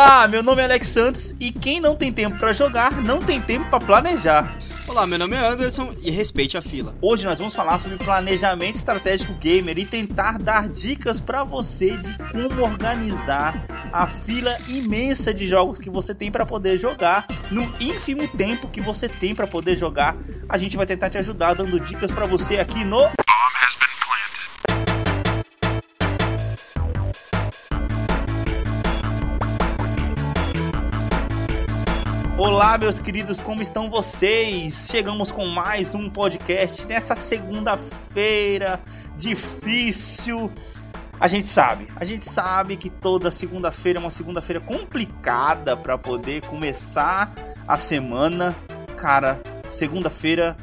Olá, 0.00 0.28
meu 0.28 0.44
nome 0.44 0.62
é 0.62 0.64
Alex 0.64 0.86
Santos 0.90 1.34
e 1.40 1.50
quem 1.50 1.80
não 1.80 1.96
tem 1.96 2.12
tempo 2.12 2.38
para 2.38 2.52
jogar, 2.52 3.02
não 3.02 3.18
tem 3.18 3.42
tempo 3.42 3.68
para 3.68 3.80
planejar. 3.80 4.56
Olá, 4.86 5.04
meu 5.08 5.18
nome 5.18 5.34
é 5.34 5.40
Anderson 5.44 5.92
e 6.04 6.08
respeite 6.08 6.56
a 6.56 6.62
fila. 6.62 6.94
Hoje 7.02 7.24
nós 7.24 7.36
vamos 7.36 7.52
falar 7.52 7.80
sobre 7.80 7.98
planejamento 7.98 8.76
estratégico 8.76 9.34
gamer 9.34 9.76
e 9.76 9.84
tentar 9.84 10.38
dar 10.38 10.68
dicas 10.68 11.18
para 11.18 11.42
você 11.42 11.96
de 11.96 12.16
como 12.30 12.62
organizar 12.62 13.66
a 13.92 14.06
fila 14.06 14.56
imensa 14.68 15.34
de 15.34 15.48
jogos 15.48 15.80
que 15.80 15.90
você 15.90 16.14
tem 16.14 16.30
para 16.30 16.46
poder 16.46 16.78
jogar 16.78 17.26
no 17.50 17.62
ínfimo 17.80 18.28
tempo 18.28 18.68
que 18.68 18.80
você 18.80 19.08
tem 19.08 19.34
para 19.34 19.48
poder 19.48 19.76
jogar. 19.76 20.16
A 20.48 20.56
gente 20.56 20.76
vai 20.76 20.86
tentar 20.86 21.10
te 21.10 21.18
ajudar 21.18 21.54
dando 21.54 21.80
dicas 21.80 22.12
para 22.12 22.24
você 22.24 22.58
aqui 22.58 22.84
no 22.84 23.10
Olá, 32.58 32.76
meus 32.76 32.98
queridos, 32.98 33.38
como 33.38 33.62
estão 33.62 33.88
vocês? 33.88 34.74
Chegamos 34.90 35.30
com 35.30 35.46
mais 35.46 35.94
um 35.94 36.10
podcast 36.10 36.84
nessa 36.86 37.14
segunda-feira 37.14 38.80
difícil. 39.16 40.50
A 41.20 41.28
gente 41.28 41.46
sabe, 41.46 41.86
a 41.94 42.04
gente 42.04 42.28
sabe 42.28 42.76
que 42.76 42.90
toda 42.90 43.30
segunda-feira 43.30 44.00
é 44.00 44.02
uma 44.02 44.10
segunda-feira 44.10 44.60
complicada 44.60 45.76
para 45.76 45.96
poder 45.96 46.42
começar 46.46 47.32
a 47.68 47.76
semana. 47.76 48.56
Cara, 48.96 49.40
segunda-feira 49.70 50.56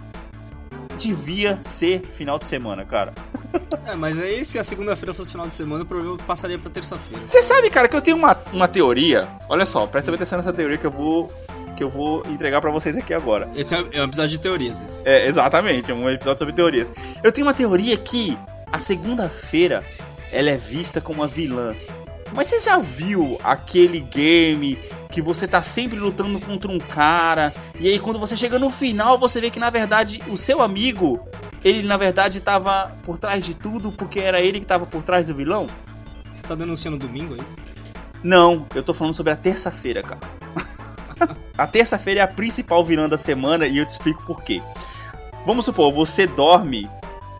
devia 0.99 1.57
ser 1.69 2.01
final 2.17 2.37
de 2.37 2.43
semana, 2.43 2.83
cara. 2.83 3.13
É, 3.87 3.95
mas 3.95 4.19
aí 4.19 4.43
se 4.43 4.59
a 4.59 4.65
segunda-feira 4.65 5.13
fosse 5.13 5.31
final 5.31 5.47
de 5.47 5.55
semana, 5.55 5.83
o 5.83 5.87
problema 5.87 6.17
passaria 6.17 6.59
pra 6.59 6.69
terça-feira. 6.69 7.25
Você 7.25 7.41
sabe, 7.41 7.69
cara, 7.69 7.87
que 7.87 7.95
eu 7.95 8.01
tenho 8.01 8.17
uma, 8.17 8.35
uma 8.51 8.67
teoria. 8.67 9.29
Olha 9.47 9.65
só, 9.65 9.87
presta 9.87 10.13
atenção 10.13 10.39
nessa 10.39 10.51
teoria 10.51 10.77
que 10.77 10.85
eu 10.85 10.91
vou 10.91 11.31
que 11.75 11.83
eu 11.83 11.89
vou 11.89 12.25
entregar 12.27 12.61
para 12.61 12.71
vocês 12.71 12.97
aqui 12.97 13.13
agora. 13.13 13.49
Esse 13.55 13.75
é 13.75 14.01
um 14.01 14.05
episódio 14.05 14.31
de 14.31 14.39
teorias. 14.39 14.81
Esse. 14.81 15.07
É, 15.07 15.27
exatamente, 15.27 15.91
é 15.91 15.93
um 15.93 16.09
episódio 16.09 16.39
sobre 16.39 16.53
teorias. 16.53 16.91
Eu 17.23 17.31
tenho 17.31 17.45
uma 17.45 17.53
teoria 17.53 17.97
que 17.97 18.37
a 18.71 18.79
segunda-feira 18.79 19.83
ela 20.31 20.49
é 20.49 20.57
vista 20.57 20.99
como 20.99 21.21
uma 21.21 21.27
vilã. 21.27 21.75
Mas 22.33 22.47
você 22.47 22.59
já 22.59 22.77
viu 22.77 23.37
aquele 23.43 23.99
game 23.99 24.77
que 25.11 25.21
você 25.21 25.47
tá 25.47 25.63
sempre 25.63 25.97
lutando 25.97 26.39
contra 26.39 26.69
um 26.69 26.79
cara 26.79 27.53
e 27.79 27.87
aí 27.87 27.99
quando 27.99 28.19
você 28.19 28.35
chega 28.35 28.59
no 28.59 28.69
final 28.69 29.17
você 29.17 29.39
vê 29.39 29.49
que 29.49 29.59
na 29.59 29.69
verdade 29.69 30.21
o 30.27 30.35
seu 30.35 30.61
amigo 30.61 31.25
ele 31.63 31.87
na 31.87 31.95
verdade 31.95 32.41
tava 32.41 32.91
por 33.05 33.17
trás 33.17 33.45
de 33.45 33.53
tudo 33.53 33.93
porque 33.93 34.19
era 34.19 34.41
ele 34.41 34.59
que 34.59 34.65
tava 34.65 34.85
por 34.85 35.03
trás 35.03 35.25
do 35.25 35.33
vilão? 35.33 35.67
Você 36.33 36.43
tá 36.43 36.55
denunciando 36.55 36.97
domingo, 36.97 37.35
é 37.35 37.37
isso? 37.37 37.55
Não, 38.21 38.65
eu 38.75 38.83
tô 38.83 38.93
falando 38.93 39.13
sobre 39.13 39.31
a 39.31 39.37
terça-feira, 39.37 40.01
cara. 40.01 40.19
a 41.57 41.67
terça-feira 41.67 42.21
é 42.21 42.23
a 42.23 42.27
principal 42.27 42.83
vilã 42.83 43.07
da 43.07 43.17
semana 43.17 43.65
e 43.65 43.77
eu 43.77 43.85
te 43.85 43.91
explico 43.91 44.23
por 44.25 44.43
quê. 44.43 44.61
Vamos 45.45 45.65
supor, 45.65 45.91
você 45.93 46.25
dorme. 46.25 46.89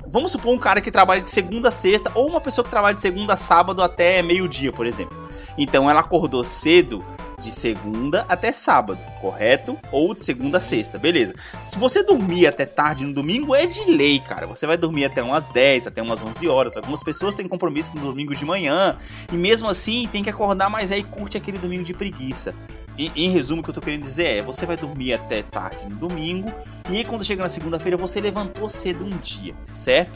Vamos 0.08 0.32
supor 0.32 0.54
um 0.54 0.60
cara 0.60 0.82
que 0.82 0.92
trabalha 0.92 1.22
de 1.22 1.30
segunda 1.30 1.70
a 1.70 1.72
sexta, 1.72 2.12
ou 2.14 2.30
uma 2.30 2.40
pessoa 2.40 2.64
que 2.64 2.70
trabalha 2.70 2.96
de 2.96 3.02
segunda 3.02 3.34
a 3.34 3.38
sábado 3.38 3.82
até 3.82 4.22
meio-dia, 4.22 4.72
por 4.72 4.86
exemplo. 4.86 5.18
Então 5.58 5.90
ela 5.90 6.02
acordou 6.02 6.44
cedo 6.44 7.04
de 7.42 7.52
segunda 7.52 8.26
até 8.28 8.52
sábado, 8.52 9.00
correto? 9.22 9.78
Ou 9.92 10.14
de 10.14 10.26
segunda 10.26 10.58
a 10.58 10.62
sexta, 10.62 10.98
beleza. 10.98 11.34
Se 11.64 11.78
você 11.78 12.04
dormir 12.04 12.48
até 12.48 12.66
tarde 12.66 13.04
no 13.04 13.14
domingo, 13.14 13.56
é 13.56 13.66
de 13.66 13.84
lei, 13.90 14.20
cara. 14.20 14.48
Você 14.48 14.66
vai 14.66 14.78
dormir 14.78 15.06
até 15.06 15.22
umas 15.22 15.46
10, 15.50 15.88
até 15.88 16.02
umas 16.02 16.22
11 16.22 16.48
horas. 16.48 16.76
Algumas 16.76 17.04
pessoas 17.04 17.36
têm 17.36 17.48
compromisso 17.48 17.92
no 17.96 18.02
domingo 18.02 18.36
de 18.36 18.44
manhã, 18.44 18.98
e 19.32 19.36
mesmo 19.36 19.70
assim 19.70 20.08
tem 20.12 20.24
que 20.24 20.30
acordar 20.30 20.70
mais 20.70 20.92
aí 20.92 21.04
curte 21.04 21.38
aquele 21.38 21.58
domingo 21.58 21.84
de 21.84 21.94
preguiça. 21.94 22.54
Em, 22.98 23.12
em, 23.16 23.30
resumo, 23.30 23.62
o 23.62 23.64
que 23.64 23.70
eu 23.70 23.74
tô 23.74 23.82
querendo 23.82 24.04
dizer 24.04 24.26
é: 24.26 24.42
você 24.42 24.66
vai 24.66 24.78
dormir 24.78 25.14
até 25.14 25.44
tarde 25.44 25.84
no 25.90 25.96
domingo, 25.96 26.52
e 26.90 26.98
aí 26.98 27.06
quando 27.06 27.26
chega 27.26 27.44
na 27.44 27.50
segunda-feira 27.50 27.98
você 27.98 28.22
levantou 28.22 28.70
cedo 28.70 29.04
um 29.04 29.18
dia, 29.18 29.54
certo? 29.76 30.14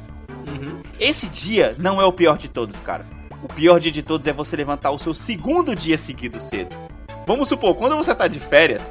Uhum. 0.48 0.82
Esse 1.00 1.28
dia 1.28 1.76
não 1.78 2.02
é 2.02 2.06
o 2.06 2.14
pior 2.14 2.38
de 2.38 2.48
todos, 2.48 2.80
cara. 2.82 3.06
O 3.44 3.48
pior 3.48 3.80
dia 3.80 3.92
de 3.92 4.04
todos 4.04 4.28
é 4.28 4.34
você 4.34 4.56
levantar 4.56 4.92
o 4.92 5.00
seu 5.00 5.14
segundo 5.14 5.76
dia 5.76 5.98
seguido 5.98 6.40
cedo. 6.40 6.76
Vamos 7.26 7.50
supor, 7.50 7.76
quando 7.76 7.96
você 7.96 8.14
tá 8.16 8.28
de 8.28 8.40
férias, 8.40 8.84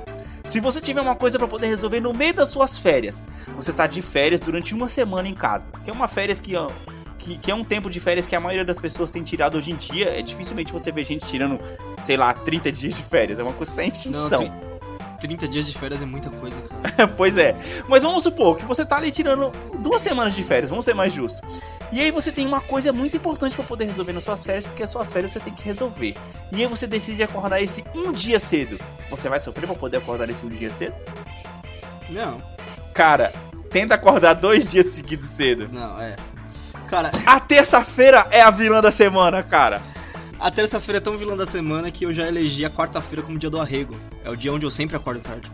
se 0.47 0.61
você 0.61 0.81
tiver 0.81 1.01
uma 1.01 1.17
coisa 1.17 1.39
para 1.39 1.49
poder 1.49 1.67
resolver 1.67 2.01
no 2.01 2.15
meio 2.15 2.33
das 2.33 2.51
suas 2.51 2.79
férias, 2.79 3.17
você 3.55 3.73
tá 3.73 3.87
de 3.87 4.01
férias 4.01 4.41
durante 4.41 4.75
uma 4.75 4.89
semana 4.89 5.29
em 5.29 5.35
casa, 5.35 5.71
que 5.85 5.91
é 5.91 5.93
uma 5.93 6.09
férias 6.09 6.41
que 6.41 6.55
que, 7.29 7.39
que, 7.39 7.51
é 7.51 7.55
um 7.55 7.65
tempo 7.65 7.91
de 7.91 8.01
férias 8.01 8.27
que 8.27 8.35
a 8.35 8.41
maioria 8.41 8.65
das 8.65 8.79
pessoas 8.79 9.11
tem 9.11 9.23
tirado 9.23 9.59
hoje 9.59 9.71
em 9.71 9.77
dia. 9.77 10.19
É 10.19 10.23
dificilmente 10.23 10.73
você 10.73 10.91
ver 10.91 11.05
gente 11.05 11.27
tirando, 11.27 11.61
sei 12.07 12.17
lá, 12.17 12.33
30 12.33 12.73
dias 12.73 12.95
de 12.95 13.03
férias. 13.05 13.39
É 13.39 13.43
uma 13.43 13.53
coisa 13.53 13.71
que 13.71 13.77
tá 13.77 13.85
em 13.85 13.89
extinção. 13.89 14.29
Não, 14.31 14.69
30 15.21 15.49
dias 15.49 15.67
de 15.67 15.77
férias 15.77 16.01
é 16.01 16.07
muita 16.07 16.31
coisa, 16.31 16.63
cara. 16.63 17.09
pois 17.17 17.37
é. 17.37 17.55
Mas 17.89 18.03
vamos 18.03 18.23
supor 18.23 18.57
que 18.57 18.65
você 18.65 18.85
tá 18.85 18.97
ali 18.97 19.13
tirando 19.13 19.53
duas 19.81 20.01
semanas 20.01 20.35
de 20.35 20.45
férias, 20.45 20.71
vamos 20.71 20.85
ser 20.85 20.95
mais 20.95 21.13
justos. 21.13 21.43
E 21.91 22.01
aí 22.01 22.11
você 22.11 22.31
tem 22.31 22.47
uma 22.47 22.61
coisa 22.61 22.93
muito 22.93 23.17
importante 23.17 23.57
para 23.57 23.65
poder 23.65 23.87
resolver 23.87 24.13
nas 24.13 24.23
suas 24.23 24.45
férias, 24.45 24.67
porque 24.67 24.83
as 24.83 24.91
suas 24.91 25.11
férias 25.11 25.33
você 25.33 25.41
tem 25.41 25.53
que 25.53 25.63
resolver. 25.63 26.15
E 26.53 26.63
aí 26.63 26.67
você 26.67 26.87
decide 26.87 27.23
acordar 27.23 27.61
esse 27.61 27.83
um 27.95 28.13
dia 28.13 28.39
cedo. 28.39 28.79
Você 29.11 29.29
vai 29.29 29.41
sofrer 29.41 29.67
para 29.67 29.75
poder 29.75 29.97
acordar 29.97 30.29
esse 30.29 30.45
um 30.45 30.51
dia 30.51 30.71
cedo? 30.75 30.95
Não. 32.11 32.41
Cara, 32.95 33.33
tenta 33.71 33.95
acordar 33.95 34.35
dois 34.35 34.71
dias 34.71 34.87
seguidos 34.87 35.29
cedo. 35.31 35.69
Não, 35.73 36.01
é. 36.01 36.17
Cara. 36.89 37.13
A 37.27 37.39
terça-feira 37.39 38.27
é 38.31 38.41
a 38.41 38.51
vilã 38.51 38.81
da 38.81 38.91
semana, 38.91 39.43
cara. 39.43 39.83
A 40.41 40.51
terça-feira 40.51 40.99
é 40.99 41.01
tão 41.01 41.17
vilã 41.17 41.37
da 41.37 41.47
semana 41.47 41.91
que 41.91 42.05
eu 42.05 42.13
já 42.13 42.27
elegi 42.27 42.65
a 42.65 42.71
quarta-feira 42.71 43.23
como 43.23 43.39
dia 43.39 43.51
do 43.51 43.61
arrego. 43.61 43.97
É 44.25 44.31
o 44.31 44.37
dia 44.37 44.53
onde 44.53 44.65
eu 44.65 44.71
sempre 44.71 44.97
acordo 44.97 45.21
tarde. 45.21 45.51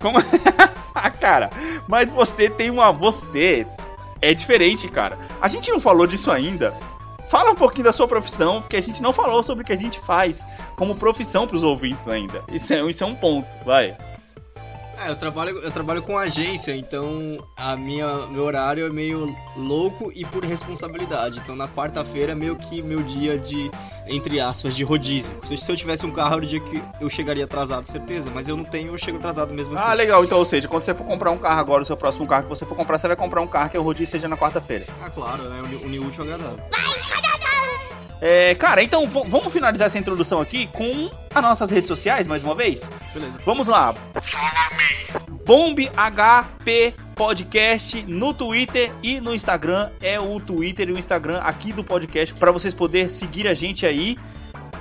Como? 0.00 0.18
ah, 0.94 1.10
cara, 1.10 1.50
mas 1.86 2.08
você 2.08 2.48
tem 2.48 2.70
uma. 2.70 2.92
Você 2.92 3.66
é 4.22 4.32
diferente, 4.32 4.88
cara. 4.88 5.18
A 5.40 5.48
gente 5.48 5.70
não 5.70 5.80
falou 5.80 6.06
disso 6.06 6.30
ainda. 6.30 6.72
Fala 7.28 7.50
um 7.50 7.54
pouquinho 7.54 7.84
da 7.84 7.92
sua 7.92 8.08
profissão, 8.08 8.62
porque 8.62 8.76
a 8.76 8.80
gente 8.80 9.02
não 9.02 9.12
falou 9.12 9.42
sobre 9.42 9.62
o 9.62 9.66
que 9.66 9.72
a 9.72 9.76
gente 9.76 10.00
faz 10.00 10.38
como 10.76 10.96
profissão 10.96 11.46
pros 11.46 11.62
ouvintes 11.62 12.08
ainda. 12.08 12.42
Isso 12.50 12.72
é, 12.72 12.80
isso 12.88 13.04
é 13.04 13.06
um 13.06 13.14
ponto, 13.14 13.46
vai. 13.66 13.94
É, 15.00 15.10
eu 15.10 15.16
trabalho, 15.16 15.58
eu 15.58 15.70
trabalho 15.70 16.02
com 16.02 16.18
agência, 16.18 16.74
então 16.74 17.38
a 17.56 17.76
minha, 17.76 18.26
meu 18.26 18.42
horário 18.42 18.86
é 18.86 18.90
meio 18.90 19.34
louco 19.56 20.10
e 20.14 20.24
por 20.24 20.44
responsabilidade. 20.44 21.38
Então 21.38 21.54
na 21.54 21.68
quarta-feira 21.68 22.32
é 22.32 22.34
meio 22.34 22.56
que 22.56 22.82
meu 22.82 23.02
dia 23.02 23.38
de, 23.38 23.70
entre 24.06 24.40
aspas, 24.40 24.74
de 24.74 24.82
rodízio. 24.82 25.32
Se 25.44 25.70
eu 25.70 25.76
tivesse 25.76 26.04
um 26.04 26.10
carro, 26.10 26.36
era 26.36 26.44
o 26.44 26.46
dia 26.46 26.60
que 26.60 26.82
eu 27.00 27.08
chegaria 27.08 27.44
atrasado, 27.44 27.86
certeza. 27.86 28.30
Mas 28.30 28.48
eu 28.48 28.56
não 28.56 28.64
tenho, 28.64 28.92
eu 28.92 28.98
chego 28.98 29.18
atrasado 29.18 29.54
mesmo 29.54 29.74
assim. 29.74 29.84
Ah, 29.86 29.94
legal. 29.94 30.24
Então, 30.24 30.38
ou 30.38 30.44
seja, 30.44 30.66
quando 30.66 30.82
você 30.82 30.94
for 30.94 31.06
comprar 31.06 31.30
um 31.30 31.38
carro 31.38 31.60
agora, 31.60 31.82
o 31.82 31.86
seu 31.86 31.96
próximo 31.96 32.26
carro 32.26 32.42
que 32.44 32.48
você 32.48 32.64
for 32.64 32.74
comprar, 32.74 32.98
você 32.98 33.06
vai 33.06 33.16
comprar 33.16 33.40
um 33.40 33.46
carro 33.46 33.70
que 33.70 33.78
o 33.78 33.82
rodízio 33.82 34.10
seja 34.10 34.26
na 34.26 34.36
quarta-feira. 34.36 34.86
Ah, 35.00 35.10
claro, 35.10 35.44
é 35.44 35.48
né? 35.48 35.80
unir 35.84 36.00
útil 36.00 36.24
agradável. 36.24 36.58
É, 38.20 38.54
cara, 38.56 38.82
então 38.82 39.06
vamos 39.08 39.52
finalizar 39.52 39.86
essa 39.86 39.98
introdução 39.98 40.40
aqui 40.40 40.66
com 40.68 41.10
as 41.32 41.42
nossas 41.42 41.70
redes 41.70 41.88
sociais, 41.88 42.26
mais 42.26 42.42
uma 42.42 42.54
vez? 42.54 42.88
Beleza. 43.14 43.38
Vamos 43.44 43.68
lá. 43.68 43.94
Bomb 45.46 45.78
HP 45.96 46.94
Podcast 47.14 48.02
no 48.02 48.34
Twitter 48.34 48.92
e 49.02 49.20
no 49.20 49.34
Instagram. 49.34 49.90
É 50.00 50.20
o 50.20 50.38
Twitter 50.38 50.88
e 50.88 50.92
o 50.92 50.98
Instagram 50.98 51.38
aqui 51.38 51.72
do 51.72 51.82
podcast 51.82 52.34
para 52.34 52.52
vocês 52.52 52.74
poderem 52.74 53.08
seguir 53.08 53.48
a 53.48 53.54
gente 53.54 53.86
aí 53.86 54.16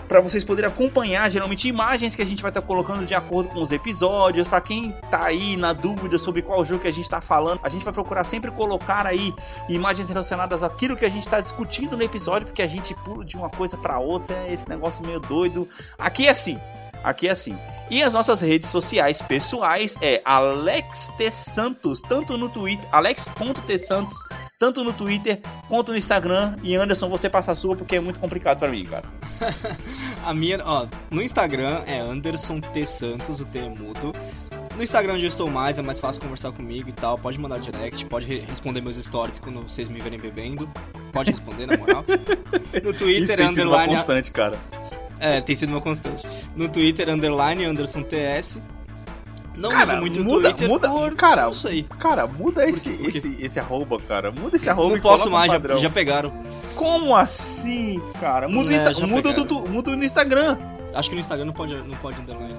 para 0.07 0.19
vocês 0.22 0.44
poderem 0.44 0.69
acompanhar 0.69 1.29
geralmente 1.29 1.68
imagens 1.68 2.16
que 2.16 2.22
a 2.22 2.25
gente 2.25 2.41
vai 2.41 2.50
estar 2.50 2.62
tá 2.62 2.68
colocando 2.68 3.06
de 3.06 3.13
acordo 3.13 3.50
com 3.50 3.62
os 3.62 3.72
episódios. 3.72 4.47
Para 4.47 4.62
quem 4.62 4.91
tá 5.12 5.25
aí 5.25 5.57
na 5.57 5.73
dúvida 5.73 6.18
sobre 6.18 6.42
qual 6.42 6.63
jogo 6.63 6.81
que 6.81 6.88
a 6.88 6.92
gente 6.92 7.04
está 7.06 7.21
falando, 7.21 7.59
a 7.63 7.69
gente 7.69 7.83
vai 7.83 7.94
procurar 7.94 8.24
sempre 8.24 8.50
colocar 8.51 9.06
aí 9.06 9.33
imagens 9.68 10.07
relacionadas 10.07 10.63
àquilo 10.63 10.95
que 10.95 11.06
a 11.06 11.09
gente 11.09 11.25
está 11.25 11.39
discutindo 11.39 11.98
no 11.98 12.04
episódio, 12.04 12.48
porque 12.48 12.62
a 12.62 12.68
gente 12.68 12.94
pula 12.95 13.25
de 13.25 13.36
uma 13.36 13.50
coisa 13.50 13.77
para 13.77 14.00
outra, 14.00 14.36
esse 14.51 14.68
negócio 14.68 15.06
meio 15.06 15.19
doido. 15.19 15.68
Aqui 15.98 16.27
é 16.27 16.31
assim. 16.31 16.60
Aqui 17.03 17.27
é 17.27 17.31
assim. 17.31 17.57
E 17.89 18.04
as 18.04 18.13
nossas 18.13 18.42
redes 18.42 18.69
sociais 18.69 19.22
pessoais 19.22 19.95
é 20.01 20.22
Alex 20.25 21.10
T 21.18 21.31
Santos, 21.31 22.01
tanto 22.01 22.38
no 22.38 22.50
Twitter, 22.50 22.86
alex.tsantos 22.92 24.18
tanto 24.60 24.84
no 24.84 24.92
Twitter 24.92 25.39
quanto 25.68 25.92
no 25.92 25.98
Instagram. 25.98 26.56
E 26.63 26.75
Anderson, 26.75 27.10
você 27.10 27.30
passa 27.30 27.51
a 27.51 27.56
sua 27.56 27.75
porque 27.75 27.95
é 27.95 28.00
muito 28.00 28.19
complicado 28.19 28.60
para 28.60 28.69
mim, 28.69 28.86
cara. 28.86 29.06
a 30.25 30.34
minha, 30.34 30.60
ó, 30.66 30.88
no 31.12 31.22
Instagram 31.22 31.84
é 31.86 32.00
Anderson 32.00 32.60
T 32.60 32.86
Santos, 32.86 33.39
o 33.39 33.45
T 33.45 33.60
é 33.60 33.69
mudo. 33.69 34.13
No 34.75 34.84
Instagram 34.84 35.13
onde 35.13 35.24
eu 35.24 35.30
estou 35.30 35.50
mais, 35.50 35.80
é 35.80 35.81
mais 35.81 36.00
fácil 36.00 36.22
conversar 36.22 36.51
comigo 36.51 36.89
e 36.89 36.92
tal. 36.92 37.18
Pode 37.18 37.39
mandar 37.39 37.60
direct, 37.60 38.06
pode 38.06 38.28
responder 38.39 38.81
meus 38.81 38.95
stories 38.98 39.39
quando 39.39 39.63
vocês 39.63 39.88
me 39.88 40.00
verem 40.00 40.19
bebendo. 40.19 40.69
Pode 41.12 41.31
responder, 41.31 41.66
na 41.66 41.78
moral. 41.78 42.06
No 42.84 42.94
Twitter, 42.94 43.39
Isso 43.39 43.50
underline. 43.50 43.95
Constante, 43.95 44.31
cara. 44.31 44.60
É, 45.19 45.41
tem 45.41 45.55
sido 45.55 45.69
uma 45.71 45.81
constante. 45.81 46.27
No 46.55 46.67
Twitter, 46.69 47.09
underline, 47.09 47.65
Anderson 47.65 48.03
TS. 48.03 48.59
Não 49.55 49.71
cara, 49.71 49.93
uso 49.93 50.01
muito 50.01 50.23
muda, 50.23 50.49
Twitter 50.53 50.69
muda, 50.69 50.87
por... 50.87 51.15
Cara, 51.15 51.45
não 51.45 51.53
sei. 51.53 51.83
Cara, 51.97 52.27
muda 52.27 52.69
esse, 52.69 52.91
esse, 53.03 53.35
esse 53.39 53.59
arroba, 53.59 53.99
cara. 53.99 54.31
Muda 54.31 54.55
esse 54.55 54.69
arroba 54.69 54.93
Não 54.93 55.01
posso 55.01 55.31
mais, 55.31 55.51
já, 55.51 55.59
já 55.77 55.89
pegaram. 55.89 56.31
Como 56.75 57.15
assim, 57.15 57.99
cara? 58.19 58.47
Muda, 58.47 58.71
é, 58.71 58.91
Insta, 58.91 59.07
muda, 59.07 59.33
do, 59.33 59.67
muda 59.67 59.95
no 59.95 60.03
Instagram. 60.03 60.59
Acho 60.93 61.09
que 61.09 61.15
no 61.15 61.21
Instagram 61.21 61.45
não 61.45 61.53
pode, 61.53 61.73
não 61.73 61.97
pode 61.97 62.21
underline. 62.21 62.55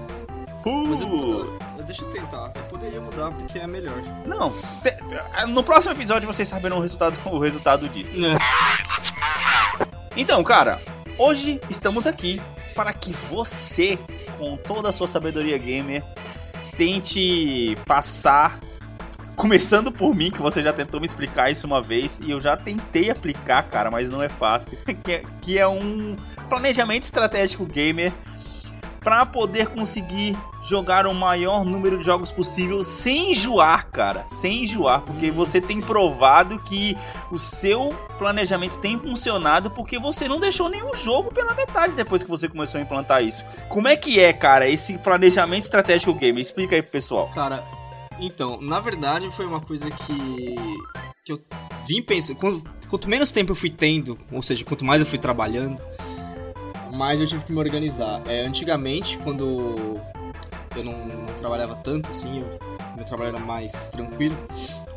Uh, 0.66 0.88
Mas 0.88 1.00
eu, 1.00 1.08
eu- 1.78 1.84
deixa 1.84 2.02
eu 2.02 2.10
tentar. 2.10 2.50
Eu 2.56 2.62
poderia 2.64 3.00
mudar 3.00 3.30
porque 3.30 3.60
é 3.60 3.66
melhor. 3.66 3.94
Não, 4.26 4.50
te- 4.50 4.90
te- 4.90 5.46
no 5.46 5.62
próximo 5.62 5.94
episódio 5.94 6.26
vocês 6.26 6.48
saberão 6.48 6.78
o 6.78 6.82
resultado, 6.82 7.16
o 7.30 7.38
resultado 7.38 7.88
disso. 7.88 8.10
Então, 10.16 10.42
cara, 10.42 10.80
hoje 11.18 11.60
estamos 11.68 12.06
aqui 12.06 12.40
para 12.74 12.92
que 12.92 13.12
você, 13.28 13.98
com 14.38 14.56
toda 14.56 14.88
a 14.88 14.92
sua 14.92 15.08
sabedoria 15.08 15.58
gamer, 15.58 16.02
tente 16.76 17.76
passar. 17.84 18.60
Começando 19.34 19.92
por 19.92 20.14
mim, 20.16 20.32
que 20.32 20.42
você 20.42 20.60
já 20.60 20.72
tentou 20.72 21.00
me 21.00 21.06
explicar 21.06 21.48
isso 21.48 21.64
uma 21.64 21.80
vez 21.80 22.18
e 22.24 22.30
eu 22.30 22.40
já 22.40 22.56
tentei 22.56 23.08
aplicar, 23.08 23.62
cara, 23.68 23.88
mas 23.88 24.08
não 24.08 24.22
é 24.22 24.28
fácil. 24.28 24.76
Que 25.04 25.12
é, 25.12 25.22
que 25.40 25.58
é 25.58 25.66
um 25.66 26.16
planejamento 26.48 27.04
estratégico 27.04 27.64
gamer 27.64 28.12
para 29.00 29.24
poder 29.24 29.68
conseguir 29.68 30.36
jogar 30.68 31.06
o 31.06 31.14
maior 31.14 31.64
número 31.64 31.96
de 31.98 32.04
jogos 32.04 32.30
possível 32.30 32.84
sem 32.84 33.32
enjoar, 33.32 33.90
cara. 33.90 34.26
Sem 34.40 34.64
enjoar, 34.64 35.00
porque 35.00 35.30
você 35.30 35.60
tem 35.60 35.80
provado 35.80 36.58
que 36.58 36.96
o 37.30 37.38
seu 37.38 37.94
planejamento 38.18 38.78
tem 38.78 38.98
funcionado 38.98 39.70
porque 39.70 39.98
você 39.98 40.28
não 40.28 40.38
deixou 40.38 40.68
nenhum 40.68 40.94
jogo 40.96 41.32
pela 41.32 41.54
metade 41.54 41.94
depois 41.94 42.22
que 42.22 42.28
você 42.28 42.48
começou 42.48 42.78
a 42.78 42.82
implantar 42.82 43.24
isso. 43.24 43.42
Como 43.68 43.88
é 43.88 43.96
que 43.96 44.20
é, 44.20 44.32
cara, 44.32 44.68
esse 44.68 44.98
planejamento 44.98 45.64
estratégico 45.64 46.12
gamer? 46.12 46.42
Explica 46.42 46.76
aí 46.76 46.82
pro 46.82 46.92
pessoal. 46.92 47.30
Cara, 47.34 47.64
então, 48.18 48.60
na 48.60 48.78
verdade 48.78 49.30
foi 49.30 49.46
uma 49.46 49.60
coisa 49.60 49.90
que. 49.90 50.54
que 51.24 51.32
eu 51.32 51.40
vim 51.86 52.02
pensando. 52.02 52.62
Quanto 52.90 53.08
menos 53.08 53.32
tempo 53.32 53.52
eu 53.52 53.56
fui 53.56 53.70
tendo, 53.70 54.18
ou 54.30 54.42
seja, 54.42 54.64
quanto 54.64 54.84
mais 54.84 55.00
eu 55.00 55.06
fui 55.06 55.18
trabalhando, 55.18 55.80
mais 56.92 57.20
eu 57.20 57.26
tive 57.26 57.44
que 57.44 57.52
me 57.52 57.58
organizar. 57.58 58.22
É, 58.26 58.44
antigamente, 58.44 59.18
quando 59.18 59.96
eu 60.78 60.84
não, 60.84 61.06
não 61.06 61.26
trabalhava 61.34 61.74
tanto 61.76 62.10
assim, 62.10 62.40
eu, 62.40 62.58
meu 62.96 63.04
trabalho 63.04 63.30
era 63.36 63.38
mais 63.38 63.88
tranquilo, 63.88 64.36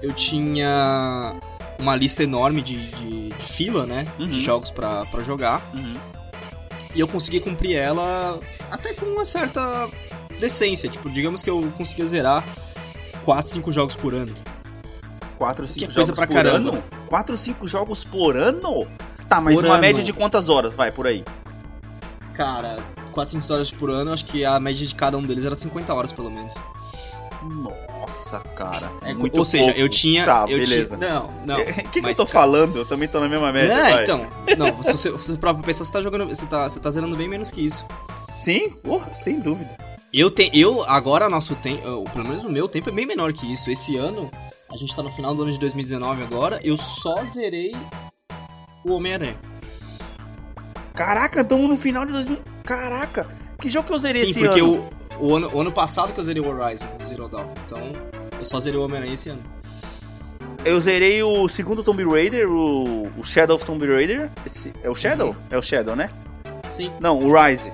eu 0.02 0.14
tinha 0.14 1.36
uma 1.80 1.96
lista 1.96 2.24
enorme 2.24 2.62
de, 2.62 2.90
de- 2.92 3.30
de 3.30 3.44
fila, 3.46 3.86
né? 3.86 4.08
Uhum. 4.20 4.28
De 4.28 4.40
jogos 4.42 4.70
pra, 4.72 5.06
jogar. 5.24 5.62
Uhum. 5.74 5.96
E 6.94 7.00
eu 7.00 7.08
consegui 7.08 7.40
cumprir 7.40 7.76
ela 7.78 8.40
até 8.70 8.94
com 8.94 9.06
uma 9.06 9.24
certa 9.26 9.90
decência. 10.40 10.90
Tipo, 10.90 11.10
digamos 11.10 11.42
que 11.42 11.50
eu 11.50 11.72
conseguia 11.78 12.06
zerar 12.06 12.44
4, 13.24 13.52
5 13.52 13.72
jogos 13.72 13.96
por 13.96 14.14
ano. 14.14 14.36
4, 15.38 15.66
Que 15.68 15.74
5 15.74 15.86
coisa 15.86 16.02
jogos 16.02 16.16
pra 16.16 16.28
por 16.28 16.34
caramba. 16.34 16.70
ano? 16.72 16.84
4, 17.08 17.38
5 17.38 17.68
jogos 17.68 18.04
por 18.04 18.36
ano? 18.38 18.86
Tá, 19.30 19.40
mas 19.40 19.56
Por 19.56 19.64
uma 19.64 19.74
ano. 19.76 19.82
média 19.82 20.04
de 20.04 20.12
quantas 20.14 20.50
horas? 20.50 20.76
Vai, 20.76 20.92
por 20.92 21.08
aí. 21.08 21.24
Cara, 22.34 22.78
4, 23.12 23.40
5 23.42 23.54
horas 23.54 23.72
por 23.72 23.90
ano, 23.90 24.12
acho 24.14 24.26
que 24.26 24.44
a 24.46 24.60
média 24.60 24.86
de 24.86 24.96
cada 24.96 25.18
um 25.18 25.24
deles 25.24 25.46
era 25.46 25.56
50 25.56 25.94
horas 25.94 26.12
pelo 26.12 26.30
menos. 26.32 26.56
Nossa, 27.44 28.40
cara. 28.56 28.92
É, 29.02 29.14
muito 29.14 29.38
ou 29.38 29.44
seja, 29.44 29.66
pouco. 29.66 29.80
eu 29.80 29.90
tinha. 29.90 30.26
Tá, 30.26 30.46
eu 30.48 30.60
beleza. 30.60 30.96
Tinha, 30.98 31.14
não, 31.14 31.30
não. 31.46 31.60
O 31.62 31.66
que, 31.74 31.84
que 31.84 32.00
eu 32.00 32.04
mas, 32.04 32.18
tô 32.18 32.26
cara- 32.26 32.46
falando? 32.46 32.78
Eu 32.78 32.86
também 32.86 33.08
tô 33.10 33.20
na 33.20 33.28
mesma 33.28 33.52
média. 33.52 33.74
É, 33.74 33.92
vai. 33.94 34.04
então. 34.04 34.28
Não, 34.58 34.84
se 34.84 34.92
você, 34.92 35.10
se 35.10 35.30
você 35.30 35.38
próprio 35.38 35.66
pensar, 35.66 35.84
você 35.86 35.92
tá 35.92 36.02
jogando. 36.02 36.28
Você 36.28 36.46
tá, 36.46 36.70
você 36.70 36.80
tá 36.80 36.92
zerando 36.92 37.18
bem 37.18 37.28
menos 37.28 37.50
que 37.50 37.66
isso. 37.66 37.86
Sim, 38.44 38.70
porra, 38.84 39.12
sem 39.24 39.40
dúvida. 39.40 39.70
Eu 40.14 40.30
tenho. 40.30 40.52
Eu, 40.54 40.84
agora, 40.84 41.30
nosso 41.30 41.56
tempo. 41.56 41.82
Pelo 42.12 42.26
menos 42.26 42.44
o 42.44 42.50
meu 42.50 42.68
tempo 42.68 42.90
é 42.90 42.92
bem 42.92 43.08
menor 43.08 43.34
que 43.34 43.52
isso. 43.52 43.72
Esse 43.72 43.98
ano, 43.98 44.30
a 44.72 44.78
gente 44.78 44.96
tá 44.96 45.02
no 45.02 45.12
final 45.12 45.34
do 45.34 45.42
ano 45.42 45.52
de 45.52 45.60
2019 45.60 46.22
agora, 46.24 46.60
eu 46.64 46.78
só 46.78 47.24
zerei 47.26 47.76
o 48.86 48.94
Homem-Aranha. 48.94 49.40
Caraca, 51.06 51.42
estamos 51.42 51.68
no 51.70 51.78
final 51.78 52.06
de 52.06 52.12
2000. 52.14 52.38
Caraca, 52.64 53.26
que 53.60 53.70
jogo 53.70 53.88
que 53.88 53.94
eu 53.94 53.98
zerei 54.00 54.22
Sim, 54.22 54.30
esse 54.32 54.40
porque 54.40 54.60
ano? 54.60 54.88
O, 55.20 55.26
o, 55.28 55.36
ano, 55.36 55.50
o 55.54 55.62
ano 55.62 55.72
passado 55.72 56.14
que 56.14 56.20
eu 56.20 56.24
zerei 56.24 56.42
o 56.42 56.48
Horizon, 56.48 56.88
o 57.02 57.06
Zero 57.06 57.28
Dawn. 57.28 57.46
Então, 57.66 57.80
eu 58.38 58.46
só 58.46 58.60
zerei 58.60 58.80
o 58.80 58.84
Homem-Aranha 58.84 59.14
esse 59.14 59.30
ano. 59.30 59.42
Eu 60.64 60.80
zerei 60.80 61.24
o 61.24 61.50
segundo 61.50 61.84
Tomb 61.84 62.04
Raider, 62.06 62.48
o, 62.48 63.08
o 63.18 63.24
Shadow 63.24 63.56
of 63.56 63.66
Tomb 63.66 63.84
Raider. 63.86 64.30
Esse- 64.46 64.72
é 64.84 64.90
o 64.92 64.96
Shadow? 64.96 65.30
Uhum. 65.30 65.36
É 65.50 65.58
o 65.58 65.62
Shadow, 65.64 65.96
né? 65.96 66.08
Sim. 66.68 66.92
Não, 67.00 67.18
o 67.18 67.34
Rise. 67.34 67.72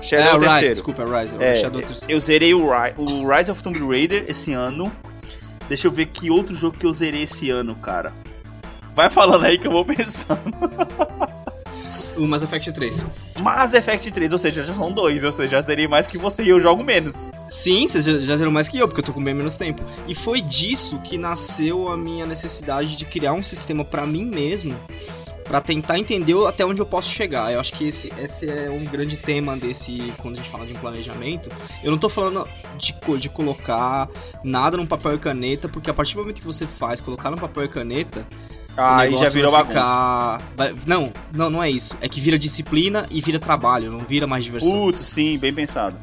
Shadow 0.00 0.26
é, 0.26 0.30
é 0.30 0.34
o 0.34 0.36
o 0.36 0.40
Rise, 0.40 0.48
terceiro. 0.50 0.74
desculpa, 0.74 1.02
é 1.02 1.06
o 1.06 1.20
Rise. 1.20 1.36
É, 1.38 1.52
o 1.52 1.56
Shadow 1.56 1.80
é 1.80 1.84
terceiro. 1.84 2.12
eu 2.12 2.20
zerei 2.20 2.54
o, 2.54 2.66
Ri- 2.70 2.94
o 2.98 3.28
Rise 3.32 3.50
of 3.52 3.62
Tomb 3.62 3.78
Raider 3.78 4.24
esse 4.28 4.52
ano. 4.52 4.90
Deixa 5.68 5.86
eu 5.86 5.92
ver 5.92 6.06
que 6.06 6.28
outro 6.28 6.56
jogo 6.56 6.76
que 6.76 6.86
eu 6.86 6.92
zerei 6.92 7.22
esse 7.22 7.50
ano, 7.50 7.76
cara. 7.76 8.12
Vai 8.96 9.08
falando 9.08 9.44
aí 9.44 9.56
que 9.58 9.66
eu 9.68 9.70
vou 9.72 9.84
pensando. 9.86 10.42
O 12.16 12.26
Mass 12.26 12.42
Effect 12.42 12.72
3. 12.72 13.06
Mass 13.40 13.72
Effect 13.74 14.10
3, 14.10 14.32
ou 14.32 14.38
seja, 14.38 14.64
já 14.64 14.74
são 14.74 14.92
dois, 14.92 15.22
ou 15.24 15.32
seja, 15.32 15.48
já 15.48 15.62
zerei 15.62 15.88
mais 15.88 16.06
que 16.06 16.18
você 16.18 16.42
e 16.42 16.48
eu 16.48 16.60
jogo 16.60 16.82
menos. 16.82 17.14
Sim, 17.48 17.86
você 17.86 18.00
já, 18.00 18.18
já 18.18 18.36
zerou 18.36 18.52
mais 18.52 18.68
que 18.68 18.78
eu, 18.78 18.86
porque 18.86 19.00
eu 19.00 19.04
tô 19.04 19.12
com 19.12 19.22
bem 19.22 19.34
menos 19.34 19.56
tempo. 19.56 19.82
E 20.06 20.14
foi 20.14 20.40
disso 20.40 20.98
que 21.00 21.18
nasceu 21.18 21.88
a 21.88 21.96
minha 21.96 22.26
necessidade 22.26 22.96
de 22.96 23.04
criar 23.04 23.32
um 23.32 23.42
sistema 23.42 23.84
pra 23.84 24.06
mim 24.06 24.24
mesmo, 24.24 24.76
pra 25.44 25.60
tentar 25.60 25.98
entender 25.98 26.34
até 26.46 26.64
onde 26.64 26.80
eu 26.80 26.86
posso 26.86 27.08
chegar. 27.08 27.52
Eu 27.52 27.60
acho 27.60 27.72
que 27.74 27.88
esse, 27.88 28.12
esse 28.18 28.48
é 28.48 28.70
um 28.70 28.84
grande 28.84 29.16
tema 29.16 29.56
desse, 29.56 30.12
quando 30.18 30.34
a 30.34 30.36
gente 30.38 30.50
fala 30.50 30.66
de 30.66 30.72
um 30.72 30.78
planejamento. 30.78 31.50
Eu 31.82 31.90
não 31.90 31.98
tô 31.98 32.08
falando 32.08 32.48
de, 32.78 32.94
de 33.18 33.28
colocar 33.28 34.08
nada 34.42 34.76
num 34.76 34.86
papel 34.86 35.14
e 35.14 35.18
caneta, 35.18 35.68
porque 35.68 35.90
a 35.90 35.94
partir 35.94 36.14
do 36.14 36.20
momento 36.20 36.40
que 36.40 36.46
você 36.46 36.66
faz, 36.66 37.00
colocar 37.00 37.30
no 37.30 37.36
papel 37.36 37.64
e 37.64 37.68
caneta, 37.68 38.26
o 38.76 38.80
Aí 38.80 39.16
já 39.16 39.28
virou 39.30 39.50
vai 39.50 39.64
ficar... 39.66 40.42
Não, 40.86 41.12
não, 41.32 41.50
não 41.50 41.62
é 41.62 41.70
isso. 41.70 41.96
É 42.00 42.08
que 42.08 42.20
vira 42.20 42.38
disciplina 42.38 43.06
e 43.10 43.20
vira 43.20 43.38
trabalho, 43.38 43.90
não 43.90 44.00
vira 44.00 44.26
mais 44.26 44.44
diversão. 44.44 44.70
Putz, 44.70 45.02
sim, 45.02 45.38
bem 45.38 45.52
pensado. 45.52 45.96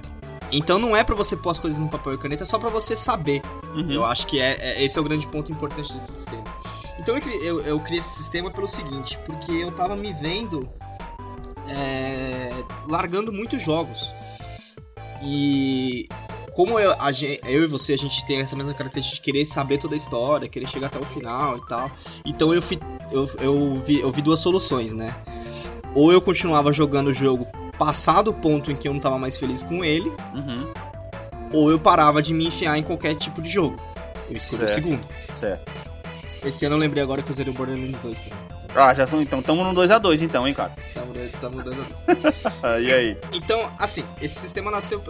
Então 0.52 0.80
não 0.80 0.96
é 0.96 1.04
pra 1.04 1.16
você 1.16 1.36
pôr 1.36 1.52
as 1.52 1.60
coisas 1.60 1.80
no 1.80 1.88
papel 1.88 2.14
e 2.14 2.18
caneta, 2.18 2.44
é 2.44 2.46
só 2.46 2.58
pra 2.58 2.70
você 2.70 2.96
saber. 2.96 3.42
Uhum. 3.76 3.92
Eu 3.92 4.06
acho 4.06 4.26
que 4.26 4.40
é, 4.40 4.58
é- 4.60 4.84
esse 4.84 4.98
é 4.98 5.02
o 5.02 5.04
grande 5.04 5.28
ponto 5.28 5.52
importante 5.52 5.94
desse 5.94 6.12
sistema. 6.12 6.44
Então 7.00 7.18
eu, 7.18 7.28
eu, 7.42 7.62
eu 7.62 7.80
criei 7.80 8.00
esse 8.00 8.10
sistema 8.10 8.50
pelo 8.52 8.68
seguinte, 8.68 9.18
porque 9.26 9.52
eu 9.52 9.72
tava 9.72 9.96
me 9.96 10.12
vendo 10.14 10.68
é, 11.68 12.52
largando 12.88 13.32
muitos 13.32 13.62
jogos. 13.62 14.14
E 15.22 16.08
como 16.54 16.80
eu, 16.80 16.92
a 17.00 17.10
eu 17.48 17.64
e 17.64 17.68
você, 17.68 17.94
a 17.94 17.98
gente 17.98 18.26
tem 18.26 18.40
essa 18.40 18.56
mesma 18.56 18.74
característica 18.74 19.16
de 19.16 19.22
querer 19.22 19.46
saber 19.46 19.78
toda 19.78 19.96
a 19.96 19.98
história, 19.98 20.48
querer 20.48 20.68
chegar 20.68 20.88
até 20.88 21.00
o 21.00 21.06
final 21.06 21.58
e 21.58 21.66
tal. 21.68 21.92
Então 22.26 22.54
eu, 22.54 22.62
fui, 22.62 22.80
eu, 23.12 23.30
eu, 23.40 23.76
vi, 23.86 24.00
eu 24.00 24.12
vi 24.12 24.22
duas 24.22 24.40
soluções, 24.40 24.94
né? 24.94 25.16
Ou 25.96 26.12
eu 26.12 26.22
continuava 26.22 26.72
jogando 26.72 27.08
o 27.08 27.14
jogo 27.14 27.48
passado 27.78 28.30
o 28.30 28.34
ponto 28.34 28.72
em 28.72 28.76
que 28.76 28.88
eu 28.88 28.94
não 28.94 29.00
tava 29.00 29.18
mais 29.18 29.40
feliz 29.40 29.64
com 29.64 29.84
ele, 29.84 30.12
Uhum. 30.36 30.72
ou 31.54 31.72
eu 31.72 31.80
parava 31.80 32.22
de 32.22 32.34
me 32.34 32.48
enfiar 32.48 32.78
em 32.78 32.84
qualquer 32.84 33.16
tipo 33.16 33.42
de 33.42 33.50
jogo. 33.50 33.78
Eu 34.30 34.36
escolhi 34.36 34.64
o 34.64 34.68
Certo. 34.68 34.84
segundo. 34.84 35.08
Certo. 35.40 35.72
Esse 36.44 36.66
ano 36.66 36.76
eu 36.76 36.80
lembrei 36.80 37.02
agora 37.04 37.22
que 37.22 37.30
eu 37.30 37.34
zerei 37.34 37.52
o 37.54 37.56
Borderlands 37.56 38.00
2 38.00 38.22
também. 38.22 38.40
Ah, 38.76 38.94
já 38.94 39.08
são. 39.08 39.20
Então, 39.22 39.42
tamo 39.42 39.64
no 39.64 39.74
2x2 39.74 40.22
então, 40.22 40.48
hein, 40.48 40.54
cara. 40.54 40.72
Tamo, 41.40 41.62
tamo 41.62 41.64
2 41.64 41.78
a 41.80 42.14
2. 42.14 42.44
Ah, 42.64 42.80
e 42.80 42.94
aí? 42.94 43.18
Então, 43.34 43.70
assim, 43.78 44.04
esse 44.22 44.40
sistema 44.40 44.70
nasceu 44.72 45.02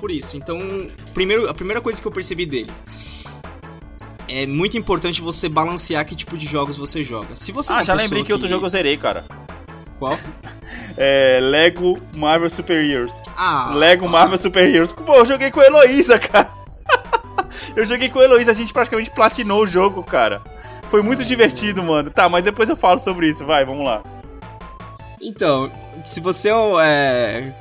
por 0.00 0.10
isso. 0.10 0.36
Então, 0.36 0.88
primeiro, 1.12 1.48
a 1.48 1.54
primeira 1.54 1.80
coisa 1.80 2.00
que 2.00 2.06
eu 2.06 2.12
percebi 2.12 2.46
dele 2.46 2.72
é 4.28 4.46
muito 4.46 4.76
importante 4.76 5.20
você 5.20 5.48
balancear 5.48 6.04
que 6.04 6.14
tipo 6.14 6.36
de 6.36 6.46
jogos 6.46 6.76
você 6.76 7.04
joga. 7.04 7.34
Se 7.36 7.52
você 7.52 7.72
é 7.72 7.76
Ah, 7.76 7.84
já 7.84 7.94
lembrei 7.94 8.24
que 8.24 8.32
outro 8.32 8.48
jogo 8.48 8.66
eu 8.66 8.70
zerei, 8.70 8.96
cara. 8.96 9.24
Qual? 9.98 10.18
É. 10.96 11.38
Lego 11.40 12.00
Marvel 12.14 12.48
Super 12.50 12.84
Heroes. 12.84 13.12
Ah, 13.36 13.72
Lego 13.74 14.08
Marvel 14.08 14.38
Super 14.38 14.68
Heroes. 14.68 14.92
Pô, 14.92 15.14
eu 15.14 15.26
joguei 15.26 15.50
com 15.50 15.60
a 15.60 15.64
Heloísa, 15.64 16.18
cara. 16.18 16.48
eu 17.76 17.84
joguei 17.84 18.08
com 18.08 18.20
a 18.20 18.24
Heloísa, 18.24 18.52
a 18.52 18.54
gente 18.54 18.72
praticamente 18.72 19.10
platinou 19.10 19.62
o 19.62 19.66
jogo, 19.66 20.02
cara. 20.02 20.40
Foi 20.90 21.02
muito 21.02 21.24
divertido, 21.24 21.82
mano. 21.82 22.10
Tá, 22.10 22.28
mas 22.28 22.44
depois 22.44 22.68
eu 22.68 22.76
falo 22.76 23.00
sobre 23.00 23.28
isso. 23.28 23.44
Vai, 23.44 23.64
vamos 23.64 23.84
lá. 23.84 24.02
Então, 25.24 25.70
se 26.04 26.20
você 26.20 26.50
é 26.50 26.54
é. 26.82 27.54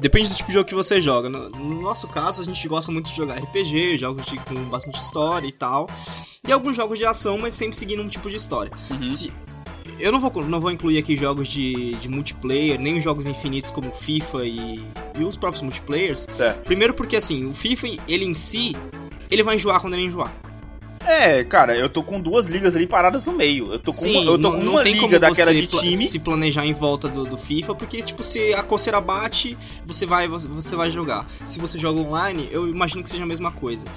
Depende 0.00 0.28
do 0.28 0.34
tipo 0.36 0.46
de 0.48 0.54
jogo 0.54 0.68
que 0.68 0.74
você 0.74 1.00
joga. 1.00 1.28
No, 1.28 1.48
no 1.48 1.82
nosso 1.82 2.06
caso, 2.06 2.40
a 2.40 2.44
gente 2.44 2.68
gosta 2.68 2.92
muito 2.92 3.10
de 3.10 3.16
jogar 3.16 3.34
RPG, 3.38 3.96
jogos 3.96 4.26
de, 4.26 4.38
com 4.38 4.54
bastante 4.66 5.00
história 5.00 5.46
e 5.48 5.52
tal. 5.52 5.88
E 6.46 6.52
alguns 6.52 6.76
jogos 6.76 6.98
de 6.98 7.04
ação, 7.04 7.36
mas 7.36 7.54
sempre 7.54 7.76
seguindo 7.76 8.00
um 8.02 8.08
tipo 8.08 8.30
de 8.30 8.36
história. 8.36 8.70
Uhum. 8.90 9.02
Se- 9.06 9.32
eu 9.98 10.12
não 10.12 10.20
vou, 10.20 10.30
não 10.44 10.60
vou 10.60 10.70
incluir 10.70 10.98
aqui 10.98 11.16
jogos 11.16 11.48
de, 11.48 11.94
de 11.96 12.08
multiplayer, 12.08 12.78
nem 12.78 13.00
jogos 13.00 13.26
infinitos 13.26 13.72
como 13.72 13.90
FIFA 13.90 14.44
e, 14.44 14.80
e 15.18 15.24
os 15.24 15.36
próprios 15.36 15.62
multiplayers. 15.62 16.28
Certo. 16.36 16.62
Primeiro 16.62 16.94
porque, 16.94 17.16
assim, 17.16 17.44
o 17.46 17.52
FIFA, 17.52 17.88
ele 18.06 18.24
em 18.24 18.34
si, 18.34 18.76
ele 19.28 19.42
vai 19.42 19.56
enjoar 19.56 19.80
quando 19.80 19.94
ele 19.94 20.04
enjoar. 20.04 20.32
É, 21.04 21.42
cara, 21.44 21.74
eu 21.76 21.88
tô 21.88 22.02
com 22.02 22.20
duas 22.20 22.46
ligas 22.46 22.74
ali 22.76 22.86
paradas 22.86 23.24
no 23.24 23.32
meio. 23.32 23.72
Eu 23.72 23.78
tô 23.78 23.92
com 23.92 23.98
Sim, 23.98 24.16
uma, 24.22 24.32
eu 24.32 24.38
tô 24.38 24.50
com 24.52 24.56
não 24.58 24.72
uma 24.72 24.82
tem 24.82 24.92
liga 24.94 25.06
como 25.06 25.18
daquela 25.18 25.52
você 25.52 25.60
de 25.62 25.68
pla- 25.68 25.80
time. 25.80 25.96
se 25.96 26.18
planejar 26.18 26.66
em 26.66 26.72
volta 26.72 27.08
do, 27.08 27.24
do 27.24 27.38
FIFA, 27.38 27.74
porque, 27.74 28.02
tipo, 28.02 28.22
se 28.22 28.52
a 28.54 28.62
coceira 28.62 29.00
bate, 29.00 29.56
você 29.86 30.04
vai, 30.04 30.28
você 30.28 30.76
vai 30.76 30.90
jogar. 30.90 31.26
Se 31.44 31.58
você 31.60 31.78
joga 31.78 32.00
online, 32.00 32.48
eu 32.50 32.68
imagino 32.68 33.02
que 33.02 33.08
seja 33.08 33.22
a 33.22 33.26
mesma 33.26 33.50
coisa. 33.50 33.88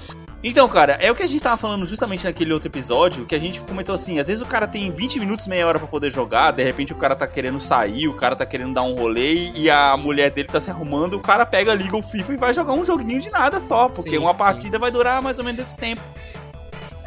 Então, 0.44 0.68
cara, 0.68 0.94
é 0.94 1.08
o 1.10 1.14
que 1.14 1.22
a 1.22 1.26
gente 1.26 1.40
tava 1.40 1.56
falando 1.56 1.86
justamente 1.86 2.24
naquele 2.24 2.52
outro 2.52 2.66
episódio, 2.66 3.24
que 3.26 3.34
a 3.34 3.38
gente 3.38 3.60
comentou 3.60 3.94
assim, 3.94 4.18
às 4.18 4.26
vezes 4.26 4.42
o 4.42 4.46
cara 4.46 4.66
tem 4.66 4.90
20 4.90 5.20
minutos, 5.20 5.46
meia 5.46 5.64
hora 5.64 5.78
pra 5.78 5.86
poder 5.86 6.10
jogar, 6.10 6.50
de 6.50 6.64
repente 6.64 6.92
o 6.92 6.96
cara 6.96 7.14
tá 7.14 7.28
querendo 7.28 7.60
sair, 7.60 8.08
o 8.08 8.14
cara 8.14 8.34
tá 8.34 8.44
querendo 8.44 8.74
dar 8.74 8.82
um 8.82 8.94
rolê 8.94 9.52
e 9.54 9.70
a 9.70 9.96
mulher 9.96 10.32
dele 10.32 10.48
tá 10.48 10.60
se 10.60 10.68
arrumando, 10.68 11.14
o 11.16 11.20
cara 11.20 11.46
pega, 11.46 11.72
liga 11.74 11.96
o 11.96 12.02
FIFA 12.02 12.32
e 12.32 12.36
vai 12.36 12.52
jogar 12.52 12.72
um 12.72 12.84
joguinho 12.84 13.20
de 13.20 13.30
nada 13.30 13.60
só, 13.60 13.86
porque 13.88 14.10
Sim, 14.10 14.18
uma 14.18 14.32
sim. 14.32 14.38
partida 14.38 14.80
vai 14.80 14.90
durar 14.90 15.22
mais 15.22 15.38
ou 15.38 15.44
menos 15.44 15.60
esse 15.60 15.76
tempo. 15.76 16.02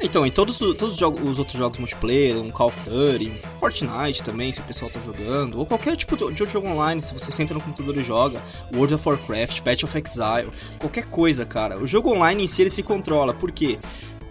Então, 0.06 0.24
em 0.26 0.30
todos, 0.32 0.60
todos 0.60 0.94
os, 0.94 0.98
jogos, 1.00 1.28
os 1.28 1.40
outros 1.40 1.58
jogos 1.58 1.80
multiplayer, 1.80 2.38
um 2.38 2.52
Call 2.52 2.68
of 2.68 2.82
Duty, 2.84 3.42
Fortnite 3.60 4.22
também, 4.22 4.52
se 4.52 4.62
o 4.62 4.64
pessoal 4.64 4.90
tá 4.92 5.00
jogando, 5.00 5.58
ou 5.58 5.66
qualquer 5.66 5.96
tipo 5.98 6.16
de 6.16 6.24
outro 6.26 6.48
jogo 6.48 6.68
online, 6.68 7.02
se 7.02 7.12
você 7.14 7.32
senta 7.32 7.54
no 7.56 7.60
computador 7.62 7.98
e 7.98 8.04
joga, 8.04 8.44
World 8.74 8.94
of 8.94 9.10
Warcraft, 9.10 9.62
Path 9.62 9.84
of 9.84 9.98
Exile, 9.98 10.52
qualquer 10.80 11.06
coisa, 11.06 11.44
cara. 11.46 11.80
O 11.80 11.88
jogo 11.88 12.12
online 12.14 12.44
em 12.44 12.48
si 12.48 12.62
ele 12.62 12.70
se 12.70 12.84
controla, 12.84 13.34
por 13.34 13.52
quê? 13.52 13.80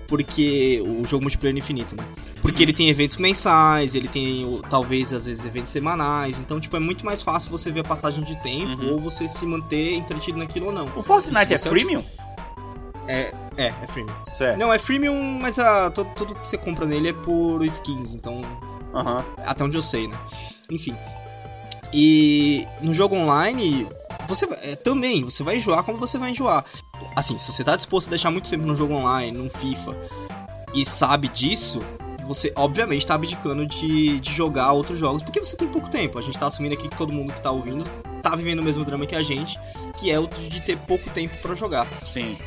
Porque 0.06 0.82
o 0.86 1.04
jogo 1.06 1.22
multiplayer 1.24 1.56
é 1.56 1.58
infinito, 1.58 1.96
né? 1.96 2.04
Porque 2.40 2.62
ele 2.62 2.72
tem 2.72 2.88
eventos 2.88 3.16
mensais, 3.16 3.94
ele 3.94 4.06
tem 4.06 4.60
talvez 4.68 5.12
às 5.12 5.26
vezes 5.26 5.44
eventos 5.44 5.72
semanais, 5.72 6.38
então 6.38 6.60
tipo 6.60 6.76
é 6.76 6.80
muito 6.80 7.04
mais 7.04 7.20
fácil 7.22 7.50
você 7.50 7.72
ver 7.72 7.80
a 7.80 7.84
passagem 7.84 8.22
de 8.22 8.40
tempo 8.42 8.82
Uhum. 8.82 8.92
ou 8.92 9.00
você 9.00 9.28
se 9.28 9.44
manter 9.46 9.94
entretido 9.94 10.38
naquilo 10.38 10.66
ou 10.66 10.72
não. 10.72 10.86
O 10.96 11.02
Fortnite 11.02 11.52
é 11.52 11.54
é 11.54 11.58
freemium? 11.58 12.04
É, 13.08 13.32
é, 13.56 13.66
é 13.66 13.86
freemium. 13.86 14.14
Certo. 14.36 14.58
Não, 14.58 14.72
é 14.72 14.78
freemium, 14.78 15.38
mas 15.40 15.58
a, 15.58 15.90
todo, 15.90 16.08
tudo 16.14 16.34
que 16.34 16.46
você 16.46 16.56
compra 16.56 16.86
nele 16.86 17.08
é 17.08 17.12
por 17.12 17.64
skins, 17.64 18.14
então. 18.14 18.42
Aham. 18.94 19.24
Até 19.44 19.64
onde 19.64 19.76
eu 19.76 19.82
sei, 19.82 20.08
né? 20.08 20.18
Enfim. 20.70 20.96
E 21.92 22.66
no 22.80 22.92
jogo 22.92 23.14
online, 23.14 23.86
você 24.26 24.46
é, 24.62 24.74
também, 24.76 25.22
você 25.22 25.42
vai 25.42 25.56
enjoar 25.56 25.84
como 25.84 25.98
você 25.98 26.18
vai 26.18 26.30
enjoar. 26.30 26.64
Assim, 27.14 27.38
se 27.38 27.52
você 27.52 27.62
tá 27.62 27.76
disposto 27.76 28.08
a 28.08 28.10
deixar 28.10 28.30
muito 28.30 28.50
tempo 28.50 28.64
no 28.64 28.74
jogo 28.74 28.94
online, 28.94 29.36
num 29.36 29.48
FIFA, 29.48 29.96
e 30.74 30.84
sabe 30.84 31.28
disso, 31.28 31.80
você 32.26 32.52
obviamente 32.56 33.06
tá 33.06 33.14
abdicando 33.14 33.66
de, 33.66 34.18
de 34.18 34.32
jogar 34.32 34.72
outros 34.72 34.98
jogos, 34.98 35.22
porque 35.22 35.38
você 35.38 35.56
tem 35.56 35.68
pouco 35.68 35.88
tempo. 35.88 36.18
A 36.18 36.22
gente 36.22 36.38
tá 36.38 36.46
assumindo 36.46 36.74
aqui 36.74 36.88
que 36.88 36.96
todo 36.96 37.12
mundo 37.12 37.32
que 37.32 37.40
tá 37.40 37.50
ouvindo 37.50 37.84
tá 38.22 38.34
vivendo 38.34 38.60
o 38.60 38.62
mesmo 38.62 38.84
drama 38.84 39.06
que 39.06 39.14
a 39.14 39.22
gente, 39.22 39.58
que 39.98 40.10
é 40.10 40.18
o 40.18 40.26
de 40.26 40.62
ter 40.62 40.78
pouco 40.78 41.10
tempo 41.10 41.36
pra 41.38 41.54
jogar. 41.54 41.86
Sim. 42.04 42.38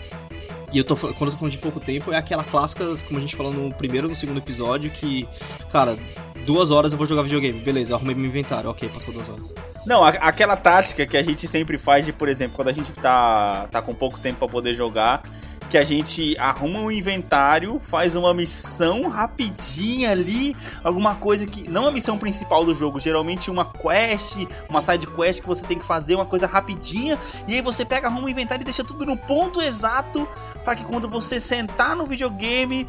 E 0.73 0.77
eu 0.77 0.83
tô 0.83 0.95
quando 0.95 1.11
eu 1.13 1.31
tô 1.31 1.37
falando 1.37 1.51
de 1.51 1.57
pouco 1.59 1.79
tempo, 1.79 2.11
é 2.11 2.17
aquela 2.17 2.43
clássica, 2.43 2.85
como 3.07 3.17
a 3.17 3.21
gente 3.21 3.35
falou 3.35 3.53
no 3.53 3.73
primeiro 3.73 4.07
e 4.07 4.09
no 4.09 4.15
segundo 4.15 4.37
episódio, 4.39 4.91
que, 4.91 5.27
cara, 5.71 5.97
duas 6.45 6.71
horas 6.71 6.91
eu 6.91 6.97
vou 6.97 7.07
jogar 7.07 7.21
videogame. 7.23 7.59
Beleza, 7.61 7.95
arrumei 7.95 8.13
meu 8.15 8.25
inventário. 8.25 8.69
Ok, 8.69 8.89
passou 8.89 9.13
duas 9.13 9.29
horas. 9.29 9.55
Não, 9.85 10.03
a- 10.03 10.09
aquela 10.09 10.57
tática 10.57 11.05
que 11.05 11.15
a 11.15 11.23
gente 11.23 11.47
sempre 11.47 11.77
faz 11.77 12.05
de, 12.05 12.11
por 12.11 12.27
exemplo, 12.27 12.55
quando 12.55 12.67
a 12.67 12.73
gente 12.73 12.91
tá, 12.93 13.67
tá 13.71 13.81
com 13.81 13.93
pouco 13.95 14.19
tempo 14.19 14.39
pra 14.39 14.47
poder 14.49 14.73
jogar, 14.73 15.23
que 15.69 15.77
a 15.77 15.83
gente 15.83 16.37
arruma 16.37 16.79
um 16.79 16.91
inventário, 16.91 17.79
faz 17.79 18.15
uma 18.15 18.33
missão 18.33 19.07
rapidinha 19.07 20.11
ali, 20.11 20.55
alguma 20.83 21.15
coisa 21.15 21.45
que. 21.45 21.69
Não 21.69 21.85
a 21.85 21.91
missão 21.91 22.17
principal 22.17 22.63
do 22.65 22.73
jogo, 22.73 22.99
geralmente 22.99 23.51
uma 23.51 23.65
quest, 23.65 24.35
uma 24.69 24.81
side 24.81 25.07
quest 25.07 25.41
que 25.41 25.47
você 25.47 25.63
tem 25.63 25.77
que 25.77 25.85
fazer, 25.85 26.15
uma 26.15 26.25
coisa 26.25 26.47
rapidinha, 26.47 27.19
e 27.47 27.53
aí 27.53 27.61
você 27.61 27.83
pega, 27.83 28.07
arruma 28.07 28.25
o 28.27 28.29
inventário 28.29 28.61
e 28.61 28.65
deixa 28.65 28.83
tudo 28.83 29.05
no 29.05 29.17
ponto 29.17 29.61
exato 29.61 30.27
para 30.63 30.75
que 30.75 30.83
quando 30.83 31.07
você 31.07 31.39
sentar 31.39 31.95
no 31.95 32.05
videogame 32.05 32.87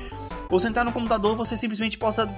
ou 0.48 0.58
sentar 0.58 0.84
no 0.84 0.92
computador, 0.92 1.36
você 1.36 1.56
simplesmente 1.56 1.98
possa 1.98 2.28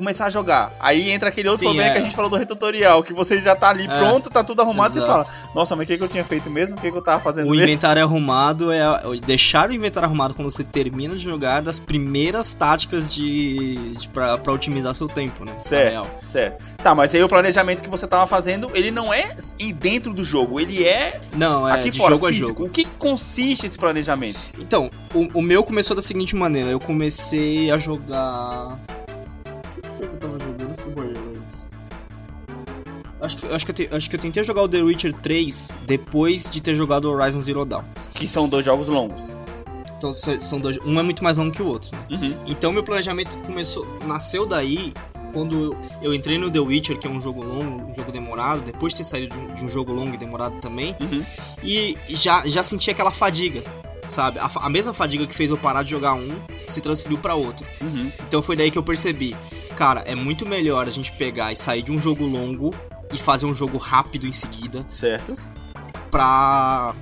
começar 0.00 0.26
a 0.26 0.30
jogar. 0.30 0.72
Aí 0.80 1.10
entra 1.10 1.28
aquele 1.28 1.48
outro 1.48 1.60
Sim, 1.60 1.66
problema 1.66 1.90
é. 1.90 1.92
que 1.92 1.98
a 1.98 2.02
gente 2.02 2.16
falou 2.16 2.30
do 2.30 2.36
retutorial, 2.36 3.02
que 3.02 3.12
você 3.12 3.38
já 3.40 3.54
tá 3.54 3.68
ali 3.68 3.84
É, 3.84 3.98
pronto, 3.98 4.30
tá 4.30 4.42
tudo 4.42 4.62
arrumado, 4.62 4.90
e 4.90 4.92
você 4.94 4.98
exato. 5.04 5.24
fala, 5.28 5.36
nossa, 5.54 5.76
mas 5.76 5.84
o 5.84 5.88
que, 5.88 5.98
que 5.98 6.04
eu 6.04 6.08
tinha 6.08 6.24
feito 6.24 6.48
mesmo? 6.50 6.76
O 6.76 6.80
que, 6.80 6.90
que 6.90 6.96
eu 6.96 7.02
tava 7.02 7.22
fazendo 7.22 7.46
O 7.46 7.50
mesmo? 7.50 7.64
inventário 7.64 8.02
arrumado 8.02 8.72
é. 8.72 8.80
a- 8.82 9.02
Deixar 9.26 9.68
o 9.68 9.72
inventário 9.72 10.06
arrumado 10.06 10.32
quando 10.34 10.50
você 10.50 10.64
termina 10.64 11.14
de 11.14 11.22
jogar 11.22 11.58
é 11.58 11.62
das 11.62 11.78
primeiras 11.78 12.54
táticas 12.54 13.08
de. 13.08 13.92
de 13.92 14.08
pra, 14.08 14.38
pra 14.38 14.52
otimizar 14.52 14.94
seu 14.94 15.06
tempo, 15.08 15.44
né? 15.44 15.52
Certo. 15.58 16.08
Certo. 16.32 16.62
Tá, 16.82 16.94
mas 16.94 17.14
aí 17.14 17.22
o 17.22 17.28
planejamento 17.28 17.82
que 17.82 17.90
você 17.90 18.06
tava 18.06 18.26
fazendo, 18.26 18.70
ele 18.74 18.90
não 18.90 19.12
é 19.12 19.36
dentro 19.74 20.12
do 20.14 20.24
jogo, 20.24 20.58
ele 20.58 20.82
é 20.84 21.20
Não, 21.36 21.68
é 21.68 21.72
aqui 21.80 21.90
de 21.90 21.98
fora, 21.98 22.14
jogo 22.14 22.26
a 22.26 22.28
físico. 22.30 22.48
jogo. 22.48 22.64
O 22.64 22.70
que 22.70 22.84
consiste 22.98 23.66
esse 23.66 23.76
planejamento? 23.78 24.38
Então, 24.58 24.90
o, 25.12 25.38
o 25.38 25.42
meu 25.42 25.62
começou 25.62 25.94
da 25.94 26.00
seguinte 26.02 26.34
maneira: 26.34 26.70
eu 26.70 26.80
comecei 26.80 27.70
a 27.70 27.76
jogar. 27.78 28.78
Tava 30.20 30.38
jogando 30.38 30.94
Borderlands? 30.94 31.68
Acho 33.20 33.36
que, 33.36 33.46
acho, 33.48 33.64
que 33.66 33.70
eu 33.70 33.74
te- 33.74 33.88
acho 33.94 34.08
que 34.10 34.16
eu 34.16 34.20
tentei 34.20 34.42
jogar 34.42 34.62
o 34.62 34.68
The 34.68 34.80
Witcher 34.82 35.12
3 35.12 35.76
depois 35.86 36.50
de 36.50 36.60
ter 36.62 36.74
jogado 36.74 37.04
o 37.06 37.12
Horizon 37.14 37.40
Zero 37.42 37.64
Dawn. 37.66 37.84
Que 38.14 38.26
são 38.26 38.48
dois 38.48 38.64
jogos 38.64 38.88
longos. 38.88 39.20
Então 39.98 40.10
são 40.12 40.58
dois. 40.58 40.78
Um 40.86 40.98
é 40.98 41.02
muito 41.02 41.22
mais 41.22 41.36
longo 41.36 41.52
que 41.52 41.62
o 41.62 41.66
outro. 41.66 41.90
né? 41.94 42.06
Uhum. 42.10 42.36
Então 42.46 42.72
meu 42.72 42.82
planejamento 42.82 43.36
começou. 43.38 43.86
Nasceu 44.06 44.46
daí 44.46 44.94
quando 45.34 45.76
eu 46.00 46.14
entrei 46.14 46.38
no 46.38 46.50
The 46.50 46.58
Witcher, 46.60 46.98
que 46.98 47.06
é 47.06 47.10
um 47.10 47.20
jogo 47.20 47.42
longo, 47.42 47.90
um 47.90 47.94
jogo 47.94 48.10
demorado, 48.10 48.62
depois 48.62 48.94
de 48.94 48.98
ter 49.00 49.04
saído 49.04 49.34
de 49.34 49.38
um, 49.38 49.54
de 49.54 49.64
um 49.66 49.68
jogo 49.68 49.92
longo 49.92 50.14
e 50.14 50.16
demorado 50.16 50.58
também. 50.60 50.96
Uhum. 51.00 51.22
E 51.62 51.98
já, 52.08 52.42
já 52.48 52.62
senti 52.62 52.90
aquela 52.90 53.10
fadiga, 53.12 53.62
sabe? 54.10 54.38
A, 54.38 54.50
a 54.54 54.68
mesma 54.68 54.92
fadiga 54.92 55.26
que 55.26 55.34
fez 55.34 55.50
eu 55.50 55.58
parar 55.58 55.82
de 55.82 55.90
jogar 55.90 56.14
um 56.14 56.40
se 56.66 56.80
transferiu 56.80 57.18
pra 57.18 57.34
outro. 57.34 57.66
Uhum. 57.80 58.12
Então 58.20 58.42
foi 58.42 58.56
daí 58.56 58.70
que 58.70 58.78
eu 58.78 58.82
percebi, 58.82 59.36
cara, 59.76 60.00
é 60.00 60.14
muito 60.14 60.46
melhor 60.46 60.86
a 60.86 60.90
gente 60.90 61.12
pegar 61.12 61.52
e 61.52 61.56
sair 61.56 61.82
de 61.82 61.92
um 61.92 62.00
jogo 62.00 62.26
longo 62.26 62.74
e 63.12 63.18
fazer 63.18 63.46
um 63.46 63.54
jogo 63.54 63.76
rápido 63.78 64.26
em 64.26 64.32
seguida 64.32 64.86
Certo. 64.90 65.36
pra. 66.10 66.94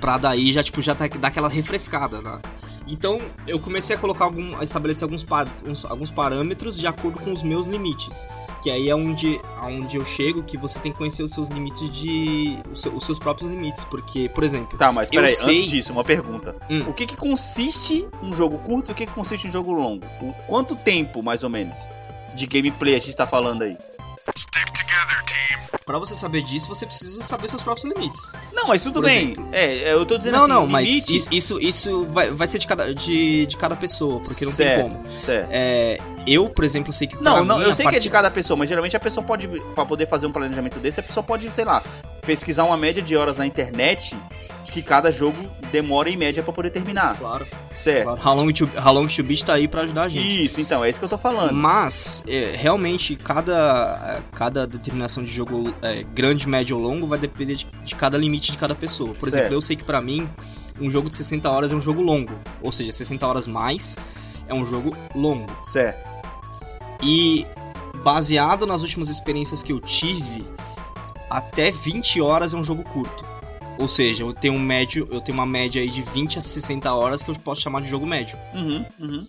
pra 0.00 0.18
daí 0.18 0.52
já, 0.52 0.62
tipo, 0.62 0.80
já 0.82 0.94
tá, 0.94 1.06
dar 1.08 1.28
aquela 1.28 1.48
refrescada, 1.48 2.20
né? 2.20 2.40
Então 2.86 3.20
eu 3.46 3.58
comecei 3.58 3.96
a 3.96 3.98
colocar 3.98 4.24
algum. 4.26 4.56
a 4.58 4.62
estabelecer 4.62 5.02
alguns, 5.04 5.24
pa- 5.24 5.46
uns- 5.66 5.84
alguns 5.84 6.10
parâmetros 6.10 6.78
de 6.78 6.86
acordo 6.86 7.18
com 7.20 7.32
os 7.32 7.42
meus 7.42 7.66
limites. 7.66 8.26
Que 8.62 8.70
aí 8.70 8.88
é 8.88 8.94
onde, 8.94 9.40
aonde 9.58 9.96
eu 9.96 10.04
chego 10.04 10.42
que 10.42 10.56
você 10.56 10.78
tem 10.78 10.92
que 10.92 10.98
conhecer 10.98 11.22
os 11.22 11.32
seus 11.32 11.48
limites 11.48 11.90
de. 11.90 12.56
os, 12.70 12.82
seu- 12.82 12.94
os 12.94 13.04
seus 13.04 13.18
próprios 13.18 13.50
limites. 13.50 13.84
Porque, 13.84 14.28
por 14.28 14.44
exemplo, 14.44 14.78
Tá, 14.78 14.92
mas 14.92 15.08
Eu 15.12 15.20
peraí, 15.20 15.34
sei- 15.34 15.58
antes 15.58 15.70
disso, 15.70 15.92
uma 15.92 16.04
pergunta. 16.04 16.54
Hum. 16.70 16.84
O 16.88 16.92
que 16.94 17.06
que 17.06 17.16
consiste 17.16 18.06
um 18.22 18.32
jogo 18.34 18.58
curto 18.58 18.90
e 18.90 18.92
o 18.92 18.94
que 18.94 19.06
que 19.06 19.12
consiste 19.12 19.48
um 19.48 19.50
jogo 19.50 19.72
longo? 19.72 20.06
O 20.20 20.32
quanto 20.46 20.76
tempo, 20.76 21.22
mais 21.22 21.42
ou 21.42 21.50
menos, 21.50 21.76
de 22.34 22.46
gameplay 22.46 22.94
a 22.94 22.98
gente 22.98 23.16
tá 23.16 23.26
falando 23.26 23.62
aí? 23.62 23.76
Pra 25.84 25.98
você 26.00 26.16
saber 26.16 26.42
disso, 26.42 26.66
você 26.68 26.84
precisa 26.84 27.22
saber 27.22 27.48
seus 27.48 27.62
próprios 27.62 27.88
limites. 27.90 28.32
Não, 28.52 28.68
mas 28.68 28.82
tudo 28.82 28.94
Por 28.94 29.04
bem. 29.04 29.32
exemplo. 29.32 29.48
É, 29.52 29.92
eu 29.92 30.04
tô 30.04 30.18
dizendo 30.18 30.32
não, 30.34 30.40
assim, 30.40 30.52
não, 30.52 30.66
mas 30.66 31.04
isso, 31.08 31.28
isso, 31.30 31.60
isso 31.60 32.04
vai, 32.06 32.30
vai 32.30 32.46
ser 32.46 32.58
de 32.58 32.66
cada, 32.66 32.92
de, 32.92 33.46
de 33.46 33.56
cada 33.56 33.76
pessoa, 33.76 34.20
porque 34.20 34.44
não 34.44 34.52
tem 34.52 34.66
Certo, 34.66 34.82
como. 34.82 35.06
Certo. 35.24 35.48
É, 35.52 35.98
eu, 36.26 36.48
por 36.48 36.64
exemplo, 36.64 36.92
sei 36.92 37.06
que 37.06 37.22
Não, 37.22 37.44
não, 37.44 37.62
eu 37.62 37.74
sei 37.76 37.86
que 37.86 37.96
é 37.96 38.00
de 38.00 38.10
cada 38.10 38.30
pessoa, 38.30 38.56
mas 38.56 38.68
geralmente 38.68 38.96
a 38.96 39.00
pessoa 39.00 39.24
pode, 39.24 39.46
pra 39.74 39.86
poder 39.86 40.08
fazer 40.08 40.26
um 40.26 40.32
planejamento 40.32 40.80
desse, 40.80 40.98
a 40.98 41.02
pessoa 41.04 41.22
pode, 41.22 41.48
sei 41.54 41.64
lá, 41.64 41.84
pesquisar 42.22 42.64
uma 42.64 42.76
média 42.76 43.00
de 43.00 43.16
horas 43.16 43.36
na 43.36 43.46
internet 43.46 44.16
que 44.72 44.82
cada 44.82 45.10
jogo 45.10 45.36
demora 45.72 46.08
em 46.10 46.16
média 46.16 46.42
pra 46.42 46.52
poder 46.52 46.70
terminar. 46.70 47.16
Claro, 47.18 47.46
Certo. 47.74 48.02
claro. 48.04 48.20
How 48.24 48.34
Long 48.34 48.52
to, 48.52 48.68
How 48.84 48.92
Long 48.92 49.06
to 49.06 49.22
Beat 49.22 49.42
tá 49.44 49.54
aí 49.54 49.66
pra 49.68 49.82
ajudar 49.82 50.02
a 50.04 50.08
gente. 50.08 50.44
Isso, 50.44 50.60
então, 50.60 50.84
é 50.84 50.90
isso 50.90 50.98
que 50.98 51.04
eu 51.04 51.08
tô 51.08 51.18
falando. 51.18 51.52
Mas, 51.52 52.22
é, 52.28 52.54
realmente, 52.56 53.16
cada, 53.16 54.20
cada 54.32 54.66
determinação 54.66 55.22
de 55.24 55.30
jogo 55.30 55.72
é, 55.82 56.02
grande, 56.14 56.48
médio 56.48 56.76
ou 56.76 56.82
longo 56.82 57.06
vai 57.06 57.18
depender 57.18 57.54
de, 57.54 57.66
de 57.84 57.94
cada 57.94 58.16
limite 58.18 58.52
de 58.52 58.58
cada 58.58 58.74
pessoa. 58.74 59.14
Por 59.14 59.30
Certo. 59.30 59.36
exemplo, 59.42 59.54
eu 59.54 59.60
sei 59.60 59.76
que 59.76 59.84
pra 59.84 60.00
mim, 60.00 60.28
um 60.80 60.90
jogo 60.90 61.08
de 61.10 61.16
60 61.16 61.50
horas 61.50 61.72
é 61.72 61.74
um 61.76 61.80
jogo 61.80 62.02
longo. 62.02 62.32
Ou 62.62 62.72
seja, 62.72 62.92
60 62.92 63.26
horas 63.26 63.46
mais 63.46 63.96
é 64.48 64.54
um 64.54 64.64
jogo 64.64 64.96
longo. 65.14 65.50
Certo. 65.72 66.08
E 67.02 67.46
baseado 68.02 68.66
nas 68.66 68.82
últimas 68.82 69.08
experiências 69.08 69.62
que 69.62 69.72
eu 69.72 69.80
tive, 69.80 70.46
até 71.30 71.70
20 71.70 72.20
horas 72.20 72.54
é 72.54 72.56
um 72.56 72.64
jogo 72.64 72.82
curto. 72.84 73.24
Ou 73.78 73.88
seja, 73.88 74.24
eu 74.24 74.32
tenho 74.32 74.54
um 74.54 74.58
médio, 74.58 75.08
eu 75.10 75.20
tenho 75.20 75.36
uma 75.36 75.46
média 75.46 75.80
aí 75.82 75.90
de 75.90 76.02
20 76.02 76.38
a 76.38 76.40
60 76.40 76.92
horas 76.92 77.22
que 77.22 77.30
eu 77.30 77.34
posso 77.34 77.60
chamar 77.60 77.82
de 77.82 77.88
jogo 77.88 78.06
médio. 78.06 78.38
Uhum, 78.54 78.84
uhum. 79.00 79.26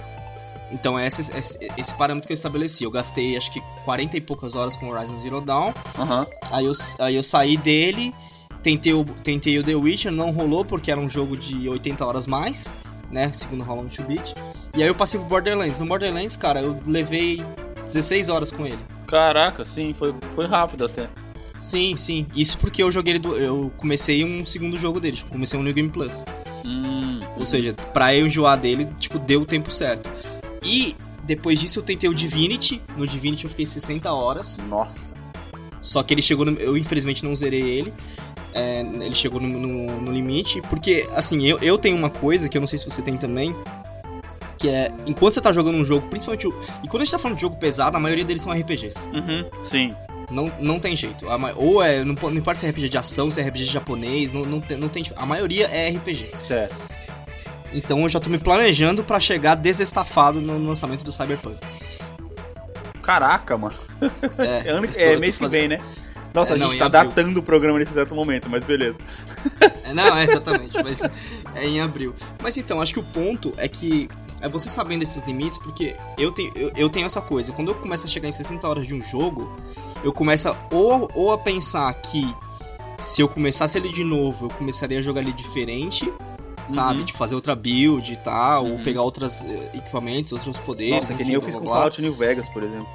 Então 0.71 0.97
é 0.97 1.07
esse, 1.07 1.35
esse, 1.35 1.57
esse 1.77 1.95
parâmetro 1.95 2.27
que 2.27 2.33
eu 2.33 2.35
estabeleci. 2.35 2.83
Eu 2.83 2.91
gastei 2.91 3.37
acho 3.37 3.51
que 3.51 3.61
40 3.85 4.17
e 4.17 4.21
poucas 4.21 4.55
horas 4.55 4.75
com 4.75 4.89
Horizon 4.89 5.17
Zero 5.17 5.41
Dawn. 5.41 5.73
Aham. 5.97 6.27
Aí 6.51 6.65
eu, 6.65 6.73
aí 6.99 7.15
eu 7.15 7.23
saí 7.23 7.57
dele, 7.57 8.13
tentei 8.61 8.93
o, 8.93 9.03
tentei 9.05 9.57
o 9.59 9.63
The 9.63 9.75
Witcher, 9.75 10.11
não 10.11 10.31
rolou 10.31 10.65
porque 10.65 10.91
era 10.91 10.99
um 10.99 11.09
jogo 11.09 11.37
de 11.37 11.69
80 11.69 12.05
horas 12.05 12.27
mais, 12.27 12.73
né? 13.11 13.31
Segundo 13.33 13.69
How 13.69 13.77
Long 13.77 13.87
to 13.87 14.03
Beat. 14.03 14.33
E 14.75 14.83
aí 14.83 14.89
eu 14.89 14.95
passei 14.95 15.19
pro 15.19 15.29
Borderlands. 15.29 15.79
No 15.79 15.85
Borderlands, 15.87 16.35
cara, 16.35 16.61
eu 16.61 16.79
levei 16.85 17.43
16 17.83 18.29
horas 18.29 18.51
com 18.51 18.65
ele. 18.65 18.83
Caraca, 19.07 19.63
sim, 19.63 19.93
foi, 19.97 20.13
foi 20.35 20.45
rápido 20.45 20.85
até. 20.85 21.09
Sim, 21.59 21.95
sim. 21.95 22.27
Isso 22.35 22.57
porque 22.57 22.81
eu 22.81 22.91
joguei 22.91 23.13
ele 23.13 23.19
do, 23.19 23.35
eu 23.35 23.71
comecei 23.77 24.23
um 24.23 24.45
segundo 24.45 24.77
jogo 24.77 24.99
dele, 24.99 25.17
tipo, 25.17 25.31
comecei 25.31 25.59
um 25.59 25.63
New 25.63 25.73
Game 25.73 25.89
Plus. 25.89 26.23
Hum. 26.65 27.19
Ou 27.37 27.45
seja, 27.45 27.73
pra 27.93 28.15
eu 28.15 28.27
enjoar 28.27 28.59
dele, 28.59 28.87
tipo, 28.97 29.19
deu 29.19 29.41
o 29.41 29.45
tempo 29.45 29.71
certo. 29.71 30.09
E 30.63 30.95
depois 31.23 31.59
disso 31.59 31.79
eu 31.79 31.83
tentei 31.83 32.09
o 32.09 32.13
Divinity. 32.13 32.81
No 32.95 33.05
Divinity 33.05 33.43
eu 33.43 33.49
fiquei 33.49 33.65
60 33.65 34.11
horas. 34.11 34.57
Nossa. 34.59 34.95
Só 35.81 36.01
que 36.01 36.13
ele 36.13 36.21
chegou 36.21 36.45
no. 36.45 36.57
Eu 36.57 36.77
infelizmente 36.77 37.23
não 37.23 37.35
zerei 37.35 37.61
ele. 37.61 37.93
É, 38.53 38.81
ele 38.81 39.13
chegou 39.13 39.39
no, 39.39 39.47
no, 39.47 40.01
no, 40.01 40.11
limite. 40.11 40.61
Porque, 40.63 41.07
assim, 41.13 41.45
eu, 41.45 41.59
eu 41.59 41.77
tenho 41.77 41.95
uma 41.95 42.09
coisa 42.09 42.49
que 42.49 42.57
eu 42.57 42.61
não 42.61 42.67
sei 42.67 42.79
se 42.79 42.85
você 42.85 43.01
tem 43.01 43.17
também. 43.17 43.55
Que 44.57 44.69
é, 44.69 44.91
enquanto 45.05 45.35
você 45.35 45.41
tá 45.41 45.51
jogando 45.51 45.75
um 45.75 45.85
jogo, 45.85 46.07
principalmente. 46.07 46.47
O, 46.47 46.53
e 46.83 46.87
quando 46.87 47.01
a 47.01 47.05
gente 47.05 47.11
tá 47.11 47.19
falando 47.19 47.35
de 47.35 47.41
jogo 47.41 47.57
pesado, 47.57 47.95
a 47.95 47.99
maioria 47.99 48.25
deles 48.25 48.41
são 48.41 48.51
RPGs. 48.51 49.07
Uhum, 49.07 49.45
sim. 49.69 49.93
Não, 50.29 50.51
não 50.59 50.79
tem 50.79 50.95
jeito. 50.95 51.29
A, 51.29 51.37
ou 51.55 51.81
é. 51.81 52.03
Não, 52.03 52.13
não 52.13 52.35
importa 52.35 52.59
se 52.59 52.65
é 52.65 52.69
RPG 52.69 52.89
de 52.89 52.97
ação, 52.97 53.31
se 53.31 53.39
é 53.39 53.43
RPG 53.43 53.65
japonês, 53.65 54.33
não, 54.33 54.45
não, 54.45 54.59
tem, 54.59 54.77
não 54.77 54.89
tem. 54.89 55.03
A 55.15 55.25
maioria 55.25 55.67
é 55.67 55.89
RPG. 55.89 56.31
Certo. 56.39 56.75
Então 57.73 58.01
eu 58.01 58.09
já 58.09 58.19
tô 58.19 58.29
me 58.29 58.37
planejando 58.37 59.03
para 59.03 59.19
chegar 59.19 59.55
desestafado 59.55 60.41
no 60.41 60.57
lançamento 60.67 61.03
do 61.03 61.11
Cyberpunk. 61.11 61.57
Caraca, 63.01 63.57
mano. 63.57 63.75
É, 64.37 64.67
ano, 64.71 64.87
é 64.95 65.17
mês 65.17 65.37
que 65.37 65.47
vem, 65.47 65.67
né? 65.67 65.79
Nossa, 66.33 66.53
é, 66.53 66.55
a 66.55 66.57
gente 66.59 66.77
tá 66.77 66.85
abril. 66.85 67.09
datando 67.09 67.39
o 67.39 67.43
programa 67.43 67.79
nesse 67.79 67.91
exato 67.91 68.13
momento, 68.13 68.49
mas 68.49 68.63
beleza. 68.63 68.97
É, 69.83 69.93
não, 69.93 70.15
é 70.17 70.23
exatamente, 70.23 70.75
mas 70.83 71.01
é 71.55 71.65
em 71.65 71.79
abril. 71.79 72.13
Mas 72.43 72.57
então, 72.57 72.81
acho 72.81 72.93
que 72.93 72.99
o 72.99 73.03
ponto 73.03 73.53
é 73.57 73.67
que 73.67 74.09
é 74.41 74.47
você 74.47 74.69
sabendo 74.69 75.03
esses 75.03 75.25
limites, 75.25 75.57
porque 75.57 75.95
eu 76.17 76.31
tenho, 76.31 76.51
eu, 76.55 76.71
eu, 76.75 76.89
tenho 76.89 77.05
essa 77.05 77.21
coisa. 77.21 77.51
Quando 77.53 77.69
eu 77.69 77.75
começo 77.75 78.05
a 78.05 78.09
chegar 78.09 78.27
em 78.27 78.31
60 78.31 78.67
horas 78.67 78.85
de 78.85 78.93
um 78.93 79.01
jogo, 79.01 79.57
eu 80.03 80.13
começo 80.13 80.49
a, 80.49 80.57
ou, 80.71 81.09
ou 81.13 81.31
a 81.33 81.37
pensar 81.37 81.93
que 81.95 82.33
se 82.99 83.21
eu 83.21 83.29
começasse 83.29 83.77
ele 83.77 83.89
de 83.89 84.03
novo, 84.03 84.45
eu 84.45 84.49
começaria 84.49 84.99
a 84.99 85.01
jogar 85.01 85.21
ele 85.21 85.33
diferente, 85.33 86.11
sabe? 86.67 86.99
Uhum. 86.99 87.05
De 87.05 87.13
fazer 87.13 87.35
outra 87.35 87.55
build 87.55 88.11
e 88.11 88.17
tal, 88.17 88.65
uhum. 88.65 88.73
ou 88.73 88.83
pegar 88.83 89.01
outros 89.01 89.43
eh, 89.45 89.71
equipamentos, 89.75 90.31
outros 90.31 90.57
poderes. 90.57 90.95
Nossa, 90.95 91.13
enfim, 91.13 91.17
que 91.17 91.23
nem 91.25 91.33
eu 91.35 91.41
fiz 91.41 91.55
com 91.55 91.65
Fallout 91.65 92.01
New 92.01 92.15
Vegas, 92.15 92.47
por 92.49 92.63
exemplo. 92.63 92.87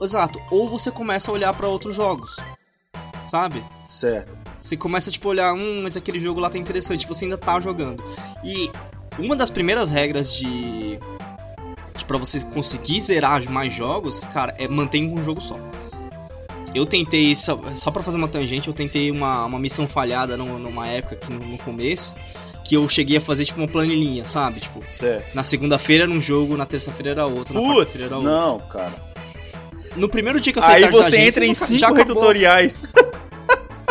Exato. 0.00 0.40
Ou 0.50 0.68
você 0.68 0.90
começa 0.90 1.30
a 1.30 1.34
olhar 1.34 1.52
para 1.54 1.68
outros 1.68 1.94
jogos, 1.94 2.36
sabe? 3.28 3.62
Certo. 3.88 4.36
Você 4.58 4.76
começa, 4.76 5.10
tipo, 5.10 5.28
a 5.28 5.30
olhar, 5.30 5.54
hum, 5.54 5.80
mas 5.82 5.96
aquele 5.96 6.20
jogo 6.20 6.40
lá 6.40 6.50
tá 6.50 6.58
interessante, 6.58 7.06
você 7.06 7.24
ainda 7.24 7.38
tá 7.38 7.58
jogando. 7.60 8.02
E 8.44 8.70
uma 9.18 9.34
das 9.34 9.50
primeiras 9.50 9.90
regras 9.90 10.32
de... 10.34 10.98
de 11.96 12.04
para 12.06 12.18
você 12.18 12.44
conseguir 12.46 13.00
zerar 13.00 13.48
mais 13.50 13.72
jogos, 13.72 14.24
cara, 14.24 14.54
é 14.58 14.68
manter 14.68 15.04
um 15.04 15.22
jogo 15.22 15.40
só. 15.40 15.56
Eu 16.74 16.86
tentei, 16.86 17.34
só, 17.36 17.58
só 17.74 17.90
pra 17.90 18.02
fazer 18.02 18.16
uma 18.16 18.28
tangente, 18.28 18.68
eu 18.68 18.74
tentei 18.74 19.10
uma, 19.10 19.44
uma 19.44 19.58
missão 19.58 19.86
falhada 19.86 20.36
numa 20.36 20.88
época 20.88 21.14
aqui 21.14 21.30
no, 21.30 21.38
no 21.38 21.58
começo, 21.58 22.14
que 22.64 22.74
eu 22.74 22.88
cheguei 22.88 23.18
a 23.18 23.20
fazer 23.20 23.44
tipo 23.44 23.60
uma 23.60 23.68
planilhinha, 23.68 24.26
sabe? 24.26 24.60
Tipo, 24.60 24.82
certo. 24.90 25.34
na 25.34 25.42
segunda-feira 25.42 26.04
era 26.04 26.12
um 26.12 26.20
jogo, 26.20 26.56
na 26.56 26.64
terça-feira 26.64 27.10
era 27.10 27.26
outro, 27.26 27.54
na 27.54 27.60
quarta-feira 27.60 28.06
era 28.06 28.16
outro. 28.16 28.30
Não, 28.30 28.58
cara. 28.60 28.94
No 29.96 30.08
primeiro 30.08 30.40
dia 30.40 30.52
que 30.52 30.58
eu 30.58 30.62
saí 30.62 30.84
Aí 30.84 30.90
você 30.90 31.16
agência, 31.16 31.40
entra 31.40 31.46
em 31.46 31.54
cinco 31.54 31.76
já 31.76 31.92
tutoriais. 31.92 32.82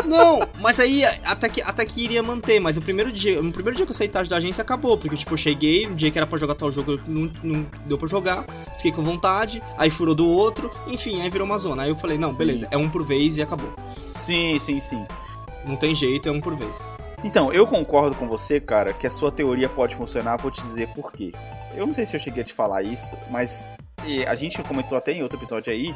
Não, 0.05 0.41
mas 0.59 0.79
aí 0.79 1.03
até 1.23 1.49
que, 1.49 1.61
até 1.61 1.85
que 1.85 2.03
iria 2.03 2.21
manter, 2.21 2.59
mas 2.59 2.77
o 2.77 2.81
primeiro 2.81 3.11
dia, 3.11 3.41
no 3.41 3.51
primeiro 3.51 3.75
dia 3.75 3.85
que 3.85 3.91
eu 3.91 3.95
saí 3.95 4.07
tarde 4.07 4.29
da 4.29 4.37
agência 4.37 4.61
acabou, 4.61 4.97
porque 4.97 5.15
tipo, 5.15 5.33
eu 5.33 5.37
cheguei, 5.37 5.87
um 5.87 5.95
dia 5.95 6.11
que 6.11 6.17
era 6.17 6.27
pra 6.27 6.37
jogar 6.37 6.55
tal 6.55 6.71
jogo 6.71 6.99
não, 7.07 7.31
não 7.43 7.65
deu 7.85 7.97
pra 7.97 8.07
jogar, 8.07 8.45
fiquei 8.77 8.91
com 8.91 9.03
vontade, 9.03 9.61
aí 9.77 9.89
furou 9.89 10.15
do 10.15 10.27
outro, 10.27 10.71
enfim, 10.87 11.21
aí 11.21 11.29
virou 11.29 11.45
uma 11.45 11.57
zona. 11.57 11.83
Aí 11.83 11.89
eu 11.89 11.95
falei, 11.95 12.17
não, 12.17 12.31
sim. 12.31 12.37
beleza, 12.37 12.67
é 12.71 12.77
um 12.77 12.89
por 12.89 13.05
vez 13.05 13.37
e 13.37 13.41
acabou. 13.41 13.73
Sim, 14.25 14.59
sim, 14.59 14.79
sim. 14.79 15.05
Não 15.65 15.75
tem 15.75 15.93
jeito, 15.93 16.27
é 16.27 16.31
um 16.31 16.41
por 16.41 16.55
vez. 16.55 16.87
Então, 17.23 17.53
eu 17.53 17.67
concordo 17.67 18.15
com 18.15 18.27
você, 18.27 18.59
cara, 18.59 18.93
que 18.93 19.05
a 19.05 19.09
sua 19.09 19.31
teoria 19.31 19.69
pode 19.69 19.95
funcionar, 19.95 20.37
vou 20.37 20.49
te 20.49 20.61
dizer 20.63 20.89
por 20.89 21.11
quê. 21.11 21.31
Eu 21.75 21.85
não 21.85 21.93
sei 21.93 22.05
se 22.05 22.15
eu 22.15 22.19
cheguei 22.19 22.41
a 22.41 22.45
te 22.45 22.53
falar 22.53 22.81
isso, 22.81 23.15
mas 23.29 23.63
a 24.27 24.35
gente 24.35 24.61
comentou 24.63 24.97
até 24.97 25.11
em 25.11 25.21
outro 25.21 25.37
episódio 25.37 25.71
aí 25.71 25.93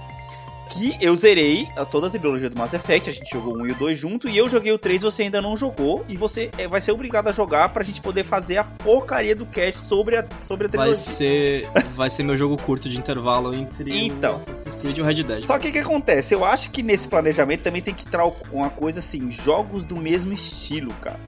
que 0.69 0.98
eu 1.00 1.15
zerei 1.15 1.67
toda 1.91 2.07
a 2.07 2.10
trilogia 2.10 2.50
do 2.50 2.57
Mass 2.57 2.74
Effect, 2.74 3.10
a 3.10 3.13
gente 3.13 3.31
jogou 3.31 3.57
1 3.57 3.67
e 3.67 3.72
o 3.72 3.75
2 3.75 3.98
junto, 3.98 4.29
e 4.29 4.38
eu 4.38 4.50
joguei 4.50 4.72
o 4.72 4.77
3 4.77 5.01
você 5.01 5.24
ainda 5.24 5.41
não 5.41 5.55
jogou, 5.55 6.05
e 6.07 6.17
você 6.17 6.50
é, 6.57 6.67
vai 6.67 6.81
ser 6.81 6.91
obrigado 6.91 7.27
a 7.27 7.31
jogar 7.31 7.69
pra 7.69 7.84
gente 7.84 8.01
poder 8.01 8.24
fazer 8.24 8.57
a 8.57 8.63
porcaria 8.63 9.36
do 9.36 9.45
cast 9.45 9.81
sobre 9.81 10.17
a, 10.17 10.25
sobre 10.41 10.67
a 10.67 10.69
trilogia. 10.69 10.93
Vai 10.93 11.01
ser, 11.01 11.69
vai 11.95 12.10
ser 12.10 12.24
meu 12.24 12.38
jogo 12.38 12.57
curto 12.57 12.89
de 12.89 12.98
intervalo 12.98 13.54
entre 13.54 13.95
então, 13.95 14.34
o 14.34 14.36
Assassin's 14.38 14.75
Creed 14.75 14.97
e 14.97 15.01
o 15.01 15.06
Red 15.06 15.23
Dead. 15.23 15.43
Só 15.43 15.58
que 15.60 15.69
o 15.69 15.71
que 15.71 15.80
acontece? 15.80 16.34
Eu 16.34 16.43
acho 16.43 16.71
que 16.71 16.82
nesse 16.82 17.08
planejamento 17.08 17.62
também 17.62 17.82
tem 17.82 17.93
que 17.93 18.06
entrar 18.06 18.25
uma 18.51 18.69
coisa 18.69 18.99
assim, 18.99 19.32
jogos 19.32 19.84
do 19.84 19.95
mesmo 19.95 20.34
estilo, 20.34 20.93
cara. 20.95 21.19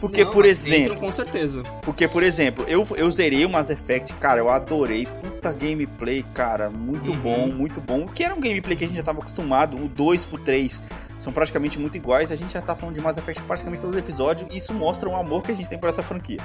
Porque, 0.00 0.24
não, 0.24 0.32
por 0.32 0.44
exemplo. 0.44 0.96
com 0.96 1.10
certeza. 1.10 1.62
Porque, 1.82 2.06
por 2.06 2.22
exemplo, 2.22 2.64
eu, 2.68 2.86
eu 2.96 3.10
zerei 3.10 3.44
o 3.44 3.50
Mass 3.50 3.70
Effect, 3.70 4.12
cara, 4.14 4.40
eu 4.40 4.50
adorei. 4.50 5.06
Puta 5.20 5.52
gameplay, 5.52 6.24
cara, 6.34 6.68
muito 6.70 7.10
uhum. 7.10 7.18
bom, 7.18 7.46
muito 7.48 7.80
bom. 7.80 8.04
O 8.04 8.08
que 8.08 8.22
era 8.22 8.34
um 8.34 8.40
gameplay 8.40 8.76
que 8.76 8.84
a 8.84 8.86
gente 8.86 8.96
já 8.96 9.02
tava 9.02 9.20
acostumado, 9.20 9.76
o 9.76 9.88
2 9.88 10.26
pro 10.26 10.38
3 10.38 10.80
são 11.20 11.32
praticamente 11.32 11.78
muito 11.78 11.96
iguais. 11.96 12.30
A 12.30 12.36
gente 12.36 12.52
já 12.52 12.60
tá 12.60 12.76
falando 12.76 12.94
de 12.94 13.00
Mass 13.00 13.16
Effect 13.16 13.42
praticamente 13.42 13.82
todo 13.82 13.98
episódio. 13.98 14.46
E 14.50 14.58
isso 14.58 14.72
mostra 14.74 15.08
o 15.08 15.16
amor 15.16 15.42
que 15.42 15.52
a 15.52 15.54
gente 15.54 15.68
tem 15.68 15.78
por 15.78 15.88
essa 15.88 16.02
franquia. 16.02 16.40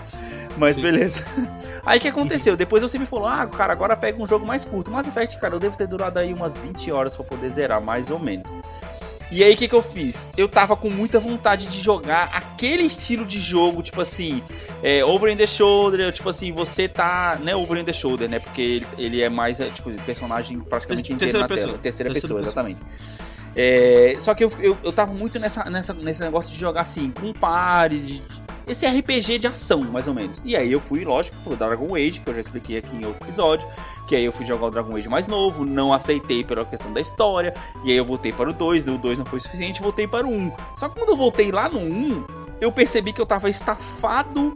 Mas 0.58 0.76
Sim. 0.76 0.82
beleza. 0.82 1.24
Aí 1.86 2.00
o 2.00 2.02
que 2.02 2.08
aconteceu? 2.08 2.56
Depois 2.56 2.82
você 2.82 2.98
me 2.98 3.06
falou: 3.06 3.28
ah, 3.28 3.46
cara, 3.48 3.74
agora 3.74 3.96
pega 3.96 4.22
um 4.22 4.28
jogo 4.28 4.46
mais 4.46 4.66
curto. 4.66 4.92
Mass 4.92 5.08
Effect, 5.08 5.40
cara, 5.40 5.56
eu 5.56 5.60
devo 5.60 5.76
ter 5.76 5.88
durado 5.88 6.20
aí 6.20 6.34
umas 6.34 6.54
20 6.58 6.92
horas 6.92 7.16
pra 7.16 7.26
poder 7.26 7.52
zerar, 7.52 7.82
mais 7.82 8.10
ou 8.10 8.20
menos. 8.20 8.50
E 9.32 9.44
aí 9.44 9.54
o 9.54 9.58
que, 9.58 9.67
que 9.67 9.74
eu 9.74 9.82
fiz? 9.82 10.30
Eu 10.36 10.50
tava 10.50 10.76
com 10.76 10.89
muita 10.89 11.17
vontade 11.17 11.67
de 11.67 11.80
jogar 11.80 12.30
aquele 12.34 12.84
estilo 12.84 13.26
de 13.26 13.39
jogo, 13.39 13.82
tipo 13.82 14.02
assim, 14.02 14.44
é, 14.84 15.06
over 15.06 15.32
in 15.32 15.38
the 15.38 15.48
shoulder, 15.48 16.12
tipo 16.12 16.28
assim, 16.30 16.52
você 16.52 16.89
tá. 16.89 17.39
Né, 17.41 17.56
over 17.56 17.80
in 17.80 17.86
the 17.86 17.94
shoulder, 17.94 18.30
né? 18.30 18.39
Porque 18.39 18.62
ele, 18.62 18.88
ele 18.98 19.22
é 19.22 19.30
mais, 19.30 19.60
é, 19.62 19.70
tipo, 19.70 19.89
personagem 20.02 20.60
praticamente 20.60 21.13
inteiro 21.13 21.39
na 21.39 21.48
pessoa. 21.48 21.67
tela. 21.70 21.80
Terceira, 21.80 22.12
Terceira 22.12 22.13
pessoa, 22.13 22.39
pessoa, 22.39 22.41
exatamente. 22.41 22.82
É, 23.56 24.15
só 24.20 24.34
que 24.34 24.44
eu, 24.44 24.52
eu, 24.60 24.78
eu 24.84 24.94
tava 24.94 25.13
muito 25.13 25.39
nessa, 25.39 25.63
nessa, 25.70 25.94
nesse 25.94 26.20
negócio 26.22 26.52
de 26.52 26.58
jogar 26.58 26.82
assim, 26.82 27.12
com 27.12 27.34
pare, 27.34 28.00
de, 28.00 28.24
esse 28.67 28.86
RPG 28.86 29.39
de 29.39 29.48
ação, 29.48 29.82
mais 29.84 30.08
ou 30.08 30.13
menos. 30.13 30.41
E 30.44 30.56
aí 30.56 30.72
eu 30.72 30.80
fui, 30.80 31.04
lógico, 31.04 31.36
pro 31.44 31.56
Dragon 31.56 31.96
Age, 31.96 32.20
que 32.20 32.30
eu 32.30 32.34
já 32.34 32.41
expliquei 32.41 32.78
aqui 32.78 32.96
em 32.96 33.06
outro 33.06 33.26
episódio. 33.26 33.67
Que 34.12 34.17
aí 34.17 34.26
eu 34.26 34.34
fui 34.34 34.45
jogar 34.45 34.65
o 34.65 34.69
Dragon 34.69 34.93
Age 34.97 35.08
mais 35.08 35.26
novo, 35.26 35.63
não 35.63 35.93
aceitei 35.93 36.43
pela 36.43 36.65
questão 36.65 36.91
da 36.91 37.00
história. 37.00 37.54
E 37.82 37.91
aí 37.91 37.95
eu 37.95 38.04
voltei 38.04 38.34
para 38.34 38.50
o 38.50 38.54
2, 38.54 38.86
o 38.89 38.97
2 38.97 39.19
não 39.19 39.26
foi 39.26 39.39
suficiente, 39.39 39.82
voltei 39.82 40.06
para 40.06 40.28
o 40.28 40.30
1. 40.30 40.52
Só 40.76 40.89
que 40.89 40.95
quando 40.95 41.12
eu 41.12 41.15
voltei 41.15 41.50
lá 41.50 41.69
no 41.69 41.80
1, 41.80 42.26
eu 42.60 42.74
percebi 42.74 43.13
que 43.13 43.21
eu 43.21 43.26
tava 43.26 43.50
estafado 43.50 44.54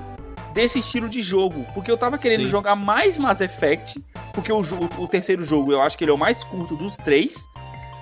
desse 0.54 0.80
estilo 0.80 1.08
de 1.08 1.22
jogo. 1.22 1.66
Porque 1.74 1.90
eu 1.90 1.96
tava 1.96 2.18
querendo 2.18 2.42
Sim. 2.42 2.50
jogar 2.50 2.76
mais 2.76 3.18
Mass 3.18 3.40
Effect. 3.40 4.04
Porque 4.34 4.52
o, 4.52 4.60
o 4.98 5.08
terceiro 5.08 5.46
jogo 5.46 5.72
eu 5.72 5.82
acho 5.82 5.98
que 5.98 6.04
ele 6.04 6.12
é 6.12 6.14
o 6.14 6.18
mais 6.18 6.44
curto 6.44 6.76
dos 6.76 6.94
três. 6.98 7.34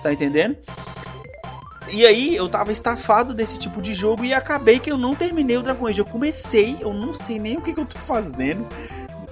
Tá 0.02 0.12
entendendo? 0.12 0.56
E 1.88 2.04
aí 2.04 2.34
eu 2.34 2.48
tava 2.48 2.72
estafado 2.72 3.32
desse 3.32 3.60
tipo 3.60 3.80
de 3.80 3.94
jogo 3.94 4.24
e 4.24 4.34
acabei 4.34 4.80
que 4.80 4.90
eu 4.90 4.98
não 4.98 5.14
terminei 5.14 5.56
o 5.56 5.62
Dragon 5.62 5.86
Age. 5.86 6.00
Eu 6.00 6.04
comecei, 6.04 6.78
eu 6.80 6.92
não 6.92 7.14
sei 7.14 7.38
nem 7.38 7.58
o 7.58 7.62
que, 7.62 7.72
que 7.72 7.78
eu 7.78 7.86
tô 7.86 8.00
fazendo. 8.00 8.66